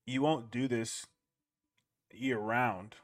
[0.06, 1.06] you won't do this
[2.12, 2.94] year round.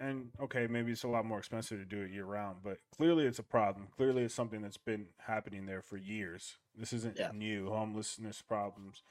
[0.00, 3.26] And okay, maybe it's a lot more expensive to do it year round, but clearly
[3.26, 3.88] it's a problem.
[3.96, 6.56] Clearly it's something that's been happening there for years.
[6.76, 7.32] This isn't Yeah.
[7.32, 7.68] new.
[7.68, 9.02] Homelessness problems,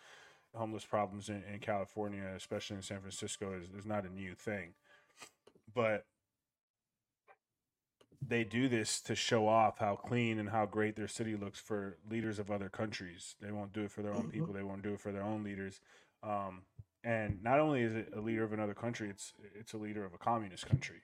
[0.56, 4.76] homeless problems in, in California, especially in San Francisco, is, is not a new thing.
[5.74, 6.06] But
[8.26, 11.98] they do this to show off how clean and how great their city looks for
[12.10, 13.36] leaders of other countries.
[13.42, 14.32] They won't do it for their own Mhm.
[14.32, 14.54] people.
[14.54, 15.80] They won't do it for their own leaders.
[16.24, 16.66] Um,
[17.04, 20.14] and not only is it a leader of another country, it's it's a leader of
[20.14, 21.02] a communist country,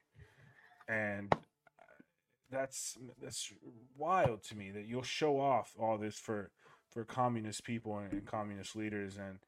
[0.87, 1.37] and uh,
[2.51, 3.51] that's that's
[3.97, 6.51] wild to me that you'll show off all this for
[6.91, 9.39] for communist people and, and communist leaders and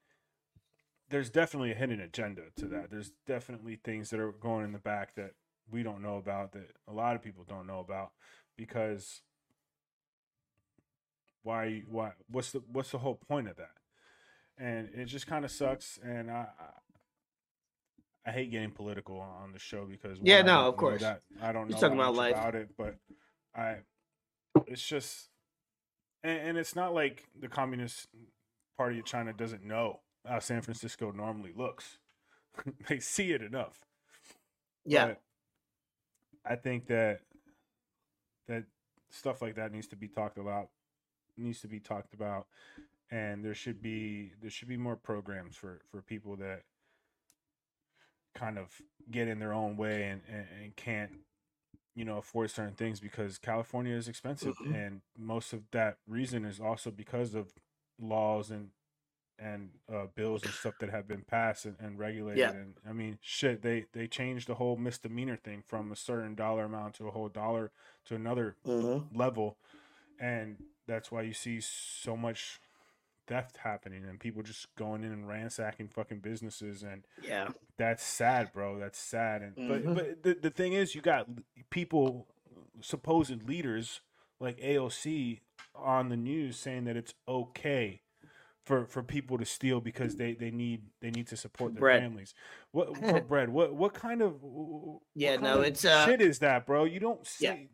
[1.10, 2.90] there's definitely a hidden agenda to that.
[2.90, 5.32] There's definitely things that are going in the back that
[5.72, 8.12] we don't know about that a lot of people don't know about
[8.58, 9.22] because
[11.44, 13.72] why why what's the what's the whole point of that?
[14.58, 16.66] And it just kind of sucks and I, I
[18.28, 21.02] I hate getting political on the show because Yeah, no, of course.
[21.02, 22.34] that I don't We're know talking about life.
[22.36, 22.96] about it, but
[23.56, 23.78] I
[24.68, 25.30] it's just
[26.24, 28.08] and, and it's not like the Communist
[28.78, 32.00] Party of China doesn't know how San Francisco normally looks.
[32.88, 33.80] they see it enough.
[34.86, 35.08] Yeah.
[35.08, 35.22] But
[36.46, 37.22] I think that
[38.48, 38.64] that
[39.12, 40.70] stuff like that needs to be talked about
[41.38, 42.48] needs to be talked about
[43.12, 46.64] and there should be there should be more programs for for people that
[48.34, 51.12] kind of get in their own way and and, and can't
[51.96, 54.76] you know afford certain things because California is expensive Mhm.
[54.76, 57.54] and most of that reason is also because of
[58.00, 58.70] laws and
[59.38, 62.52] and uh, bills and stuff that have been passed and, and regulated Yeah.
[62.52, 66.66] and I mean shit they they changed the whole misdemeanor thing from a certain dollar
[66.66, 67.72] amount to a whole dollar
[68.06, 69.14] to another Mhm.
[69.14, 69.58] level
[70.20, 70.58] and
[70.88, 72.60] that's why you see so much
[73.28, 77.50] theft happening and people just going in and ransacking fucking businesses and Yeah.
[77.78, 79.68] that's sad bro that's sad and Mhm.
[79.68, 81.28] but but the, the thing is you got
[81.70, 82.28] people
[82.82, 84.02] supposed leaders
[84.40, 85.40] like AOC
[85.74, 88.02] on the news saying that it's okay
[88.64, 92.02] for for people to steal because they they need they need to support their Bread.
[92.02, 92.34] families
[92.72, 96.22] what for bread what what kind of what Yeah, kind no, of it's, uh, shit
[96.22, 97.68] is that bro you don't say Yeah.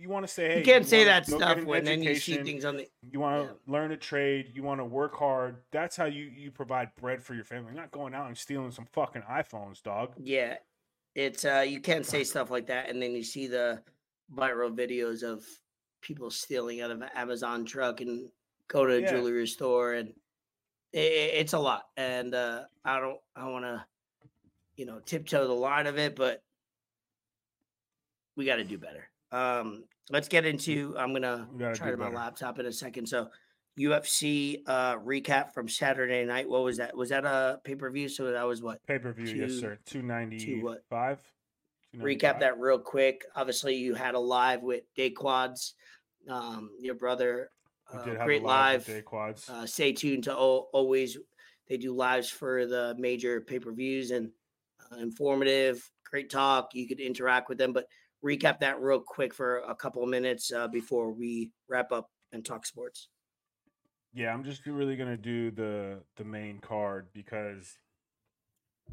[0.00, 2.36] You, you want to say hey you can't say that stuff when then you see
[2.42, 5.96] things on the you want to learn a trade you want to work hard that's
[5.96, 9.22] how you you provide bread for your family not going out and stealing some fucking
[9.22, 10.56] iphones dog Yeah,
[11.14, 13.82] it's uh you can't say stuff like that, and then you see the
[14.34, 15.44] viral videos of
[16.02, 18.30] people stealing out of an Amazon truck and
[18.68, 19.08] go to a Yeah.
[19.10, 20.14] jewelry store, and
[20.94, 21.84] i i- it's a lot.
[21.96, 23.84] And uh I don't I want to
[24.76, 26.42] you know tiptoe the line of it, but
[28.36, 29.09] we got to do better.
[29.32, 30.94] Um, let's get into.
[30.98, 33.06] I'm gonna try to my laptop in a second.
[33.06, 33.28] So.
[33.78, 36.46] UFC uh recap from Saturday night.
[36.50, 36.94] What was that?
[36.94, 38.08] Was that a pay per view?
[38.08, 38.84] So that was what?
[38.86, 40.80] pay-per-view yes sir 295 what?
[40.90, 41.32] 295?
[41.98, 43.24] recap that real quick.
[43.34, 45.74] Obviously, you had a live with Day Quads,
[46.28, 47.50] um, your brother.
[47.92, 48.86] Uh, did have a great live.
[48.86, 49.48] Day Quads.
[49.48, 51.16] Uh, stay tuned to al- always.
[51.68, 54.30] They do lives for the major pay per views and
[54.92, 55.88] uh, informative.
[56.04, 56.70] Great talk.
[56.74, 57.86] You could interact with them, but
[58.24, 62.44] recap that real quick for a couple of minutes uh, before we wrap up and
[62.44, 63.08] talk sports.
[64.12, 67.78] Yeah, I'm just really gonna do the the main card because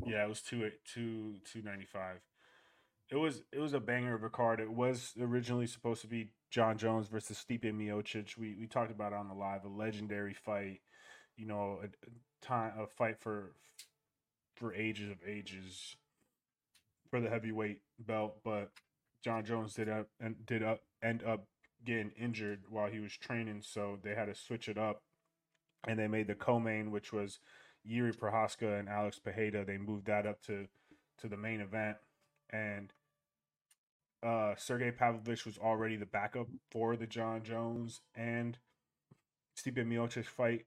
[0.06, 2.20] yeah, it was two two two ninety five.
[3.10, 4.60] It was it was a banger of a card.
[4.60, 8.38] It was originally supposed to be Jon Jones versus Stipe Miocic.
[8.38, 10.82] We we talked about it on the live, a legendary fight.
[11.36, 13.54] You know, a, time a fight for
[14.56, 15.96] for ages of ages
[17.10, 18.72] for the heavyweight belt, but
[19.24, 21.48] Jon Jones did up and did up end up
[21.86, 25.02] getting injured while he was training, so they had to switch it up,
[25.88, 27.40] and they made the co-main, which was
[27.84, 29.66] Yuri Prochazka and Alex Pereira.
[29.66, 30.68] They moved that up to
[31.20, 31.98] to the main event,
[32.50, 32.94] and
[34.24, 38.58] uh Sergey Pavlovich was already the backup for the Jon Jones and
[39.56, 40.66] Stipe Miocic fight,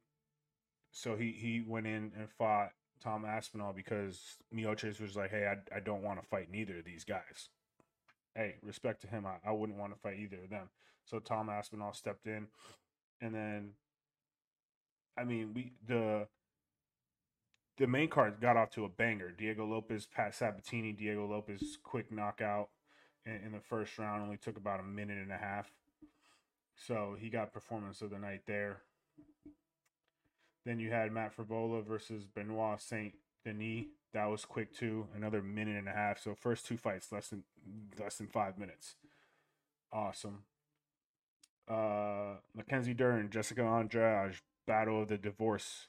[0.92, 2.72] so he he went in and fought
[3.02, 6.84] Tom Aspinall because Miocic was like, "Hey, I I don't want to fight neither of
[6.84, 7.48] these guys."
[8.34, 10.68] Hey, respect to him, I, I wouldn't want to fight either of them.
[11.04, 12.46] So Tom Aspinall stepped in,
[13.20, 13.70] and then,
[15.18, 16.28] I mean, we the
[17.78, 19.32] the main card got off to a banger.
[19.32, 22.68] Diego Lopes, Pat Sabatini, Diego Lopes, quick knockout
[23.24, 24.22] in, in the first round.
[24.22, 25.72] Only took about a minute and a half.
[26.76, 28.82] So he got performance of the night there.
[30.64, 33.86] Then you had Matt Frevola versus Benoit Saint Denis.
[34.12, 35.06] That was quick too.
[35.14, 36.20] Another minute and a half.
[36.20, 37.44] So first two fights less than
[37.98, 38.96] less than five minutes.
[39.92, 40.44] Awesome.
[41.68, 45.86] Uh Mackenzie Dern, Jessica Andrade, Battle of the Divorce.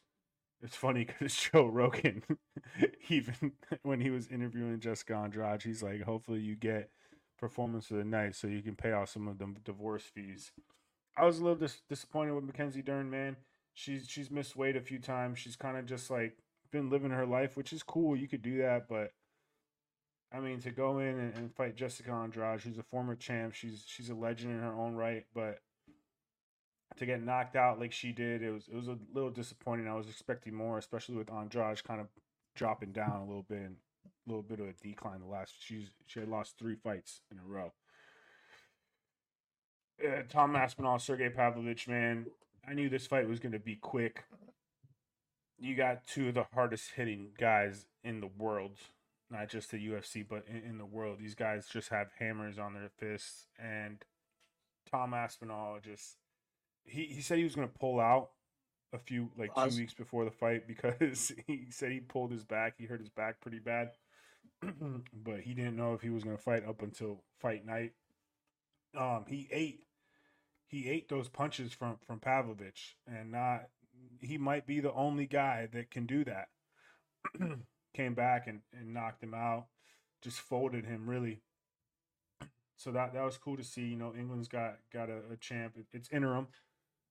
[0.61, 2.23] It's funny because Joe Rogan,
[3.09, 3.53] even
[3.83, 6.91] when he was interviewing Jessica Andrade, he's like, hopefully you get
[7.39, 10.51] performance of the night so you can pay off some of the divorce fees.
[11.17, 13.37] I was a little dis- disappointed with Mackenzie Dern, man.
[13.73, 15.39] She's she's missed weight a few times.
[15.39, 16.37] She's kind of just like
[16.71, 18.15] been living her life, which is cool.
[18.15, 19.11] You could do that, but
[20.33, 23.83] I mean, to go in and, and fight Jessica Andrade, who's a former champ, she's
[23.85, 25.59] she's a legend in her own right, but
[26.97, 29.87] to get knocked out like she did, it was it was a little disappointing.
[29.87, 32.07] I was expecting more, especially with Andrade kind of
[32.55, 33.75] dropping down a little bit, and
[34.05, 35.19] a little bit of a decline.
[35.19, 37.73] The last she's she had lost three fights in a row.
[40.03, 42.25] Uh, Tom Aspinall, Sergey Pavlovich, man,
[42.67, 44.23] I knew this fight was going to be quick.
[45.61, 48.77] You got two of the hardest hitting guys in the world,
[49.29, 51.19] not just the UFC, but in, in the world.
[51.19, 54.03] These guys just have hammers on their fists, and
[54.89, 56.17] Tom Aspinall just
[56.83, 58.31] he, he said he was going to pull out
[58.91, 62.73] a few like two weeks before the fight because he said he pulled his back.
[62.77, 63.91] He hurt his back pretty bad,
[64.61, 67.93] but he didn't know if he was going to fight up until fight night.
[68.97, 69.83] Um, he ate
[70.67, 73.67] he ate those punches from from Pavlovich, and not
[74.19, 76.49] he might be the only guy that can do that.
[77.93, 79.65] Came back and, and knocked him out,
[80.21, 81.41] just folded him really.
[82.77, 83.81] So that that was cool to see.
[83.81, 85.73] You know, England's got got a, a champ.
[85.77, 86.47] It, it's interim,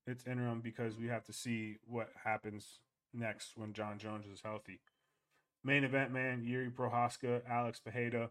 [0.07, 2.81] it's interim because we have to see what happens
[3.12, 4.81] next when Jon Jones is healthy.
[5.62, 8.31] Main event, man, Yuri Prochazka, Alex Pereira.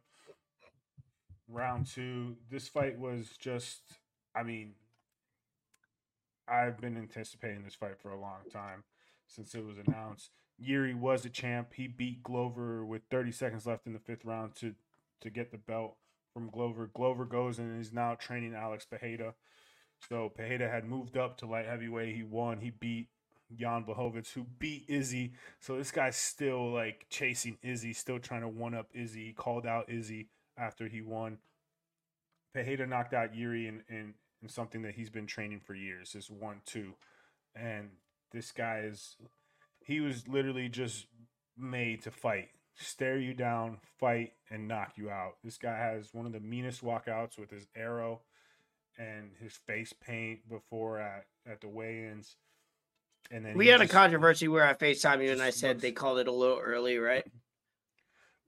[1.48, 2.38] Round two.
[2.50, 3.82] This fight was just,
[4.36, 4.74] I mean,
[6.50, 8.84] I've been anticipating this fight for a long time
[9.28, 10.32] since it was announced.
[10.58, 11.74] Yuri was a champ.
[11.76, 14.76] He beat Glover with 30 seconds left in the fifth round to
[15.22, 15.96] to get the belt
[16.34, 16.90] from Glover.
[16.94, 19.34] Glover goes and is now training Alex Pereira.
[20.08, 22.16] So Pereira had moved up to light heavyweight.
[22.16, 22.60] He won.
[22.60, 23.10] He beat
[23.56, 25.34] Jan Blachowicz, who beat Izzy.
[25.60, 29.28] So this guy's still like chasing Izzy, still trying to one up Izzy.
[29.28, 31.40] He called out Izzy after he won.
[32.54, 36.16] Pereira knocked out Yuri in, in, in something that he's been training for years.
[36.16, 36.94] Is one two,
[37.56, 37.90] and
[38.32, 39.16] this guy is
[39.84, 41.08] he was literally just
[41.58, 45.36] made to fight, stare you down, fight, and knock you out.
[45.44, 48.22] This guy has one of the meanest walkouts with his arrow
[48.98, 52.36] and his face paint before at at the weigh-ins.
[53.32, 55.92] And then We had a controversy where I FaceTime you and I said looks- they
[55.92, 57.26] called it a little early, right?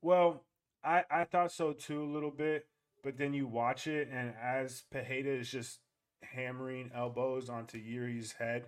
[0.02, 0.44] Well,
[0.84, 2.68] I I thought so too a little bit,
[3.04, 5.80] but then you watch it and as Pereira is just
[6.22, 8.66] hammering elbows onto Yuri's head,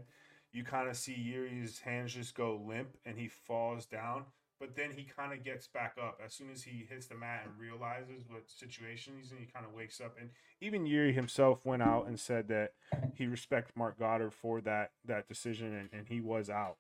[0.52, 4.26] you kind of see Yuri's hands just go limp and he falls down.
[4.60, 7.42] But then he kind of gets back up as soon as he hits the mat
[7.46, 9.38] and realizes what situation he's in.
[9.40, 10.30] He kind of wakes up, and
[10.62, 12.72] even Yuri himself went out and said that
[13.14, 16.78] he respects Marc Goddard for that that decision, and, and he was out.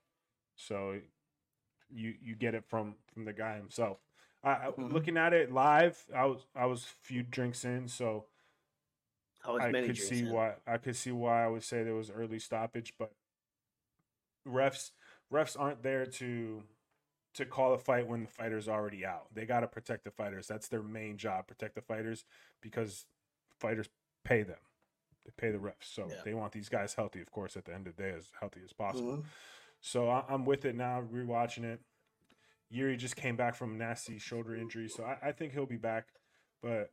[0.56, 1.02] So
[1.94, 3.98] you you get it from from the guy himself.
[4.44, 4.92] I, Mhm.
[4.92, 8.26] looking at it live, I was I was a few drinks in, so
[9.46, 10.32] I I could see in.
[10.32, 13.12] why I could see why I would say there was early stoppage, but
[14.48, 14.92] refs
[15.32, 16.64] refs aren't there to
[17.34, 19.34] to call a fight when the fighter's already out.
[19.34, 20.48] They got to protect the fighters.
[20.48, 22.26] That's their main job, protect the fighters
[22.62, 23.06] because
[23.60, 23.90] fighters
[24.24, 24.60] pay them.
[25.26, 26.22] They pay the refs, so Yeah.
[26.26, 28.60] they want these guys healthy, of course, at the end of the day, as healthy
[28.64, 29.14] as possible.
[29.14, 29.26] Mhm.
[29.82, 31.82] So I, I'm with it now, rewatching it.
[32.74, 35.78] Yuri just came back from a nasty shoulder injury, so I, I think he'll be
[35.78, 36.08] back.
[36.64, 36.90] But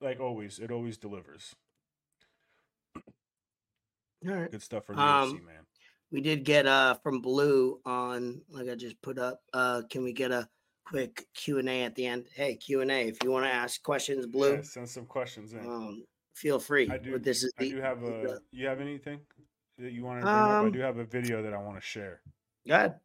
[0.00, 1.56] like always, it always delivers.
[2.96, 3.02] All
[4.34, 4.50] right.
[4.50, 5.66] Good stuff for the Um, UFC, man.
[6.12, 9.40] We did get uh from Blue on like I just put up.
[9.52, 10.48] Uh can we get a
[10.84, 12.26] quick Q and A at the end?
[12.34, 13.08] Hey, Q and A.
[13.08, 15.60] If you want to ask questions, Blue, Yeah, send some questions in.
[15.60, 16.88] um, feel free.
[16.90, 17.12] I do.
[17.12, 18.26] But this is I the, do have this is a.
[18.34, 19.20] the- You have anything
[19.78, 20.50] that you want to bring up?
[20.50, 22.20] I Um, do have a video that I want to share,
[22.68, 23.00] Go ahead.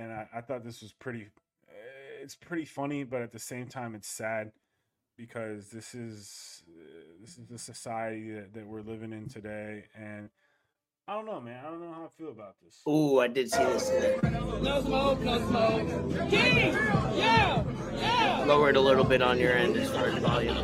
[0.00, 1.26] And I, I thought this was pretty.
[1.68, 4.52] uh, It's pretty funny, but at the same time, it's sad
[5.16, 6.82] because this is uh,
[7.20, 10.30] this is the society that, that we're living in today, and
[11.08, 11.64] I don't know, man.
[11.64, 12.80] I don't know how I feel about this.
[12.88, 14.16] Ooh, I did see this today.
[14.62, 16.30] No smoke, no smoke.
[16.30, 16.72] King!
[17.16, 17.64] Yeah!
[17.96, 18.44] Yeah!
[18.46, 20.56] Lower it a little bit on your end as far as volume.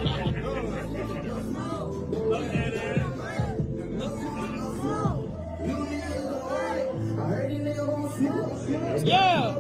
[8.21, 9.55] Yeah!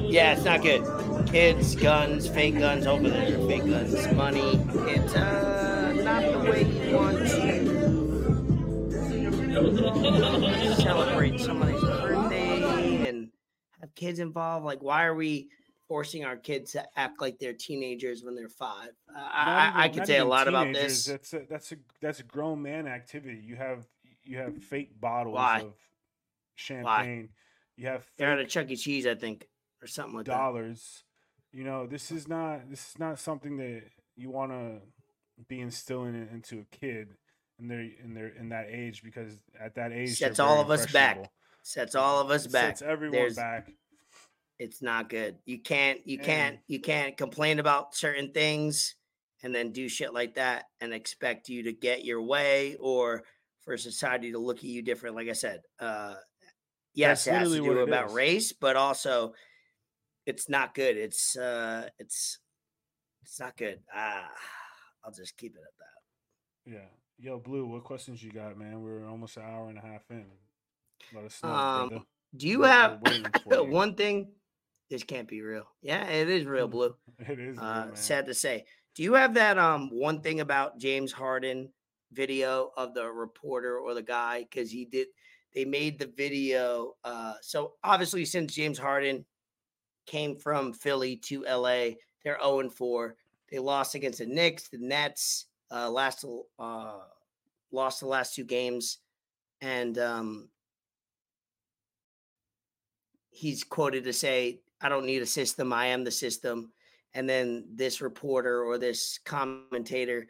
[0.00, 0.84] Yeah, it's not good.
[1.28, 4.60] Kids, guns, fake guns over there, fake guns, money.
[4.88, 8.00] It's uh not the way you want to
[10.76, 13.30] celebrate somebody's birthday and
[13.80, 14.64] have kids involved.
[14.64, 15.48] Like, why are we
[15.88, 18.90] forcing our kids to act like they're teenagers when they're five?
[19.08, 21.04] Uh, Not I, I, I could say a even lot about teenagers.
[21.04, 21.06] this.
[21.06, 23.40] That's a that's a that's a grown man activity.
[23.44, 23.86] You have
[24.24, 25.60] you have fake bottles Why?
[25.60, 25.74] of
[26.60, 27.30] champagne.
[27.76, 28.76] You have They're at a Chuck E.
[28.76, 29.46] Cheese, I think,
[29.82, 30.36] or something like that.
[30.36, 31.04] dollars.
[31.52, 33.82] You know, this is not this is not something that
[34.16, 34.80] you want to
[35.48, 37.08] be instilling it into a kid
[37.58, 40.90] in their in their in that age because at that age Sets all of us
[40.92, 41.30] back.
[41.62, 42.76] Sets all of us It back.
[42.78, 43.70] Sets everyone There's- back.
[44.58, 45.38] it's not good.
[45.46, 48.94] You can't you And- can't you can't complain about certain things
[49.42, 53.24] and then do shit like that and expect you to get your way or
[53.62, 55.16] for society to look at you different.
[55.16, 56.14] Like I said, uh
[56.94, 58.12] yes, That's it has to literally what do about is.
[58.14, 59.34] race, but also
[60.26, 60.96] it's not good.
[60.96, 62.38] It's uh it's
[63.22, 63.80] it's not good.
[63.94, 64.28] Ah,
[65.04, 66.72] I'll just keep it at that.
[66.72, 66.88] Yeah.
[67.18, 68.80] Yo, Blue, what questions you got, man?
[68.82, 70.26] We're almost an hour and a half in.
[71.14, 72.06] Let us know, Um,
[72.36, 73.64] do you We're- we're have you.
[73.64, 74.32] one thing?
[74.88, 75.66] This can't be real.
[75.82, 76.96] Yeah, it is real, Blue.
[77.18, 77.56] It is.
[77.56, 77.96] real, Uh, man.
[77.96, 78.64] sad to say.
[78.96, 81.72] Do you have that um one thing about James Harden
[82.12, 84.40] video of the reporter or the guy?
[84.42, 85.08] Because he did
[85.54, 86.94] they made the video.
[87.04, 89.24] Uh so obviously since James Harden
[90.06, 93.16] came from Philly to LA, they're 0 and 4.
[93.50, 96.24] They lost against the Knicks, the Nets, uh last
[96.58, 96.98] uh
[97.72, 98.98] lost the last two games.
[99.60, 100.48] And um
[103.30, 106.72] he's quoted to say, I don't need a system, I am the system.
[107.14, 110.26] And then this reporter or this commentator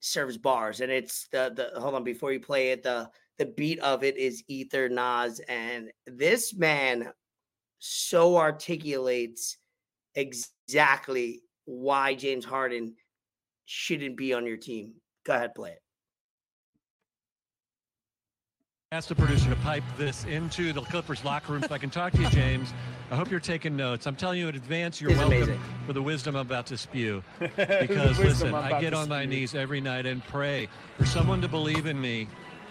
[0.00, 0.80] serves bars.
[0.80, 4.16] And it's the the hold on before you play it, the the beat of it
[4.16, 5.40] is Ether Nas.
[5.48, 7.12] And this man
[7.78, 9.58] so articulates
[10.14, 12.94] exactly why James Harden
[13.66, 14.94] shouldn't be on your team.
[15.24, 15.82] Go ahead, play it.
[18.92, 22.12] Ask the producer to pipe this into the Clippers locker room so I can talk
[22.12, 22.72] to you, James.
[23.10, 24.06] I hope you're taking notes.
[24.06, 25.60] I'm telling you in advance, you're This welcome amazing.
[25.86, 27.22] for the wisdom I'm about to spew.
[27.56, 29.30] Because listen, I'm I about get to on my spew.
[29.30, 32.28] knees every night and pray for someone to believe in me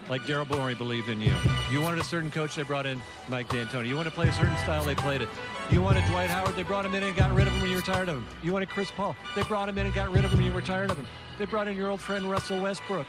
[0.08, 1.32] like Daryl Morey believed in you.
[1.70, 3.88] You wanted a certain coach, they brought in Mike D'Antoni.
[3.88, 5.28] You want to play a certain style, they played it.
[5.70, 7.76] You wanted Dwight Howard, they brought him in and got rid of him when you
[7.76, 8.26] were tired of him.
[8.42, 10.54] You wanted Chris Paul, they brought him in and got rid of him when you
[10.54, 11.06] were tired of him.
[11.38, 13.06] They brought in your old friend Russell Westbrook.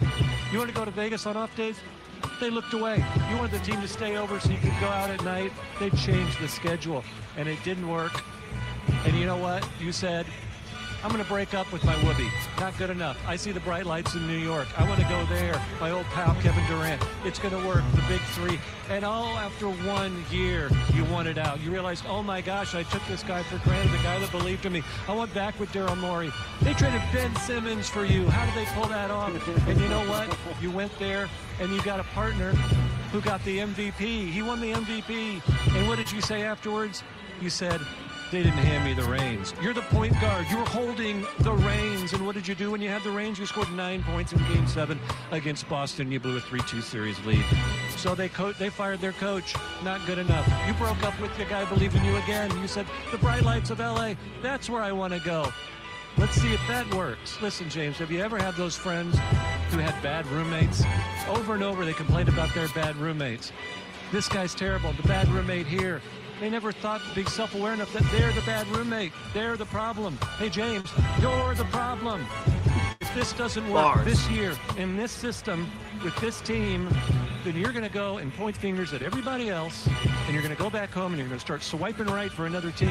[0.51, 1.79] You want to go to Vegas on off days?
[2.39, 3.03] They looked away.
[3.29, 5.51] You wanted the team to stay over so you could go out at night.
[5.79, 7.03] They changed the schedule,
[7.37, 8.23] and it didn't work.
[9.05, 9.67] And you know what?
[9.79, 10.25] You said,
[11.03, 12.29] I'm going to break up with my whoopee.
[12.59, 13.17] Not good enough.
[13.27, 14.67] I see the bright lights in New York.
[14.77, 15.61] I want to go there.
[15.79, 17.01] My old pal Kevin Durant.
[17.23, 17.83] It's going to work.
[17.93, 18.59] The big three.
[18.89, 21.61] And all after one year, you wanted out.
[21.61, 24.65] You realized, oh my gosh, I took this guy for granted, the guy that believed
[24.65, 24.83] in me.
[25.07, 26.31] I went back with Daryl Morey.
[26.61, 28.27] They traded Ben Simmons for you.
[28.29, 29.27] How did they pull that off?
[29.67, 30.35] And you know what?
[30.61, 31.29] You went there
[31.59, 32.51] and you got a partner
[33.11, 34.31] who got the MVP.
[34.31, 35.41] He won the MVP.
[35.75, 37.03] And what did you say afterwards?
[37.41, 37.81] You said,
[38.31, 39.53] they didn't hand me the reins.
[39.61, 40.45] You're the point guard.
[40.49, 42.13] You were holding the reins.
[42.13, 43.39] And what did you do when you had the reins?
[43.39, 44.99] You scored nine points in Game Seven
[45.31, 46.11] against Boston.
[46.11, 47.43] You blew a 3-2 series lead.
[47.95, 49.55] So they co- they fired their coach.
[49.83, 50.47] Not good enough.
[50.67, 52.51] You broke up with the guy believing you again.
[52.59, 54.13] You said the bright lights of LA.
[54.41, 55.51] That's where I want to go.
[56.17, 57.39] Let's see if that works.
[57.41, 59.15] Listen, James, have you ever had those friends
[59.69, 60.83] who had bad roommates?
[61.27, 63.51] Over and over, they complained about their bad roommates.
[64.11, 64.93] This guy's terrible.
[64.93, 66.01] The bad roommate here.
[66.39, 69.11] They never thought to be self-aware enough that they're the bad roommate.
[69.33, 70.17] They're the problem.
[70.37, 70.89] Hey, James,
[71.19, 72.25] you're the problem.
[73.01, 74.05] If this doesn't work Bars.
[74.05, 75.67] this year in this system
[76.03, 76.89] with this team,
[77.43, 79.87] then you're going to go and point fingers at everybody else,
[80.25, 82.45] and you're going to go back home and you're going to start swiping right for
[82.45, 82.89] another team.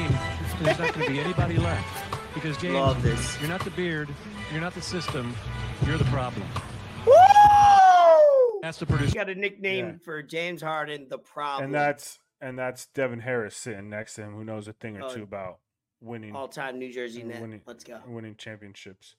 [0.56, 1.86] And there's not going to be anybody left
[2.34, 3.38] because James, Love this.
[3.40, 4.08] you're not the beard,
[4.50, 5.32] you're not the system,
[5.86, 6.46] you're the problem.
[7.06, 7.12] Woo!
[8.62, 9.14] That's the producer.
[9.14, 9.92] Got a nickname Yeah.
[10.04, 11.66] for James Harden, the problem.
[11.66, 15.04] and that's and that's Devin Harris sitting next to him, who knows a thing or
[15.04, 15.58] Oh, two about
[16.00, 17.40] winning, all-time New Jersey net.
[17.40, 18.00] winning, Let's go.
[18.06, 19.16] winning championships.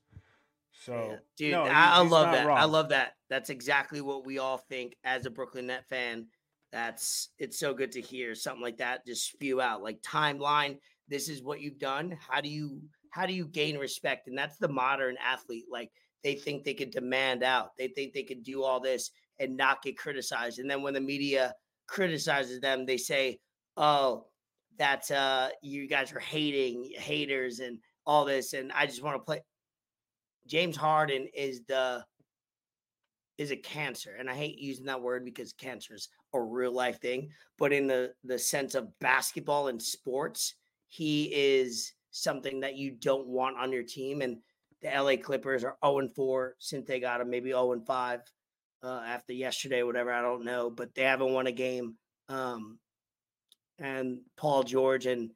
[0.71, 1.17] So, Yeah.
[1.37, 2.47] Dude, no, I, I love that.
[2.47, 3.13] I love that.
[3.29, 6.27] That's exactly what we all think as a Brooklyn Net fan.
[6.71, 9.81] That's it's so good to hear something like that just spew out.
[9.81, 10.77] Like timeline,
[11.07, 12.17] this is what you've done.
[12.29, 14.27] How do you how do you gain respect?
[14.27, 15.65] And that's the modern athlete.
[15.71, 15.91] Like
[16.23, 17.71] they think they could demand out.
[17.77, 20.59] They think they could do all this and not get criticized.
[20.59, 21.55] And then when the media
[21.87, 23.39] criticizes them, they say,
[23.77, 24.27] "Oh,
[24.77, 29.25] that's uh you guys are hating haters and all this and I just want to
[29.25, 29.41] play
[30.47, 32.03] James Harden is the
[33.37, 36.99] is a cancer, and I hate using that word because cancer is a real life
[36.99, 37.29] thing.
[37.59, 40.55] But in the the sense of basketball and sports,
[40.87, 44.21] he is something that you don't want on your team.
[44.21, 44.37] And
[44.81, 48.21] the LA Clippers are zero and four since they got him, maybe zero and five
[48.83, 50.11] uh, after yesterday, whatever.
[50.11, 51.95] I don't know, but they haven't won a game.
[52.29, 52.79] Um,
[53.79, 55.31] and Paul George and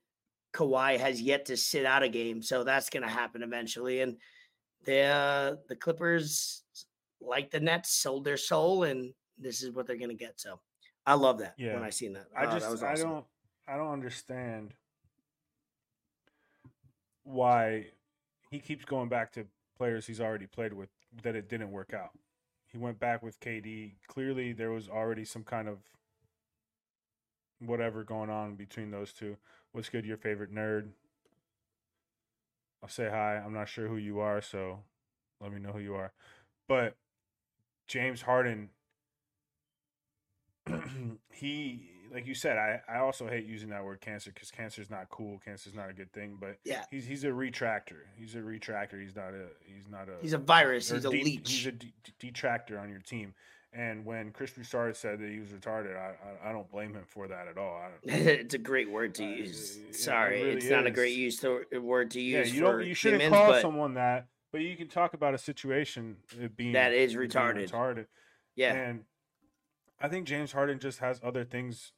[0.53, 4.01] Kawhi has yet to sit out a game, so that's going to happen eventually.
[4.01, 4.17] And
[4.83, 6.63] the uh, the Clippers,
[7.21, 10.39] like the Nets, sold their soul, and this is what they're going to get.
[10.39, 10.59] So
[11.05, 11.75] I love that Yeah.
[11.75, 12.27] when I seen that.
[12.35, 13.25] I Uh, just that was I don't
[13.67, 14.73] I don't understand
[17.23, 17.87] why
[18.49, 19.45] he keeps going back to
[19.77, 20.89] players he's already played with
[21.23, 22.11] that it didn't work out.
[22.71, 23.93] He went back with KD.
[24.07, 25.79] Clearly there was already some kind of
[27.59, 29.37] whatever going on between those two.
[29.71, 30.89] What's good, your favorite nerd?
[32.81, 33.37] I'll say hi.
[33.37, 34.79] I'm not sure who you are, so
[35.39, 36.13] let me know who you are.
[36.67, 36.95] But
[37.87, 38.69] James Harden
[41.31, 44.89] he like you said, I, I also hate using that word cancer because cancer is
[44.89, 45.39] not cool.
[45.43, 46.37] Cancer is not a good thing.
[46.39, 46.83] But Yeah.
[46.91, 47.97] he's he's a retractor.
[48.15, 49.01] He's a retractor.
[49.01, 50.89] He's not a he's not a He's a virus.
[50.91, 51.49] He's a de- leech.
[51.51, 53.33] He's a de- detractor on your team.
[53.73, 56.13] And when Chris Broussard said that he was retarded, I,
[56.45, 57.77] I, I don't blame him for that at all.
[57.81, 59.77] I don't, it's a great word to use.
[59.77, 62.49] Uh, it Sorry, really it's not a great use to, word to use.
[62.49, 65.33] yeah, you don't you shouldn't humans, call but someone that, but you can talk about
[65.33, 66.17] a situation
[66.57, 67.69] being That is it retarded.
[67.71, 68.07] retarded.
[68.57, 68.73] Yeah.
[68.73, 69.05] and
[70.01, 71.93] I think James Harden just has other things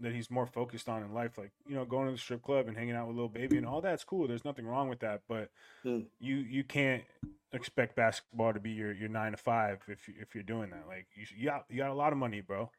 [0.00, 2.68] that he's more focused on in life, like you know, going to the strip club
[2.68, 4.26] and hanging out with little baby and all that's cool.
[4.28, 5.50] There's nothing wrong with that, but
[5.84, 6.06] Mm.
[6.18, 7.04] you you can't
[7.52, 10.84] expect basketball to be your, your nine to five if you, if you're doing that.
[10.88, 12.70] Like you you got you got a lot of money, bro.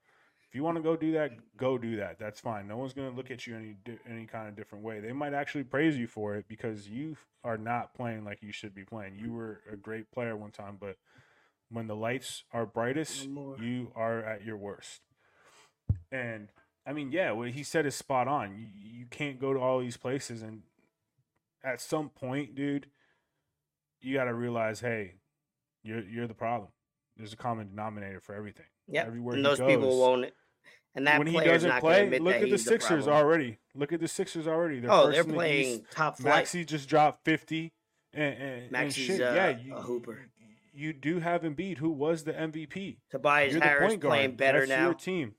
[0.47, 2.17] If you want to go do that, go do that.
[2.17, 2.67] That's fine.
[2.67, 3.75] No one's gonna look at you any
[4.09, 4.99] any kind of different way.
[4.99, 8.73] They might actually praise you for it because you are not playing like you should
[8.73, 9.17] be playing.
[9.19, 10.97] You were a great player one time, but
[11.69, 13.27] when the lights are brightest,
[13.59, 15.01] you are at your worst.
[16.11, 16.49] And
[16.85, 18.55] I mean, yeah, what he said is spot on.
[18.55, 18.67] You,
[18.99, 20.61] you can't go to all these places, and
[21.63, 22.87] at some point, dude,
[24.01, 25.15] you got to realize, hey,
[25.83, 26.69] you're you're the problem.
[27.17, 28.65] There's a common denominator for everything.
[28.87, 30.31] Yep, Everywhere and those people won't.
[30.93, 33.57] And that when he doesn't play, look at the he's the Sixers already.
[33.73, 34.79] Look at the Sixers already.
[34.79, 35.91] They're Oh, they're in the playing East.
[35.91, 36.35] top flight.
[36.35, 37.73] Maxey just dropped fifty,
[38.13, 39.19] and, and, and shit.
[39.21, 40.19] uh, yeah, you, a hooper.
[40.73, 42.97] you do have Embiid, who was the MVP.
[43.09, 44.85] Tobias You're Harris playing better that's now.
[44.85, 45.33] your team.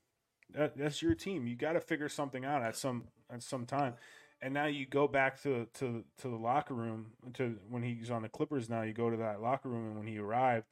[0.53, 1.45] That, that's your team.
[1.47, 3.95] You got to figure something out at some at some time.
[4.41, 8.21] And now you go back to to to the locker room to when he's on
[8.21, 8.69] the Clippers.
[8.69, 10.67] Now you go to that locker room, and when he arrived,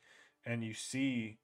[0.45, 1.39] and you see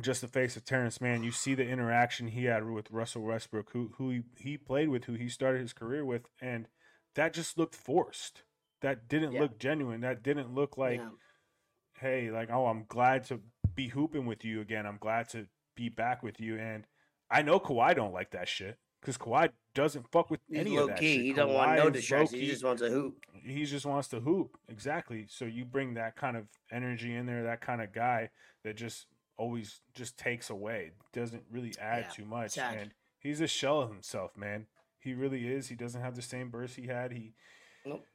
[0.00, 1.22] just the face of Terance Mann.
[1.22, 5.04] You see the interaction he had with Russell Westbrook, who who he, he played with,
[5.04, 6.66] who he started his career with, and
[7.14, 8.42] that just looked forced.
[8.80, 9.40] That didn't Yeah.
[9.42, 10.00] look genuine.
[10.00, 11.10] That didn't look like Yeah.
[12.00, 13.40] hey, like, oh, I'm glad to
[13.74, 14.86] be hooping with you again.
[14.86, 15.46] I'm glad to
[15.76, 16.58] be back with you.
[16.58, 16.86] And
[17.32, 20.82] I know Kawhi don't like that shit because Kawhi doesn't fuck with He's any low
[20.82, 21.16] of that key.
[21.16, 21.24] shit.
[21.24, 22.40] He don't want Kawhi no is distractions.
[22.40, 23.24] He just wants to hoop.
[23.44, 24.58] He just wants to hoop.
[24.68, 25.26] Exactly.
[25.28, 28.30] So you bring that kind of energy in there, that kind of guy
[28.64, 29.06] that just
[29.38, 32.52] always just takes away, doesn't really add Yeah, too much.
[32.52, 32.76] sad.
[32.78, 34.66] And he's a shell of himself, man.
[35.00, 35.68] He really is.
[35.68, 37.12] He doesn't have the same burst he had.
[37.12, 37.32] He
[37.84, 38.06] Nope.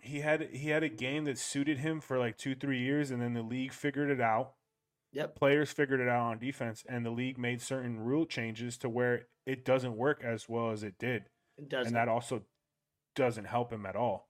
[0.00, 3.22] he had he had a game that suited him for like two three years, and
[3.22, 4.52] then the league figured it out.
[5.14, 5.36] Yep.
[5.36, 9.26] Players figured it out on defense, and the league made certain rule changes to where
[9.46, 11.24] it doesn't work as well as it did,
[11.56, 11.88] It doesn't.
[11.88, 12.42] and that also
[13.14, 14.28] doesn't help him at all.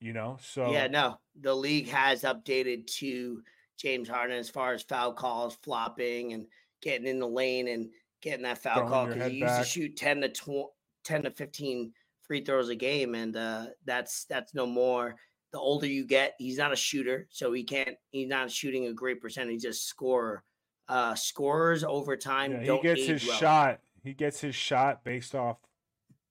[0.00, 1.18] You know, so Yeah, no.
[1.40, 3.42] The league has updated to
[3.78, 6.46] James Harden as far as foul calls, flopping, and
[6.82, 7.90] getting in the lane and
[8.20, 10.72] getting that foul call because he used to shoot ten to tw-
[11.04, 11.92] ten to fifteen
[12.22, 15.16] free throws a game, and uh, that's that's no more.
[15.54, 17.96] The older you get, he's not a shooter, so he can't.
[18.10, 19.52] He's not shooting a great percentage.
[19.52, 20.42] He's just scorer.
[20.88, 23.36] Uh, scorers over time Yeah, he gets his well.
[23.38, 23.80] shot.
[24.02, 25.58] He gets his shot based off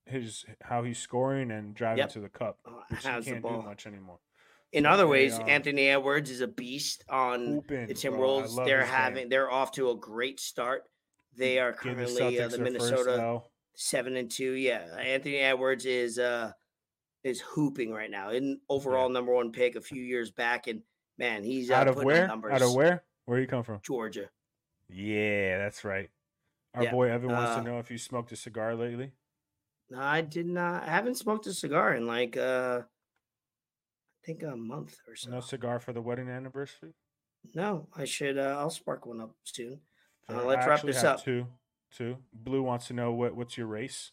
[0.05, 2.09] his how he's scoring and driving Yep.
[2.11, 4.19] to the cup, Uh, which he has the can't do much anymore.
[4.73, 8.53] In other They, ways, um, Anthony Edwards is a beast on the Timberwolves.
[8.65, 8.95] They're his game.
[8.97, 10.83] having they're off to a great start.
[11.33, 13.51] They are Give the currently uh, the first Minnesota L.
[13.73, 14.51] seven and two.
[14.51, 16.51] Yeah, Anthony Edwards is uh
[17.23, 18.29] is hooping right now.
[18.29, 20.81] In overall number one pick a few years back, and
[21.17, 22.27] man, he's Out of where?
[22.27, 22.53] Numbers.
[22.53, 23.03] Out of where?
[23.25, 23.79] Where you come from?
[23.81, 24.29] Georgia.
[24.89, 26.09] Yeah, that's right.
[26.75, 29.11] Our Yeah, boy Evan wants uh, to know if you smoked a cigar lately.
[29.89, 30.83] No, I did not.
[30.83, 35.29] I haven't smoked a cigar in like uh, I think a month or so.
[35.29, 36.93] No cigar for the wedding anniversary.
[37.53, 38.37] No, I should.
[38.37, 39.79] Uh, I'll spark one up soon.
[40.29, 41.23] Uh, let's wrap this up.
[41.23, 41.45] Two,
[41.95, 42.17] two.
[42.33, 44.11] Blue wants to know what what's your race?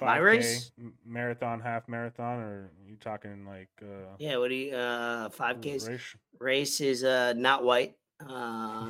[0.00, 0.70] My race?
[1.04, 5.88] marathon, half marathon, or you talking like uh, Yeah, what do you uh five Ks?
[5.88, 6.16] race?
[6.38, 7.94] Race is uh not white.
[8.20, 8.88] Uh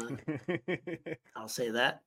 [1.37, 2.03] I'll say that.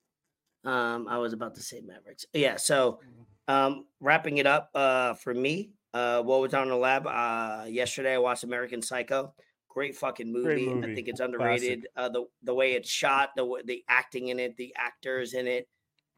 [0.64, 2.26] Um I was about to say Mavericks.
[2.32, 3.00] Yeah, so
[3.48, 8.14] um wrapping it up uh for me, uh what was on the lab uh yesterday
[8.14, 9.34] I watched American Psycho.
[9.68, 10.68] Great fucking movie.
[10.68, 10.94] I movie.
[10.94, 11.34] think it's Classic.
[11.34, 11.86] underrated.
[11.96, 15.68] Uh the the way it's shot, the the acting in it, the actors in it.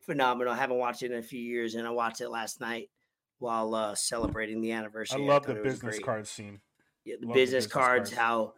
[0.07, 0.53] Phenomenal.
[0.53, 2.89] I haven't watched it in a few years and I watched it last night
[3.39, 5.23] while uh celebrating the anniversary.
[5.23, 6.61] I love the it was business card scene.
[7.05, 8.19] yeah, the business, business cards, cards.
[8.21, 8.55] how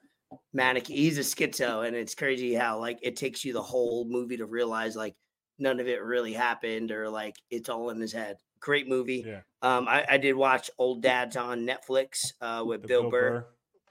[0.52, 4.36] manic he's a schizo, and it's crazy how like it takes you the whole movie
[4.38, 5.14] to realize like
[5.58, 8.36] none of it really happened or like it's all in his head.
[8.60, 9.24] Great movie.
[9.26, 9.40] Yeah.
[9.62, 13.46] Um, I, I did watch Old Dads on Netflix uh, with The Bill, Burr.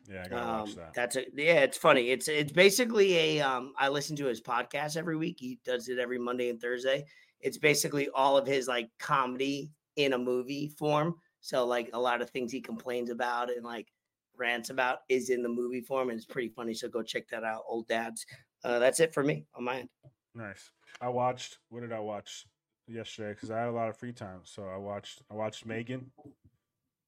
[0.10, 0.94] Yeah, I gotta Um, watch that.
[0.94, 2.12] That's a yeah, it's funny.
[2.12, 5.38] It's it's basically a um I listen to his podcast every week.
[5.40, 7.06] He does it every Monday and Thursday.
[7.46, 11.16] It's basically all of his like comedy in a movie form.
[11.40, 13.88] So like a lot of things he complains about and like
[14.36, 16.74] rants about is in the movie form and it's pretty funny.
[16.74, 18.26] So go check that out, old dads.
[18.64, 19.90] Uh that's it for me on my end.
[20.34, 20.72] Nice.
[21.00, 21.60] I watched.
[21.70, 22.46] What did I watch?
[22.88, 24.42] yesterday because I had a lot of free time.
[24.44, 26.12] So I watched I watched Megan,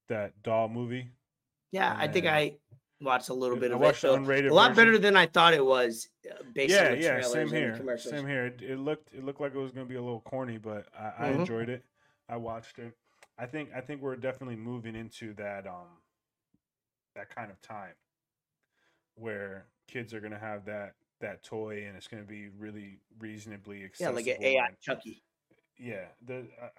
[0.08, 1.10] that doll movie.
[1.70, 2.56] Yeah, I think I
[3.00, 3.84] watched a little bit I of it.
[3.84, 4.84] watched the so unrated a lot version.
[4.92, 7.96] better than I thought it was, uh, based yeah, on yeah, same here.
[7.98, 8.46] Same here.
[8.46, 11.26] It, it looked it looked like it was gonna be a little corny, but I,
[11.26, 11.40] I Mhm.
[11.40, 11.84] enjoyed it.
[12.28, 12.92] I watched it.
[13.38, 15.86] I think I think we're definitely moving into that um
[17.14, 17.94] that kind of time
[19.14, 24.26] where kids are gonna have that that toy and it's gonna be really reasonably expensive.
[24.26, 25.22] Yeah, like an AI and- Chucky.
[25.76, 26.70] yeah, the, I, I,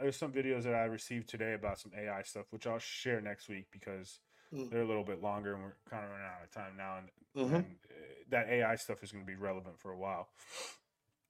[0.00, 3.48] there's some videos that I received today about some AI stuff, which I'll share next
[3.48, 4.20] week because
[4.54, 4.70] Mm.
[4.70, 6.98] they're a little bit longer and we're kind of running out of time now.
[6.98, 7.54] And, Mhm.
[7.56, 7.94] and uh,
[8.30, 10.28] that AI stuff is going to be relevant for a while.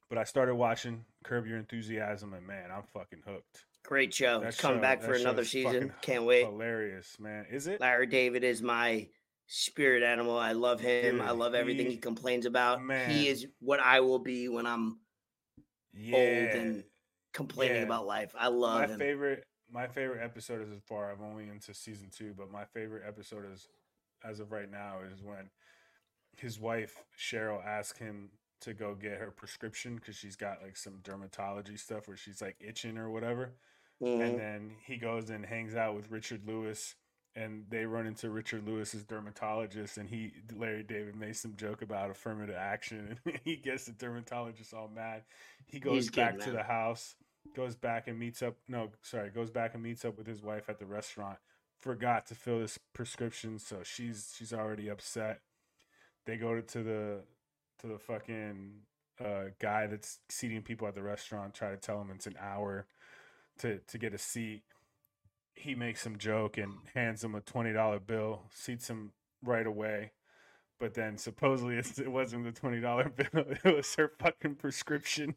[0.09, 3.65] But I started watching Curb Your Enthusiasm, and man, I'm fucking hooked.
[3.85, 4.41] Great show.
[4.41, 5.93] That coming show- back for another season.
[6.03, 6.45] Can't wait.
[6.47, 7.47] Hilarious, man.
[7.51, 7.81] Is it?
[7.81, 9.09] Larry David is my
[9.47, 10.37] spirit animal.
[10.39, 11.21] I love him.
[11.21, 12.83] I love everything he- he complains about.
[12.83, 13.11] man.
[13.11, 15.01] He is what I will be when I'm
[15.93, 16.17] Yeah.
[16.17, 16.85] old and
[17.33, 17.83] complaining yeah.
[17.85, 18.33] about life.
[18.39, 18.99] I love my him.
[18.99, 23.03] favorite my favorite episode is as far I'm only into season two, but my favorite
[23.07, 23.69] episode is
[24.25, 25.51] as of right now is when
[26.37, 28.31] his wife Cheryl asked him
[28.61, 32.57] to go get her prescription because she's got like some dermatology stuff where she's like
[32.61, 33.53] itching or whatever.
[34.03, 34.21] Mhm.
[34.21, 36.95] And then he goes and hangs out with Richard Lewis
[37.35, 42.11] and they run into Richard Lewis's dermatologist and he Larry David made some joke about
[42.11, 45.23] affirmative action and he gets the dermatologist all mad.
[45.67, 47.15] He goes He's back to the house,
[47.55, 50.69] goes back and meets up no, sorry, goes back and meets up with his wife
[50.69, 51.39] at the restaurant.
[51.79, 55.41] Forgot to fill this prescription, so she's she's already upset.
[56.25, 57.21] They go to the
[57.81, 58.81] to the fucking
[59.25, 62.87] uh, guy that's seating people at the restaurant, try to tell him it's an hour
[63.59, 64.63] to to get a seat.
[65.55, 69.13] He makes some joke and hands him a twenty dollar bill, seats him
[69.43, 70.13] right away.
[70.79, 75.35] But then supposedly it's, it wasn't the twenty dollar bill; it was her fucking prescription.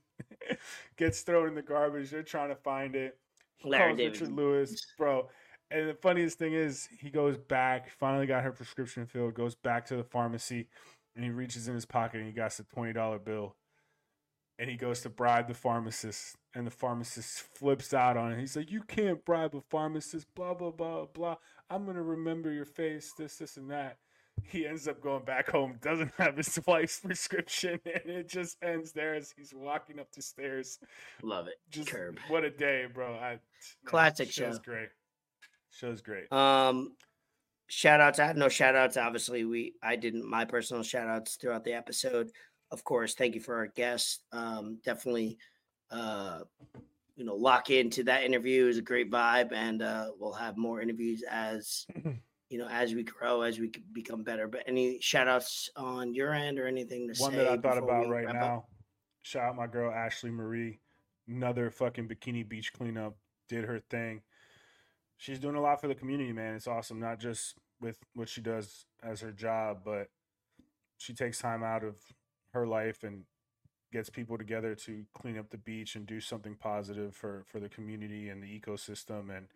[0.98, 2.10] Gets thrown in the garbage.
[2.10, 3.18] They're trying to find it.
[3.64, 4.14] Larry calls David.
[4.14, 5.30] Richard Lewis, bro.
[5.72, 7.92] And the funniest thing is, he goes back.
[8.00, 9.34] Finally, got her prescription filled.
[9.34, 10.68] Goes back to the pharmacy,
[11.16, 13.56] and he reaches in his pocket and he got the twenty dollar bill
[14.60, 18.56] and he goes to bribe the pharmacist and the pharmacist flips out on it he's
[18.56, 21.36] like you can't bribe a pharmacist blah blah blah blah
[21.70, 23.98] i'm gonna remember your face this this and that
[24.44, 28.92] he ends up going back home doesn't have his wife's prescription and it just ends
[28.92, 30.80] there as he's walking up the stairs
[31.22, 31.56] Love it.
[31.70, 32.18] just Curb.
[32.30, 33.40] what a day bro I, man,
[33.86, 34.62] Classic show's show.
[34.64, 34.90] great
[35.72, 36.96] show's great Um,
[37.68, 38.20] shout outs.
[38.20, 38.98] I have no shout outs.
[38.98, 42.32] Obviously, we I didn't my personal shout outs throughout the episode.
[42.72, 44.20] Of course, thank you for our guests.
[44.32, 45.38] Um, definitely,
[45.92, 46.40] uh,
[47.16, 48.64] you know, lock into that interview.
[48.64, 51.86] It was a great vibe, and uh, we'll have more interviews as
[52.50, 54.48] you know as we grow, as we become better.
[54.48, 57.38] But any shout outs on your end or anything to one say?
[57.38, 58.42] that I thought about right wrap up?
[58.42, 58.66] now.
[59.22, 60.80] Shout out my girl Ashley Marie,
[61.28, 63.16] another fucking bikini beach cleanup.
[63.48, 64.22] Did her thing.
[65.18, 66.56] She's doing a lot for the community, man.
[66.56, 67.00] It's awesome.
[67.00, 70.08] Not just with what she does as her job, but
[70.98, 71.96] she takes time out of
[72.54, 73.24] her life and
[73.92, 77.70] gets people together to clean up the beach and do something positive for for the
[77.70, 79.48] community and the ecosystem and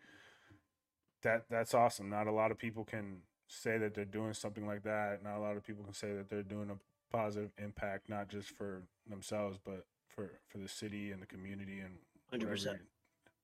[1.24, 2.10] that that's awesome.
[2.10, 3.18] Not a lot of people can
[3.48, 5.24] say that they're doing something like that.
[5.24, 6.78] Not a lot of people can say that they're doing a
[7.16, 11.98] positive impact, not just for themselves, but for for the city and the community and
[12.42, 12.80] 100%.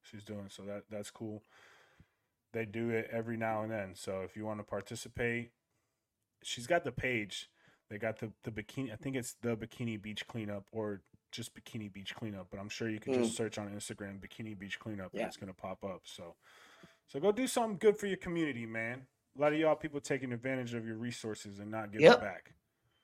[0.01, 0.45] she's doing.
[0.49, 1.43] So that that's cool.
[2.51, 3.93] They do it every now and then.
[3.95, 5.51] So if you want to participate,
[6.43, 7.49] she's got the page.
[7.89, 8.91] They got the the bikini.
[8.91, 11.01] I think it's the bikini beach cleanup or
[11.31, 12.47] just bikini beach cleanup.
[12.49, 13.37] But I'm sure you can just Mm.
[13.37, 15.27] search on Instagram bikini beach cleanup and Yeah.
[15.27, 16.01] it's gonna pop up.
[16.05, 16.35] So
[17.09, 19.01] so go do something good for your community, man.
[19.37, 22.21] A lot of y'all people taking advantage of your resources and not giving Yep.
[22.21, 22.53] back.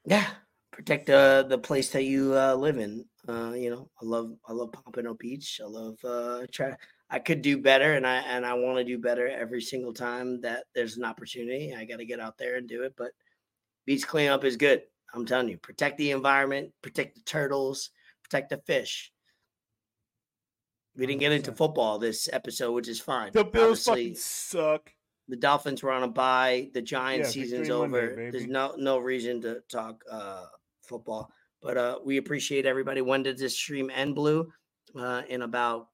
[0.06, 0.28] Yeah,
[0.72, 3.06] protect uh, the place that you uh, live in.
[3.28, 5.60] Uh, you know, I love I love Pompano Beach.
[5.64, 6.76] I love uh, try.
[7.10, 10.42] I could do better, and I and I want to do better every single time
[10.42, 11.74] that there's an opportunity.
[11.76, 12.94] I got to get out there and do it.
[12.96, 13.12] But
[13.86, 14.84] beach cleanup is good.
[15.14, 17.90] I'm telling you, protect the environment, protect the turtles,
[18.24, 19.12] protect the fish.
[20.98, 23.32] We didn't get into football this episode, which is fine.
[23.34, 24.92] The Bills Obviously, fucking suck.
[25.28, 26.70] the Dolphins were on a bye.
[26.74, 28.32] The Giants Yeah, season's Victory Monday, over.
[28.32, 30.46] There's no no reason to talk uh
[30.82, 31.32] football.
[31.62, 33.02] But uh we appreciate everybody.
[33.02, 34.52] When did this stream end, Blue?
[34.96, 35.90] Uh in about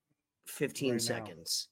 [0.48, 1.70] 15 Right seconds.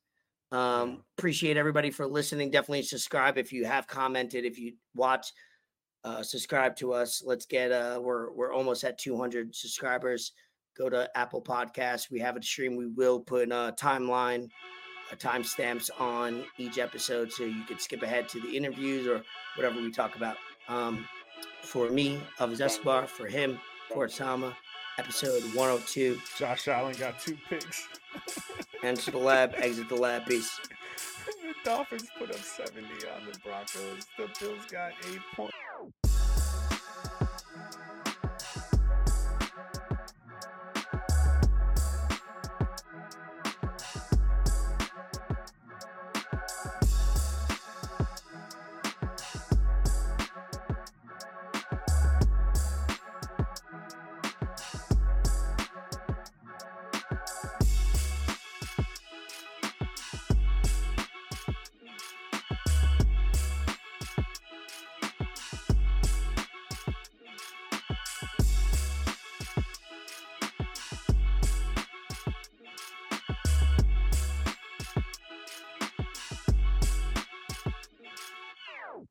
[0.52, 2.50] Um appreciate everybody for listening.
[2.50, 5.32] Definitely subscribe if you have commented, if you watch,
[6.04, 7.22] uh subscribe to us.
[7.24, 10.32] Let's get uh we're we're almost at 200 subscribers.
[10.80, 12.10] Go to Apple Podcasts.
[12.10, 12.78] We have a stream.
[12.78, 14.50] We will put a timeline
[15.12, 19.22] uh, timestamps on each episode so you could skip ahead to the interviews or
[19.58, 20.38] whatever we talk about.
[20.70, 21.06] Um,
[21.62, 24.56] for me, of Escobar, for him, Fort Sama,
[24.98, 26.18] episode 102.
[26.38, 27.90] Josh Allen got two picks.
[28.84, 30.26] Enter the lab, exit the lab.
[30.28, 30.62] Peace.
[31.26, 34.08] the Dolphins put up 70 on the Broncos.
[34.18, 35.59] The Bills got eight points.